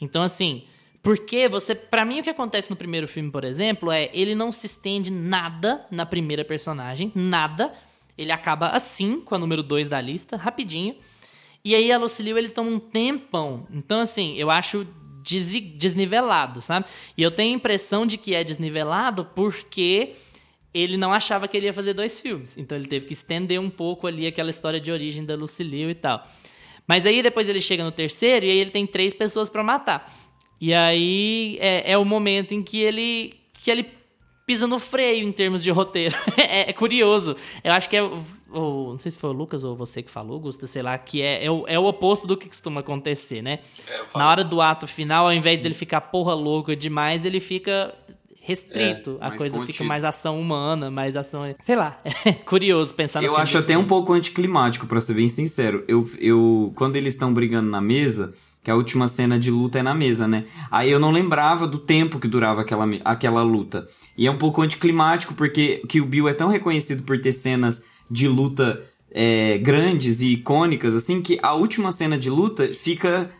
Então, 0.00 0.22
assim, 0.22 0.64
porque 1.04 1.46
você, 1.48 1.74
Pra 1.74 2.02
mim 2.02 2.20
o 2.20 2.22
que 2.22 2.30
acontece 2.30 2.70
no 2.70 2.76
primeiro 2.76 3.06
filme, 3.06 3.30
por 3.30 3.44
exemplo, 3.44 3.92
é 3.92 4.10
ele 4.14 4.34
não 4.34 4.50
se 4.50 4.64
estende 4.64 5.12
nada 5.12 5.84
na 5.90 6.06
primeira 6.06 6.42
personagem, 6.46 7.12
nada. 7.14 7.70
Ele 8.16 8.32
acaba 8.32 8.68
assim 8.68 9.20
com 9.20 9.34
a 9.34 9.38
número 9.38 9.62
2 9.62 9.86
da 9.86 10.00
lista, 10.00 10.38
rapidinho. 10.38 10.96
E 11.62 11.74
aí 11.74 11.92
a 11.92 11.98
Lucille 11.98 12.30
ele 12.30 12.48
toma 12.48 12.70
um 12.70 12.78
tempão. 12.78 13.66
Então 13.70 14.00
assim, 14.00 14.34
eu 14.38 14.50
acho 14.50 14.86
desnivelado, 15.22 16.62
sabe? 16.62 16.86
E 17.16 17.22
eu 17.22 17.30
tenho 17.30 17.52
a 17.52 17.56
impressão 17.56 18.06
de 18.06 18.16
que 18.16 18.34
é 18.34 18.42
desnivelado 18.42 19.26
porque 19.34 20.14
ele 20.72 20.96
não 20.96 21.12
achava 21.12 21.46
que 21.46 21.56
ele 21.56 21.66
ia 21.66 21.72
fazer 21.72 21.92
dois 21.92 22.18
filmes. 22.18 22.56
Então 22.56 22.78
ele 22.78 22.86
teve 22.86 23.04
que 23.04 23.12
estender 23.12 23.60
um 23.60 23.70
pouco 23.70 24.06
ali 24.06 24.26
aquela 24.26 24.48
história 24.48 24.80
de 24.80 24.90
origem 24.90 25.24
da 25.24 25.34
Lucille 25.34 25.90
e 25.90 25.94
tal. 25.94 26.26
Mas 26.86 27.06
aí 27.06 27.22
depois 27.22 27.48
ele 27.48 27.60
chega 27.60 27.84
no 27.84 27.92
terceiro 27.92 28.46
e 28.46 28.50
aí 28.50 28.58
ele 28.58 28.70
tem 28.70 28.86
três 28.86 29.12
pessoas 29.12 29.50
pra 29.50 29.62
matar. 29.62 30.23
E 30.64 30.72
aí 30.72 31.58
é, 31.60 31.92
é 31.92 31.98
o 31.98 32.06
momento 32.06 32.54
em 32.54 32.62
que 32.62 32.80
ele 32.80 33.34
que 33.62 33.70
ele 33.70 33.86
pisa 34.46 34.66
no 34.66 34.78
freio 34.78 35.28
em 35.28 35.30
termos 35.30 35.62
de 35.62 35.70
roteiro. 35.70 36.16
é, 36.40 36.70
é, 36.70 36.72
curioso. 36.72 37.36
Eu 37.62 37.70
acho 37.74 37.90
que 37.90 37.94
é. 37.94 38.02
O, 38.02 38.18
o, 38.50 38.92
não 38.92 38.98
sei 38.98 39.10
se 39.10 39.18
foi 39.18 39.28
o 39.28 39.34
Lucas 39.34 39.62
ou 39.62 39.76
você 39.76 40.02
que 40.02 40.10
falou, 40.10 40.40
Gusta, 40.40 40.66
sei 40.66 40.80
lá, 40.80 40.96
que 40.96 41.20
é, 41.20 41.44
é, 41.44 41.50
o, 41.50 41.66
é 41.68 41.78
o 41.78 41.84
oposto 41.84 42.26
do 42.26 42.34
que 42.34 42.48
costuma 42.48 42.80
acontecer, 42.80 43.42
né? 43.42 43.58
É, 43.86 44.18
Na 44.18 44.26
hora 44.26 44.42
do 44.42 44.62
ato 44.62 44.86
final, 44.86 45.26
ao 45.26 45.34
invés 45.34 45.60
dele 45.60 45.74
ficar 45.74 46.00
porra 46.00 46.32
louca 46.32 46.74
demais, 46.74 47.26
ele 47.26 47.40
fica 47.40 47.94
restrito. 48.40 49.18
É, 49.20 49.26
a 49.26 49.30
coisa 49.32 49.58
contido. 49.58 49.74
fica 49.74 49.84
mais 49.84 50.02
ação 50.02 50.40
humana, 50.40 50.90
mais 50.90 51.14
ação. 51.14 51.42
Sei 51.60 51.76
lá. 51.76 52.00
É 52.24 52.32
curioso 52.32 52.94
pensar 52.94 53.20
no 53.20 53.26
Eu 53.26 53.32
filme 53.32 53.42
acho 53.42 53.58
até 53.58 53.74
um 53.74 53.80
jeito. 53.80 53.88
pouco 53.88 54.14
anticlimático, 54.14 54.86
pra 54.86 54.98
ser 54.98 55.12
bem 55.12 55.28
sincero. 55.28 55.84
Eu, 55.86 56.08
eu, 56.18 56.72
quando 56.74 56.96
eles 56.96 57.12
estão 57.12 57.34
brigando 57.34 57.68
na 57.68 57.82
mesa, 57.82 58.32
que 58.64 58.70
a 58.70 58.74
última 58.74 59.06
cena 59.06 59.38
de 59.38 59.50
luta 59.50 59.78
é 59.78 59.82
na 59.82 59.94
mesa, 59.94 60.26
né? 60.26 60.46
Aí 60.70 60.90
eu 60.90 60.98
não 60.98 61.10
lembrava 61.10 61.68
do 61.68 61.78
tempo 61.78 62.18
que 62.18 62.26
durava 62.26 62.62
aquela, 62.62 62.86
aquela 63.04 63.42
luta. 63.42 63.86
E 64.16 64.26
é 64.26 64.30
um 64.30 64.38
pouco 64.38 64.62
anticlimático, 64.62 65.34
porque 65.34 65.82
que 65.86 66.00
o 66.00 66.06
Bill 66.06 66.28
é 66.28 66.32
tão 66.32 66.48
reconhecido 66.48 67.02
por 67.02 67.20
ter 67.20 67.32
cenas 67.32 67.84
de 68.10 68.26
luta 68.26 68.82
é, 69.10 69.58
grandes 69.58 70.22
e 70.22 70.32
icônicas, 70.32 70.94
assim, 70.94 71.20
que 71.20 71.38
a 71.42 71.52
última 71.54 71.92
cena 71.92 72.18
de 72.18 72.30
luta 72.30 72.72
fica. 72.72 73.30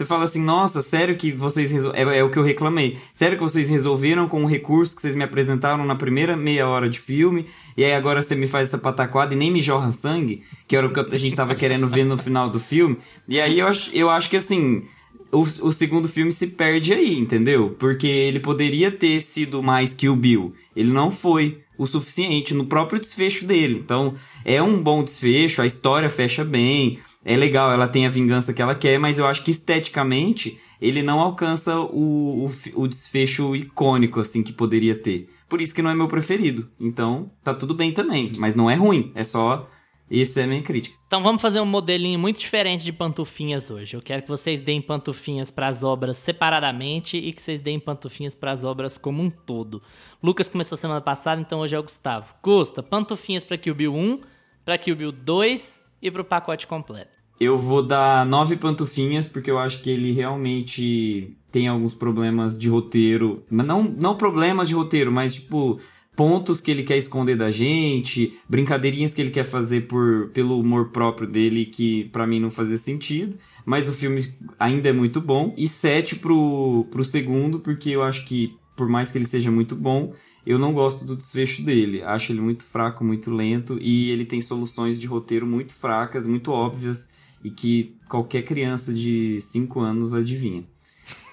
Você 0.00 0.06
fala 0.06 0.24
assim, 0.24 0.42
nossa, 0.42 0.80
sério 0.80 1.14
que 1.14 1.30
vocês 1.30 1.70
resol... 1.70 1.92
é, 1.94 2.00
é 2.00 2.24
o 2.24 2.30
que 2.30 2.38
eu 2.38 2.42
reclamei. 2.42 2.96
Sério 3.12 3.36
que 3.36 3.44
vocês 3.44 3.68
resolveram 3.68 4.26
com 4.26 4.42
o 4.42 4.46
recurso 4.46 4.96
que 4.96 5.02
vocês 5.02 5.14
me 5.14 5.22
apresentaram 5.22 5.84
na 5.84 5.94
primeira 5.94 6.38
meia 6.38 6.66
hora 6.66 6.88
de 6.88 6.98
filme, 6.98 7.44
e 7.76 7.84
aí 7.84 7.92
agora 7.92 8.22
você 8.22 8.34
me 8.34 8.46
faz 8.46 8.68
essa 8.68 8.78
pataquada 8.78 9.34
e 9.34 9.36
nem 9.36 9.50
me 9.50 9.60
jorra 9.60 9.92
sangue, 9.92 10.42
que 10.66 10.74
era 10.74 10.86
o 10.86 10.90
que 10.90 11.14
a 11.14 11.18
gente 11.18 11.36
tava 11.36 11.54
querendo 11.54 11.86
ver 11.86 12.04
no 12.04 12.16
final 12.16 12.48
do 12.48 12.58
filme. 12.58 12.96
E 13.28 13.38
aí 13.38 13.58
eu 13.58 13.66
acho, 13.66 13.94
eu 13.94 14.08
acho 14.08 14.30
que 14.30 14.38
assim, 14.38 14.84
o, 15.30 15.42
o 15.42 15.70
segundo 15.70 16.08
filme 16.08 16.32
se 16.32 16.46
perde 16.46 16.94
aí, 16.94 17.18
entendeu? 17.18 17.76
Porque 17.78 18.06
ele 18.06 18.40
poderia 18.40 18.90
ter 18.90 19.20
sido 19.20 19.62
mais 19.62 19.92
que 19.92 20.08
o 20.08 20.16
Bill. 20.16 20.54
Ele 20.74 20.90
não 20.90 21.10
foi 21.10 21.58
o 21.76 21.86
suficiente 21.86 22.54
no 22.54 22.64
próprio 22.64 23.00
desfecho 23.00 23.44
dele. 23.44 23.82
Então, 23.84 24.14
é 24.46 24.62
um 24.62 24.82
bom 24.82 25.04
desfecho, 25.04 25.60
a 25.60 25.66
história 25.66 26.08
fecha 26.08 26.42
bem, 26.42 26.98
é 27.24 27.36
legal, 27.36 27.70
ela 27.70 27.86
tem 27.86 28.06
a 28.06 28.10
vingança 28.10 28.54
que 28.54 28.62
ela 28.62 28.74
quer, 28.74 28.98
mas 28.98 29.18
eu 29.18 29.26
acho 29.26 29.44
que 29.44 29.50
esteticamente 29.50 30.58
ele 30.80 31.02
não 31.02 31.20
alcança 31.20 31.78
o, 31.78 32.46
o, 32.46 32.50
o 32.74 32.88
desfecho 32.88 33.54
icônico, 33.54 34.20
assim, 34.20 34.42
que 34.42 34.52
poderia 34.52 34.94
ter. 34.94 35.28
Por 35.48 35.60
isso 35.60 35.74
que 35.74 35.82
não 35.82 35.90
é 35.90 35.94
meu 35.94 36.08
preferido. 36.08 36.70
Então, 36.80 37.30
tá 37.44 37.52
tudo 37.52 37.74
bem 37.74 37.92
também. 37.92 38.32
Mas 38.38 38.54
não 38.54 38.70
é 38.70 38.74
ruim, 38.74 39.12
é 39.14 39.24
só. 39.24 39.68
Essa 40.10 40.40
é 40.40 40.44
a 40.44 40.46
minha 40.46 40.62
crítica. 40.62 40.96
Então 41.06 41.22
vamos 41.22 41.40
fazer 41.40 41.60
um 41.60 41.66
modelinho 41.66 42.18
muito 42.18 42.40
diferente 42.40 42.82
de 42.82 42.92
pantufinhas 42.92 43.70
hoje. 43.70 43.96
Eu 43.96 44.02
quero 44.02 44.22
que 44.22 44.28
vocês 44.28 44.60
deem 44.60 44.82
pantufinhas 44.82 45.52
para 45.52 45.68
as 45.68 45.84
obras 45.84 46.16
separadamente 46.16 47.16
e 47.16 47.32
que 47.32 47.40
vocês 47.40 47.62
deem 47.62 47.78
pantufinhas 47.78 48.34
para 48.34 48.50
as 48.50 48.64
obras 48.64 48.98
como 48.98 49.22
um 49.22 49.30
todo. 49.30 49.80
Lucas 50.20 50.48
começou 50.48 50.76
semana 50.76 51.00
passada, 51.00 51.40
então 51.40 51.60
hoje 51.60 51.76
é 51.76 51.78
o 51.78 51.82
Gustavo. 51.82 52.34
Gusta, 52.42 52.82
pantufinhas 52.82 53.44
para 53.44 53.56
Kill 53.56 53.74
Bill 53.74 53.94
1, 53.94 54.20
para 54.64 54.78
Kill 54.78 54.96
Bill 54.96 55.12
2 55.12 55.80
e 56.02 56.10
pro 56.10 56.24
pacote 56.24 56.66
completo. 56.66 57.20
Eu 57.40 57.56
vou 57.56 57.82
dar 57.82 58.26
nove 58.26 58.54
pantufinhas, 58.56 59.26
porque 59.26 59.50
eu 59.50 59.58
acho 59.58 59.80
que 59.80 59.88
ele 59.88 60.12
realmente 60.12 61.34
tem 61.50 61.68
alguns 61.68 61.94
problemas 61.94 62.56
de 62.56 62.68
roteiro. 62.68 63.42
Mas 63.50 63.66
não, 63.66 63.82
não 63.82 64.14
problemas 64.14 64.68
de 64.68 64.74
roteiro, 64.74 65.10
mas 65.10 65.34
tipo. 65.34 65.80
Pontos 66.16 66.60
que 66.60 66.70
ele 66.70 66.82
quer 66.82 66.98
esconder 66.98 67.34
da 67.34 67.50
gente, 67.50 68.38
brincadeirinhas 68.46 69.14
que 69.14 69.22
ele 69.22 69.30
quer 69.30 69.44
fazer 69.44 69.86
por, 69.86 70.28
pelo 70.34 70.60
humor 70.60 70.90
próprio 70.90 71.26
dele, 71.26 71.64
que 71.64 72.10
pra 72.12 72.26
mim 72.26 72.38
não 72.38 72.50
fazia 72.50 72.76
sentido. 72.76 73.38
Mas 73.64 73.88
o 73.88 73.94
filme 73.94 74.28
ainda 74.58 74.90
é 74.90 74.92
muito 74.92 75.18
bom. 75.18 75.54
E 75.56 75.66
sete 75.66 76.16
pro, 76.16 76.86
pro 76.90 77.06
segundo, 77.06 77.60
porque 77.60 77.90
eu 77.90 78.02
acho 78.02 78.26
que, 78.26 78.54
por 78.76 78.86
mais 78.86 79.10
que 79.10 79.16
ele 79.16 79.24
seja 79.24 79.50
muito 79.50 79.74
bom, 79.74 80.12
eu 80.50 80.58
não 80.58 80.72
gosto 80.72 81.04
do 81.04 81.14
desfecho 81.14 81.62
dele. 81.62 82.02
Acho 82.02 82.32
ele 82.32 82.40
muito 82.40 82.64
fraco, 82.64 83.04
muito 83.04 83.30
lento 83.30 83.78
e 83.80 84.10
ele 84.10 84.24
tem 84.24 84.40
soluções 84.40 85.00
de 85.00 85.06
roteiro 85.06 85.46
muito 85.46 85.72
fracas, 85.72 86.26
muito 86.26 86.50
óbvias 86.50 87.08
e 87.44 87.50
que 87.50 87.94
qualquer 88.08 88.42
criança 88.42 88.92
de 88.92 89.40
5 89.40 89.78
anos 89.80 90.12
adivinha. 90.12 90.64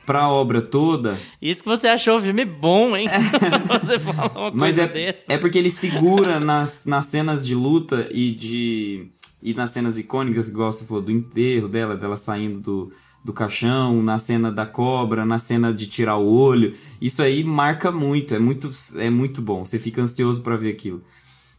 Pra 0.05 0.29
obra 0.29 0.61
toda, 0.61 1.17
Isso 1.41 1.63
que 1.63 1.67
você 1.67 1.87
achou 1.87 2.15
o 2.15 2.19
filme 2.19 2.45
bom, 2.45 2.95
hein? 2.95 3.09
você 3.83 3.99
falou 3.99 4.31
uma 4.49 4.51
mas 4.51 4.77
coisa 4.77 4.83
é, 4.83 4.87
dessa. 4.87 5.33
é 5.33 5.37
porque 5.37 5.57
ele 5.57 5.69
segura 5.69 6.39
nas, 6.39 6.85
nas 6.85 7.07
cenas 7.07 7.45
de 7.45 7.53
luta 7.53 8.07
e 8.11 8.31
de 8.31 9.07
e 9.41 9.53
nas 9.53 9.71
cenas 9.71 9.97
icônicas, 9.97 10.49
igual 10.49 10.71
você 10.71 10.85
falou, 10.85 11.03
do 11.03 11.11
enterro 11.11 11.67
dela, 11.67 11.97
dela 11.97 12.17
saindo 12.17 12.59
do, 12.59 12.91
do 13.23 13.33
caixão, 13.33 14.01
na 14.01 14.17
cena 14.17 14.51
da 14.51 14.65
cobra, 14.65 15.25
na 15.25 15.39
cena 15.39 15.73
de 15.73 15.87
tirar 15.87 16.17
o 16.17 16.27
olho. 16.27 16.75
Isso 17.01 17.21
aí 17.21 17.43
marca 17.43 17.91
muito, 17.91 18.33
é 18.33 18.39
muito, 18.39 18.69
é 18.95 19.09
muito 19.09 19.41
bom. 19.41 19.65
Você 19.65 19.79
fica 19.79 20.01
ansioso 20.01 20.41
pra 20.41 20.55
ver 20.55 20.71
aquilo. 20.71 21.03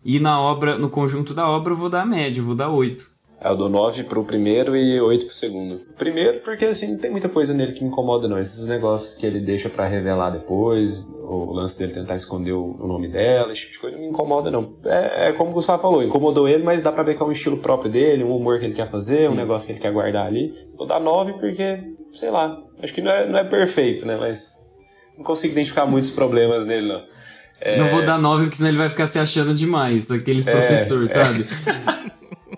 E 0.05 0.18
na 0.18 0.40
obra, 0.40 0.79
no 0.79 0.88
conjunto 0.88 1.35
da 1.35 1.49
obra, 1.49 1.73
eu 1.73 1.77
vou 1.77 1.90
dar 1.90 2.07
média, 2.07 2.40
eu 2.40 2.44
vou 2.44 2.55
dar 2.55 2.71
8. 2.71 3.18
É, 3.40 3.48
eu 3.48 3.57
dou 3.57 3.68
9 3.68 4.05
pro 4.05 4.24
primeiro 4.24 4.77
e 4.77 5.01
8 5.01 5.27
pro 5.27 5.35
segundo. 5.35 5.81
Primeiro, 5.96 6.40
porque 6.40 6.64
assim, 6.64 6.92
não 6.92 6.98
tem 6.98 7.11
muita 7.11 7.29
coisa 7.29 7.55
nele 7.55 7.72
que 7.72 7.83
me 7.83 7.88
incomoda, 7.88 8.27
não. 8.27 8.38
Esses 8.38 8.66
negócios 8.66 9.16
que 9.16 9.24
ele 9.24 9.40
deixa 9.40 9.68
pra 9.68 9.87
revelar 9.87 10.31
depois, 10.31 11.07
o 11.22 11.53
lance 11.53 11.79
dele 11.79 11.92
tentar 11.92 12.16
esconder 12.16 12.53
o 12.53 12.87
nome 12.87 13.09
dela, 13.09 13.53
esse 13.53 13.62
tipo 13.62 13.72
de 13.72 13.79
coisa 13.79 13.96
não 13.96 14.03
me 14.03 14.11
incomoda, 14.11 14.51
não. 14.51 14.74
É, 14.85 15.29
é 15.29 15.33
como 15.33 15.51
o 15.51 15.55
Gustavo 15.55 15.81
falou, 15.81 16.03
incomodou 16.03 16.48
ele, 16.48 16.64
mas 16.64 16.83
dá 16.83 16.90
pra 16.90 17.03
ver 17.03 17.16
que 17.16 17.22
é 17.22 17.27
um 17.27 17.33
estilo 17.33 17.59
próprio 17.59 17.90
dele, 17.90 18.24
um 18.24 18.35
humor 18.35 18.59
que 18.59 18.64
ele 18.64 18.74
quer 18.74 18.90
fazer, 18.90 19.31
um 19.31 19.35
negócio 19.35 19.66
que 19.66 19.72
ele 19.72 19.81
quer 19.81 19.92
guardar 19.92 20.27
ali. 20.27 20.53
Vou 20.77 20.87
dar 20.87 20.98
9 20.98 21.35
porque, 21.35 21.79
sei 22.12 22.31
lá, 22.31 22.59
acho 22.83 22.92
que 22.92 23.01
não 23.01 23.12
é, 23.12 23.27
não 23.29 23.38
é 23.38 23.44
perfeito, 23.44 24.05
né? 24.05 24.16
Mas 24.18 24.53
não 25.16 25.24
consigo 25.24 25.53
identificar 25.53 25.87
muitos 25.87 26.11
problemas 26.11 26.66
nele, 26.66 26.88
não. 26.88 27.03
É, 27.61 27.77
Não 27.77 27.88
vou 27.88 28.05
dar 28.07 28.18
9 28.18 28.44
porque 28.44 28.57
senão 28.57 28.70
ele 28.70 28.79
vai 28.79 28.88
ficar 28.88 29.07
se 29.09 29.18
achando 29.18 29.53
demais, 29.53 30.09
aqueles 30.11 30.44
professores, 30.44 31.11
sabe? 31.11 31.44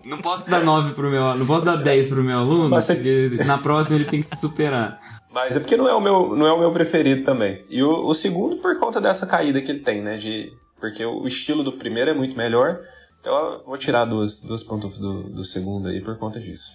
Não 0.04 0.18
posso 0.18 0.48
dar 0.50 0.62
9 0.62 0.92
pro 0.94 1.10
meu 1.10 1.34
não 1.34 1.46
posso 1.46 1.64
dar 1.64 1.76
10 1.76 2.08
pro 2.08 2.22
meu 2.24 2.38
aluno, 2.38 2.68
Mas 2.70 2.84
você- 2.86 2.94
porque 2.94 3.44
na 3.44 3.58
próxima 3.58 3.96
ele 3.96 4.04
tem 4.06 4.20
que 4.20 4.26
se 4.26 4.36
superar. 4.40 4.98
Mas 5.32 5.54
é 5.56 5.60
porque 5.60 5.76
não 5.76 5.88
é 5.88 5.94
o 5.94 6.00
meu, 6.00 6.34
não 6.34 6.46
é 6.46 6.52
o 6.52 6.58
meu 6.58 6.72
preferido 6.72 7.22
também. 7.22 7.64
E 7.68 7.82
o, 7.82 8.06
o 8.06 8.14
segundo 8.14 8.56
por 8.56 8.78
conta 8.78 9.00
dessa 9.00 9.26
caída 9.26 9.60
que 9.60 9.70
ele 9.70 9.80
tem, 9.80 10.02
né? 10.02 10.16
De, 10.16 10.50
porque 10.80 11.04
o 11.04 11.26
estilo 11.26 11.62
do 11.62 11.72
primeiro 11.72 12.10
é 12.10 12.14
muito 12.14 12.36
melhor. 12.36 12.80
Então 13.20 13.32
eu 13.52 13.62
vou 13.64 13.76
tirar 13.76 14.06
duas, 14.06 14.40
duas 14.40 14.62
pontos 14.62 14.98
do, 14.98 15.24
do 15.24 15.44
segundo 15.44 15.88
aí 15.88 16.00
por 16.00 16.16
conta 16.18 16.40
disso. 16.40 16.70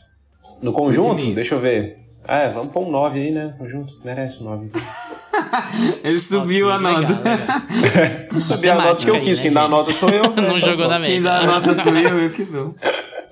No 0.62 0.72
conjunto, 0.72 1.26
deixa 1.34 1.56
eu 1.56 1.60
ver. 1.60 1.98
Ah, 2.28 2.38
é, 2.40 2.50
vamos 2.52 2.72
pôr 2.72 2.88
um 2.88 2.92
9 2.92 3.20
aí, 3.20 3.32
né? 3.32 3.54
Conjunto, 3.58 3.94
merece 4.04 4.42
um 4.42 4.46
9. 4.46 4.66
Ele 6.04 6.20
subiu 6.20 6.72
a 6.72 6.80
nota. 6.80 7.00
legal. 7.02 8.40
Subi 8.40 8.70
a 8.70 8.76
nota 8.76 9.04
que 9.04 9.10
eu 9.10 9.20
quis, 9.20 9.38
aí, 9.38 9.44
quem 9.44 9.52
né, 9.52 9.56
dá 9.60 9.66
a 9.66 9.68
nota 9.68 9.92
sou 9.92 10.10
eu. 10.10 10.24
né? 10.34 10.42
Não 10.42 10.58
Então, 10.58 10.60
jogou 10.60 10.88
na 10.88 11.00
Quem 11.00 11.20
média. 11.20 11.22
dá 11.24 11.40
a 11.40 11.46
nota 11.46 11.74
sou 11.76 11.96
eu, 11.96 12.20
eu 12.20 12.30
que 12.32 12.44
dou. 12.46 12.76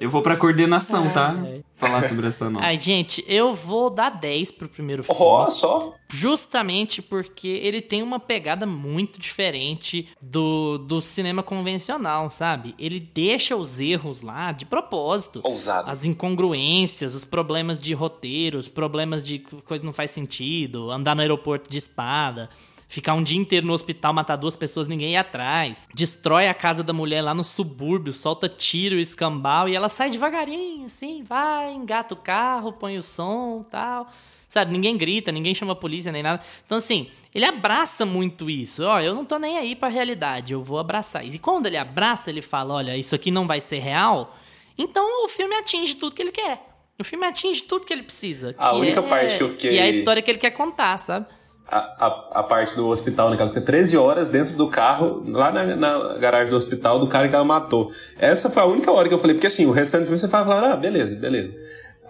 Eu 0.03 0.09
vou 0.09 0.21
pra 0.21 0.35
coordenação, 0.35 1.13
tá? 1.13 1.33
É. 1.47 1.61
Falar 1.75 2.09
sobre 2.09 2.27
essa 2.27 2.49
nota. 2.49 2.65
Ai, 2.65 2.77
gente, 2.77 3.23
eu 3.25 3.53
vou 3.53 3.89
dar 3.89 4.09
10 4.09 4.51
pro 4.51 4.67
primeiro 4.67 5.01
filme. 5.01 5.17
Ó, 5.17 5.49
só. 5.49 5.93
Justamente 6.09 7.01
porque 7.01 7.47
ele 7.47 7.79
tem 7.79 8.03
uma 8.03 8.19
pegada 8.19 8.65
muito 8.65 9.17
diferente 9.17 10.09
do, 10.21 10.77
do 10.77 10.99
cinema 10.99 11.41
convencional, 11.41 12.29
sabe? 12.29 12.75
Ele 12.77 12.99
deixa 12.99 13.55
os 13.55 13.79
erros 13.79 14.21
lá 14.21 14.51
de 14.51 14.65
propósito. 14.65 15.39
Ousado. 15.41 15.89
As 15.89 16.03
incongruências, 16.03 17.15
os 17.15 17.23
problemas 17.23 17.79
de 17.79 17.93
roteiro, 17.93 18.57
os 18.57 18.67
problemas 18.67 19.23
de 19.23 19.39
coisa 19.39 19.79
que 19.79 19.85
não 19.85 19.93
faz 19.93 20.11
sentido, 20.11 20.91
andar 20.91 21.15
no 21.15 21.21
aeroporto 21.21 21.69
de 21.69 21.77
espada. 21.77 22.49
Ficar 22.93 23.15
um 23.15 23.23
dia 23.23 23.39
inteiro 23.39 23.65
no 23.65 23.73
hospital, 23.73 24.13
matar 24.13 24.35
duas 24.35 24.55
pessoas, 24.55 24.87
ninguém 24.87 25.13
ir 25.13 25.17
atrás. 25.17 25.87
Destrói 25.95 26.47
a 26.47 26.53
casa 26.53 26.83
da 26.83 26.93
mulher 26.93 27.23
lá 27.23 27.33
no 27.33 27.43
subúrbio, 27.43 28.13
solta 28.13 28.47
tiro 28.47 28.99
e 28.99 29.01
escambau 29.01 29.67
e 29.67 29.75
ela 29.75 29.89
sai 29.89 30.11
devagarinho, 30.11 30.85
assim, 30.85 31.23
vai, 31.23 31.73
engata 31.73 32.13
o 32.13 32.17
carro, 32.17 32.71
põe 32.71 32.95
o 32.95 33.01
som 33.01 33.65
tal. 33.67 34.07
Sabe, 34.47 34.71
ninguém 34.71 34.95
grita, 34.95 35.31
ninguém 35.31 35.55
chama 35.55 35.73
a 35.73 35.75
polícia 35.75 36.11
nem 36.11 36.21
nada. 36.21 36.43
Então, 36.63 36.77
assim, 36.77 37.09
ele 37.33 37.45
abraça 37.45 38.05
muito 38.05 38.47
isso. 38.47 38.83
Ó, 38.85 38.99
eu 38.99 39.15
não 39.15 39.25
tô 39.25 39.39
nem 39.39 39.57
aí 39.57 39.75
pra 39.75 39.89
realidade, 39.89 40.53
eu 40.53 40.61
vou 40.61 40.77
abraçar 40.77 41.25
isso. 41.25 41.37
E 41.37 41.39
quando 41.39 41.65
ele 41.65 41.77
abraça, 41.77 42.29
ele 42.29 42.43
fala: 42.43 42.75
olha, 42.75 42.95
isso 42.95 43.15
aqui 43.15 43.31
não 43.31 43.47
vai 43.47 43.59
ser 43.59 43.79
real. 43.79 44.37
Então 44.77 45.25
o 45.25 45.29
filme 45.29 45.55
atinge 45.55 45.95
tudo 45.95 46.15
que 46.15 46.21
ele 46.21 46.31
quer. 46.31 46.61
O 46.99 47.03
filme 47.03 47.25
atinge 47.25 47.63
tudo 47.63 47.87
que 47.87 47.91
ele 47.93 48.03
precisa. 48.03 48.53
A 48.55 48.73
única 48.73 48.99
é- 48.99 49.09
parte 49.09 49.35
que 49.37 49.41
eu 49.41 49.49
fiquei- 49.49 49.71
Que 49.71 49.77
é 49.79 49.81
a 49.81 49.89
história 49.89 50.21
que 50.21 50.29
ele 50.29 50.37
quer 50.37 50.51
contar, 50.51 50.99
sabe? 50.99 51.25
A, 51.65 51.77
a, 51.77 52.39
a 52.39 52.43
parte 52.43 52.75
do 52.75 52.87
hospital, 52.87 53.29
né? 53.29 53.35
Que 53.35 53.41
ela 53.41 53.49
fica 53.51 53.61
13 53.65 53.97
horas 53.97 54.29
dentro 54.29 54.55
do 54.55 54.67
carro, 54.67 55.23
lá 55.27 55.51
na, 55.51 55.75
na 55.75 56.17
garagem 56.17 56.49
do 56.49 56.55
hospital, 56.55 56.99
do 56.99 57.07
cara 57.07 57.27
que 57.27 57.33
ela 57.33 57.43
matou. 57.45 57.91
Essa 58.19 58.49
foi 58.49 58.61
a 58.61 58.65
única 58.65 58.91
hora 58.91 59.07
que 59.07 59.13
eu 59.13 59.17
falei, 59.19 59.33
porque 59.35 59.47
assim, 59.47 59.65
o 59.65 59.71
restante 59.71 60.01
do 60.01 60.05
filme 60.05 60.19
você 60.19 60.27
fala, 60.27 60.73
ah, 60.73 60.77
beleza, 60.77 61.15
beleza. 61.15 61.55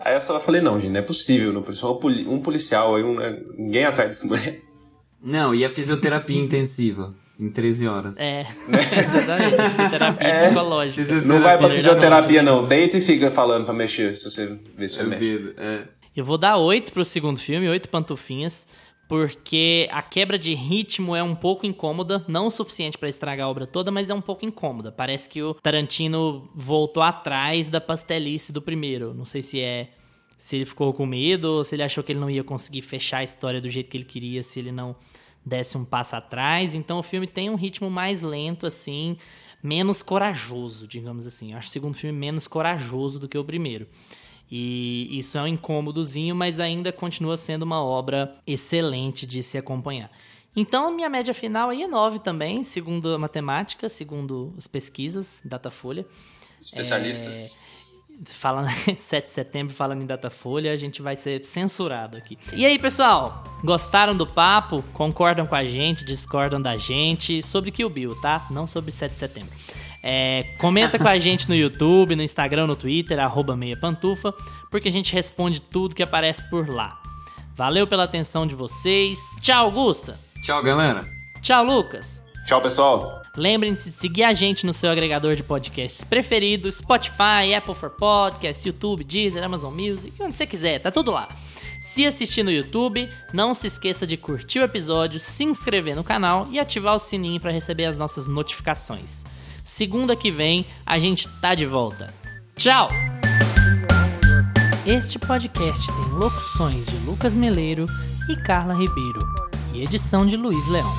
Aí 0.02 0.16
essa 0.16 0.34
eu 0.34 0.40
falei, 0.42 0.60
não, 0.60 0.80
gente, 0.82 0.92
não 0.92 1.00
é 1.00 1.04
possível, 1.04 1.54
não 1.54 1.62
precisa 1.62 1.88
um, 1.88 1.96
poli- 1.96 2.28
um 2.28 2.40
policial 2.42 2.96
aí, 2.96 3.04
um, 3.04 3.16
né, 3.16 3.40
ninguém 3.58 3.86
atrás 3.86 4.10
dessa 4.10 4.28
mulher. 4.28 4.60
Não, 5.24 5.56
e 5.56 5.64
a 5.64 5.70
fisioterapia 5.70 6.42
intensiva, 6.42 7.14
em 7.40 7.50
13 7.50 7.88
horas. 7.88 8.16
É, 8.18 8.42
exatamente. 8.68 9.70
Fisioterapia 9.70 10.28
É. 10.28 10.38
psicológica. 10.40 11.22
Não 11.22 11.42
vai 11.42 11.58
pra 11.58 11.70
Fisioterapia. 11.70 12.44
não. 12.44 12.66
Deita 12.68 12.98
e 12.98 13.02
fica 13.02 13.32
falando 13.32 13.64
pra 13.66 13.74
mexer, 13.74 14.16
se 14.18 14.30
você 14.30 14.60
ver 14.78 14.90
se 14.90 14.96
você 14.96 15.02
É 15.04 15.06
mexe. 15.06 15.54
é. 15.58 15.84
Eu 16.16 16.26
vou 16.26 16.38
dar 16.38 16.58
oito 16.58 16.92
pro 16.92 17.06
segundo 17.06 17.40
filme, 17.40 17.68
oito 17.70 17.88
pantufinhas, 17.90 18.68
porque 19.08 19.88
a 19.92 20.02
quebra 20.02 20.40
de 20.40 20.54
ritmo 20.54 21.16
é 21.16 21.22
um 21.22 21.36
pouco 21.36 21.66
incômoda, 21.66 22.24
não 22.28 22.48
o 22.48 22.52
suficiente 22.52 22.98
para 22.98 23.10
estragar 23.10 23.46
a 23.46 23.50
obra 23.50 23.68
toda, 23.68 23.92
mas 23.92 24.10
é 24.10 24.14
um 24.14 24.22
pouco 24.22 24.46
incômoda. 24.46 24.92
Parece 24.92 25.30
que 25.30 25.42
o 25.42 25.54
Tarantino 25.56 26.50
voltou 26.56 27.04
atrás 27.04 27.70
da 27.70 27.82
pastelice 27.82 28.52
do 28.52 28.62
primeiro. 28.62 29.14
Não 29.14 29.26
sei 29.26 29.42
se 29.42 29.60
é 29.60 29.90
se 30.38 30.58
ele 30.58 30.66
ficou 30.66 30.92
com 30.94 31.06
medo 31.06 31.64
se 31.64 31.74
ele 31.74 31.84
achou 31.84 32.04
que 32.04 32.12
ele 32.12 32.20
não 32.20 32.30
ia 32.30 32.44
conseguir 32.44 32.82
fechar 32.82 33.20
a 33.20 33.24
história 33.24 33.62
do 33.62 33.70
jeito 33.70 33.90
que 33.90 33.96
ele 33.96 34.04
queria 34.04 34.44
se 34.44 34.60
ele 34.60 34.74
não 34.74 34.94
desse 35.46 35.78
um 35.78 35.86
passo 35.86 36.16
atrás. 36.16 36.76
Então 36.76 37.00
o 37.00 37.04
filme 37.04 37.28
tem 37.28 37.50
um 37.50 37.56
ritmo 37.56 37.90
mais 37.90 38.22
lento 38.22 38.66
assim, 38.66 39.18
menos 39.62 40.02
corajoso, 40.02 40.88
digamos 40.88 41.26
assim. 41.26 41.52
Eu 41.52 41.58
acho 41.58 41.70
o 41.70 41.72
segundo 41.72 41.96
filme 41.96 42.18
menos 42.18 42.48
corajoso 42.48 43.20
do 43.20 43.28
que 43.28 43.38
o 43.38 43.44
primeiro. 43.44 43.88
E 44.52 45.18
isso 45.18 45.38
é 45.38 45.42
um 45.42 45.48
incômodozinho, 45.48 46.36
mas 46.36 46.60
ainda 46.60 46.92
continua 46.92 47.36
sendo 47.36 47.64
uma 47.64 47.84
obra 47.84 48.36
excelente 48.46 49.26
de 49.26 49.42
se 49.42 49.58
acompanhar. 49.58 50.12
Então, 50.56 50.94
minha 50.94 51.10
média 51.10 51.34
final 51.34 51.70
aí 51.70 51.82
é 51.82 51.88
9 51.88 52.20
também, 52.20 52.64
segundo 52.64 53.14
a 53.14 53.18
matemática, 53.18 53.90
segundo 53.90 54.54
as 54.58 54.68
pesquisas, 54.68 55.42
Datafolha. 55.44 56.06
Especialistas. 56.62 57.46
É... 57.46 57.64
Falando 58.26 58.70
7 58.70 59.24
de 59.26 59.30
setembro, 59.32 59.74
falando 59.74 60.04
em 60.04 60.06
Datafolha, 60.06 60.72
a 60.72 60.76
gente 60.76 61.02
vai 61.02 61.16
ser 61.16 61.44
censurado 61.44 62.16
aqui. 62.16 62.38
E 62.56 62.64
aí, 62.64 62.78
pessoal? 62.78 63.44
Gostaram 63.64 64.16
do 64.16 64.28
papo? 64.28 64.84
Concordam 64.94 65.48
com 65.48 65.56
a 65.56 65.66
gente? 65.66 66.06
Discordam 66.06 66.62
da 66.62 66.78
gente? 66.78 67.42
Sobre 67.42 67.72
Kill 67.72 67.90
Bill, 67.90 68.16
tá? 68.22 68.46
Não 68.52 68.68
sobre 68.68 68.92
7 68.92 69.12
de 69.12 69.18
setembro. 69.18 69.83
É, 70.04 70.44
comenta 70.58 71.00
com 71.00 71.08
a 71.08 71.18
gente 71.18 71.48
no 71.48 71.56
YouTube, 71.56 72.16
no 72.16 72.22
Instagram, 72.22 72.68
no 72.68 72.76
Twitter, 72.76 73.18
arroba 73.20 73.56
meia 73.56 73.78
pantufa, 73.78 74.34
porque 74.70 74.90
a 74.90 74.92
gente 74.92 75.14
responde 75.14 75.62
tudo 75.62 75.96
que 75.96 76.04
aparece 76.04 76.44
por 76.50 76.68
lá. 76.68 77.00
Valeu 77.56 77.88
pela 77.88 78.04
atenção 78.04 78.46
de 78.46 78.54
vocês. 78.54 79.20
Tchau, 79.42 79.66
Augusta. 79.66 80.20
Tchau, 80.44 80.62
galera. 80.62 81.02
Tchau, 81.42 81.64
Lucas. 81.64 82.22
Tchau, 82.46 82.62
pessoal. 82.62 83.22
Lembrem-se 83.38 83.92
de 83.92 83.96
seguir 83.96 84.24
a 84.24 84.34
gente 84.34 84.66
no 84.66 84.74
seu 84.74 84.92
agregador 84.92 85.36
de 85.36 85.44
podcasts 85.44 86.04
preferido, 86.04 86.72
Spotify, 86.72 87.54
Apple 87.56 87.74
for 87.74 87.90
Podcasts, 87.90 88.66
YouTube, 88.66 89.04
Deezer, 89.04 89.44
Amazon 89.44 89.74
Music, 89.74 90.14
onde 90.22 90.36
você 90.36 90.46
quiser, 90.46 90.80
tá 90.80 90.92
tudo 90.92 91.12
lá. 91.12 91.28
Se 91.80 92.06
assistir 92.06 92.44
no 92.44 92.52
YouTube, 92.52 93.10
não 93.34 93.54
se 93.54 93.68
esqueça 93.68 94.06
de 94.06 94.18
curtir 94.18 94.60
o 94.60 94.64
episódio, 94.64 95.20
se 95.20 95.44
inscrever 95.44 95.96
no 95.96 96.04
canal 96.04 96.48
e 96.52 96.60
ativar 96.60 96.96
o 96.96 97.00
sininho 97.00 97.42
para 97.42 97.52
receber 97.52 97.86
as 97.86 97.98
nossas 97.98 98.28
notificações. 98.28 99.24
Segunda 99.64 100.14
que 100.16 100.30
vem 100.30 100.66
a 100.86 101.00
gente 101.00 101.28
tá 101.40 101.56
de 101.56 101.66
volta. 101.66 102.14
Tchau! 102.56 102.90
Este 104.86 105.18
podcast 105.18 105.88
tem 105.88 106.06
locuções 106.12 106.86
de 106.86 106.98
Lucas 107.06 107.34
Meleiro 107.34 107.86
e 108.30 108.36
Carla 108.36 108.74
Ribeiro 108.74 109.20
e 109.74 109.82
edição 109.82 110.26
de 110.26 110.36
Luiz 110.36 110.68
Leão. 110.68 110.92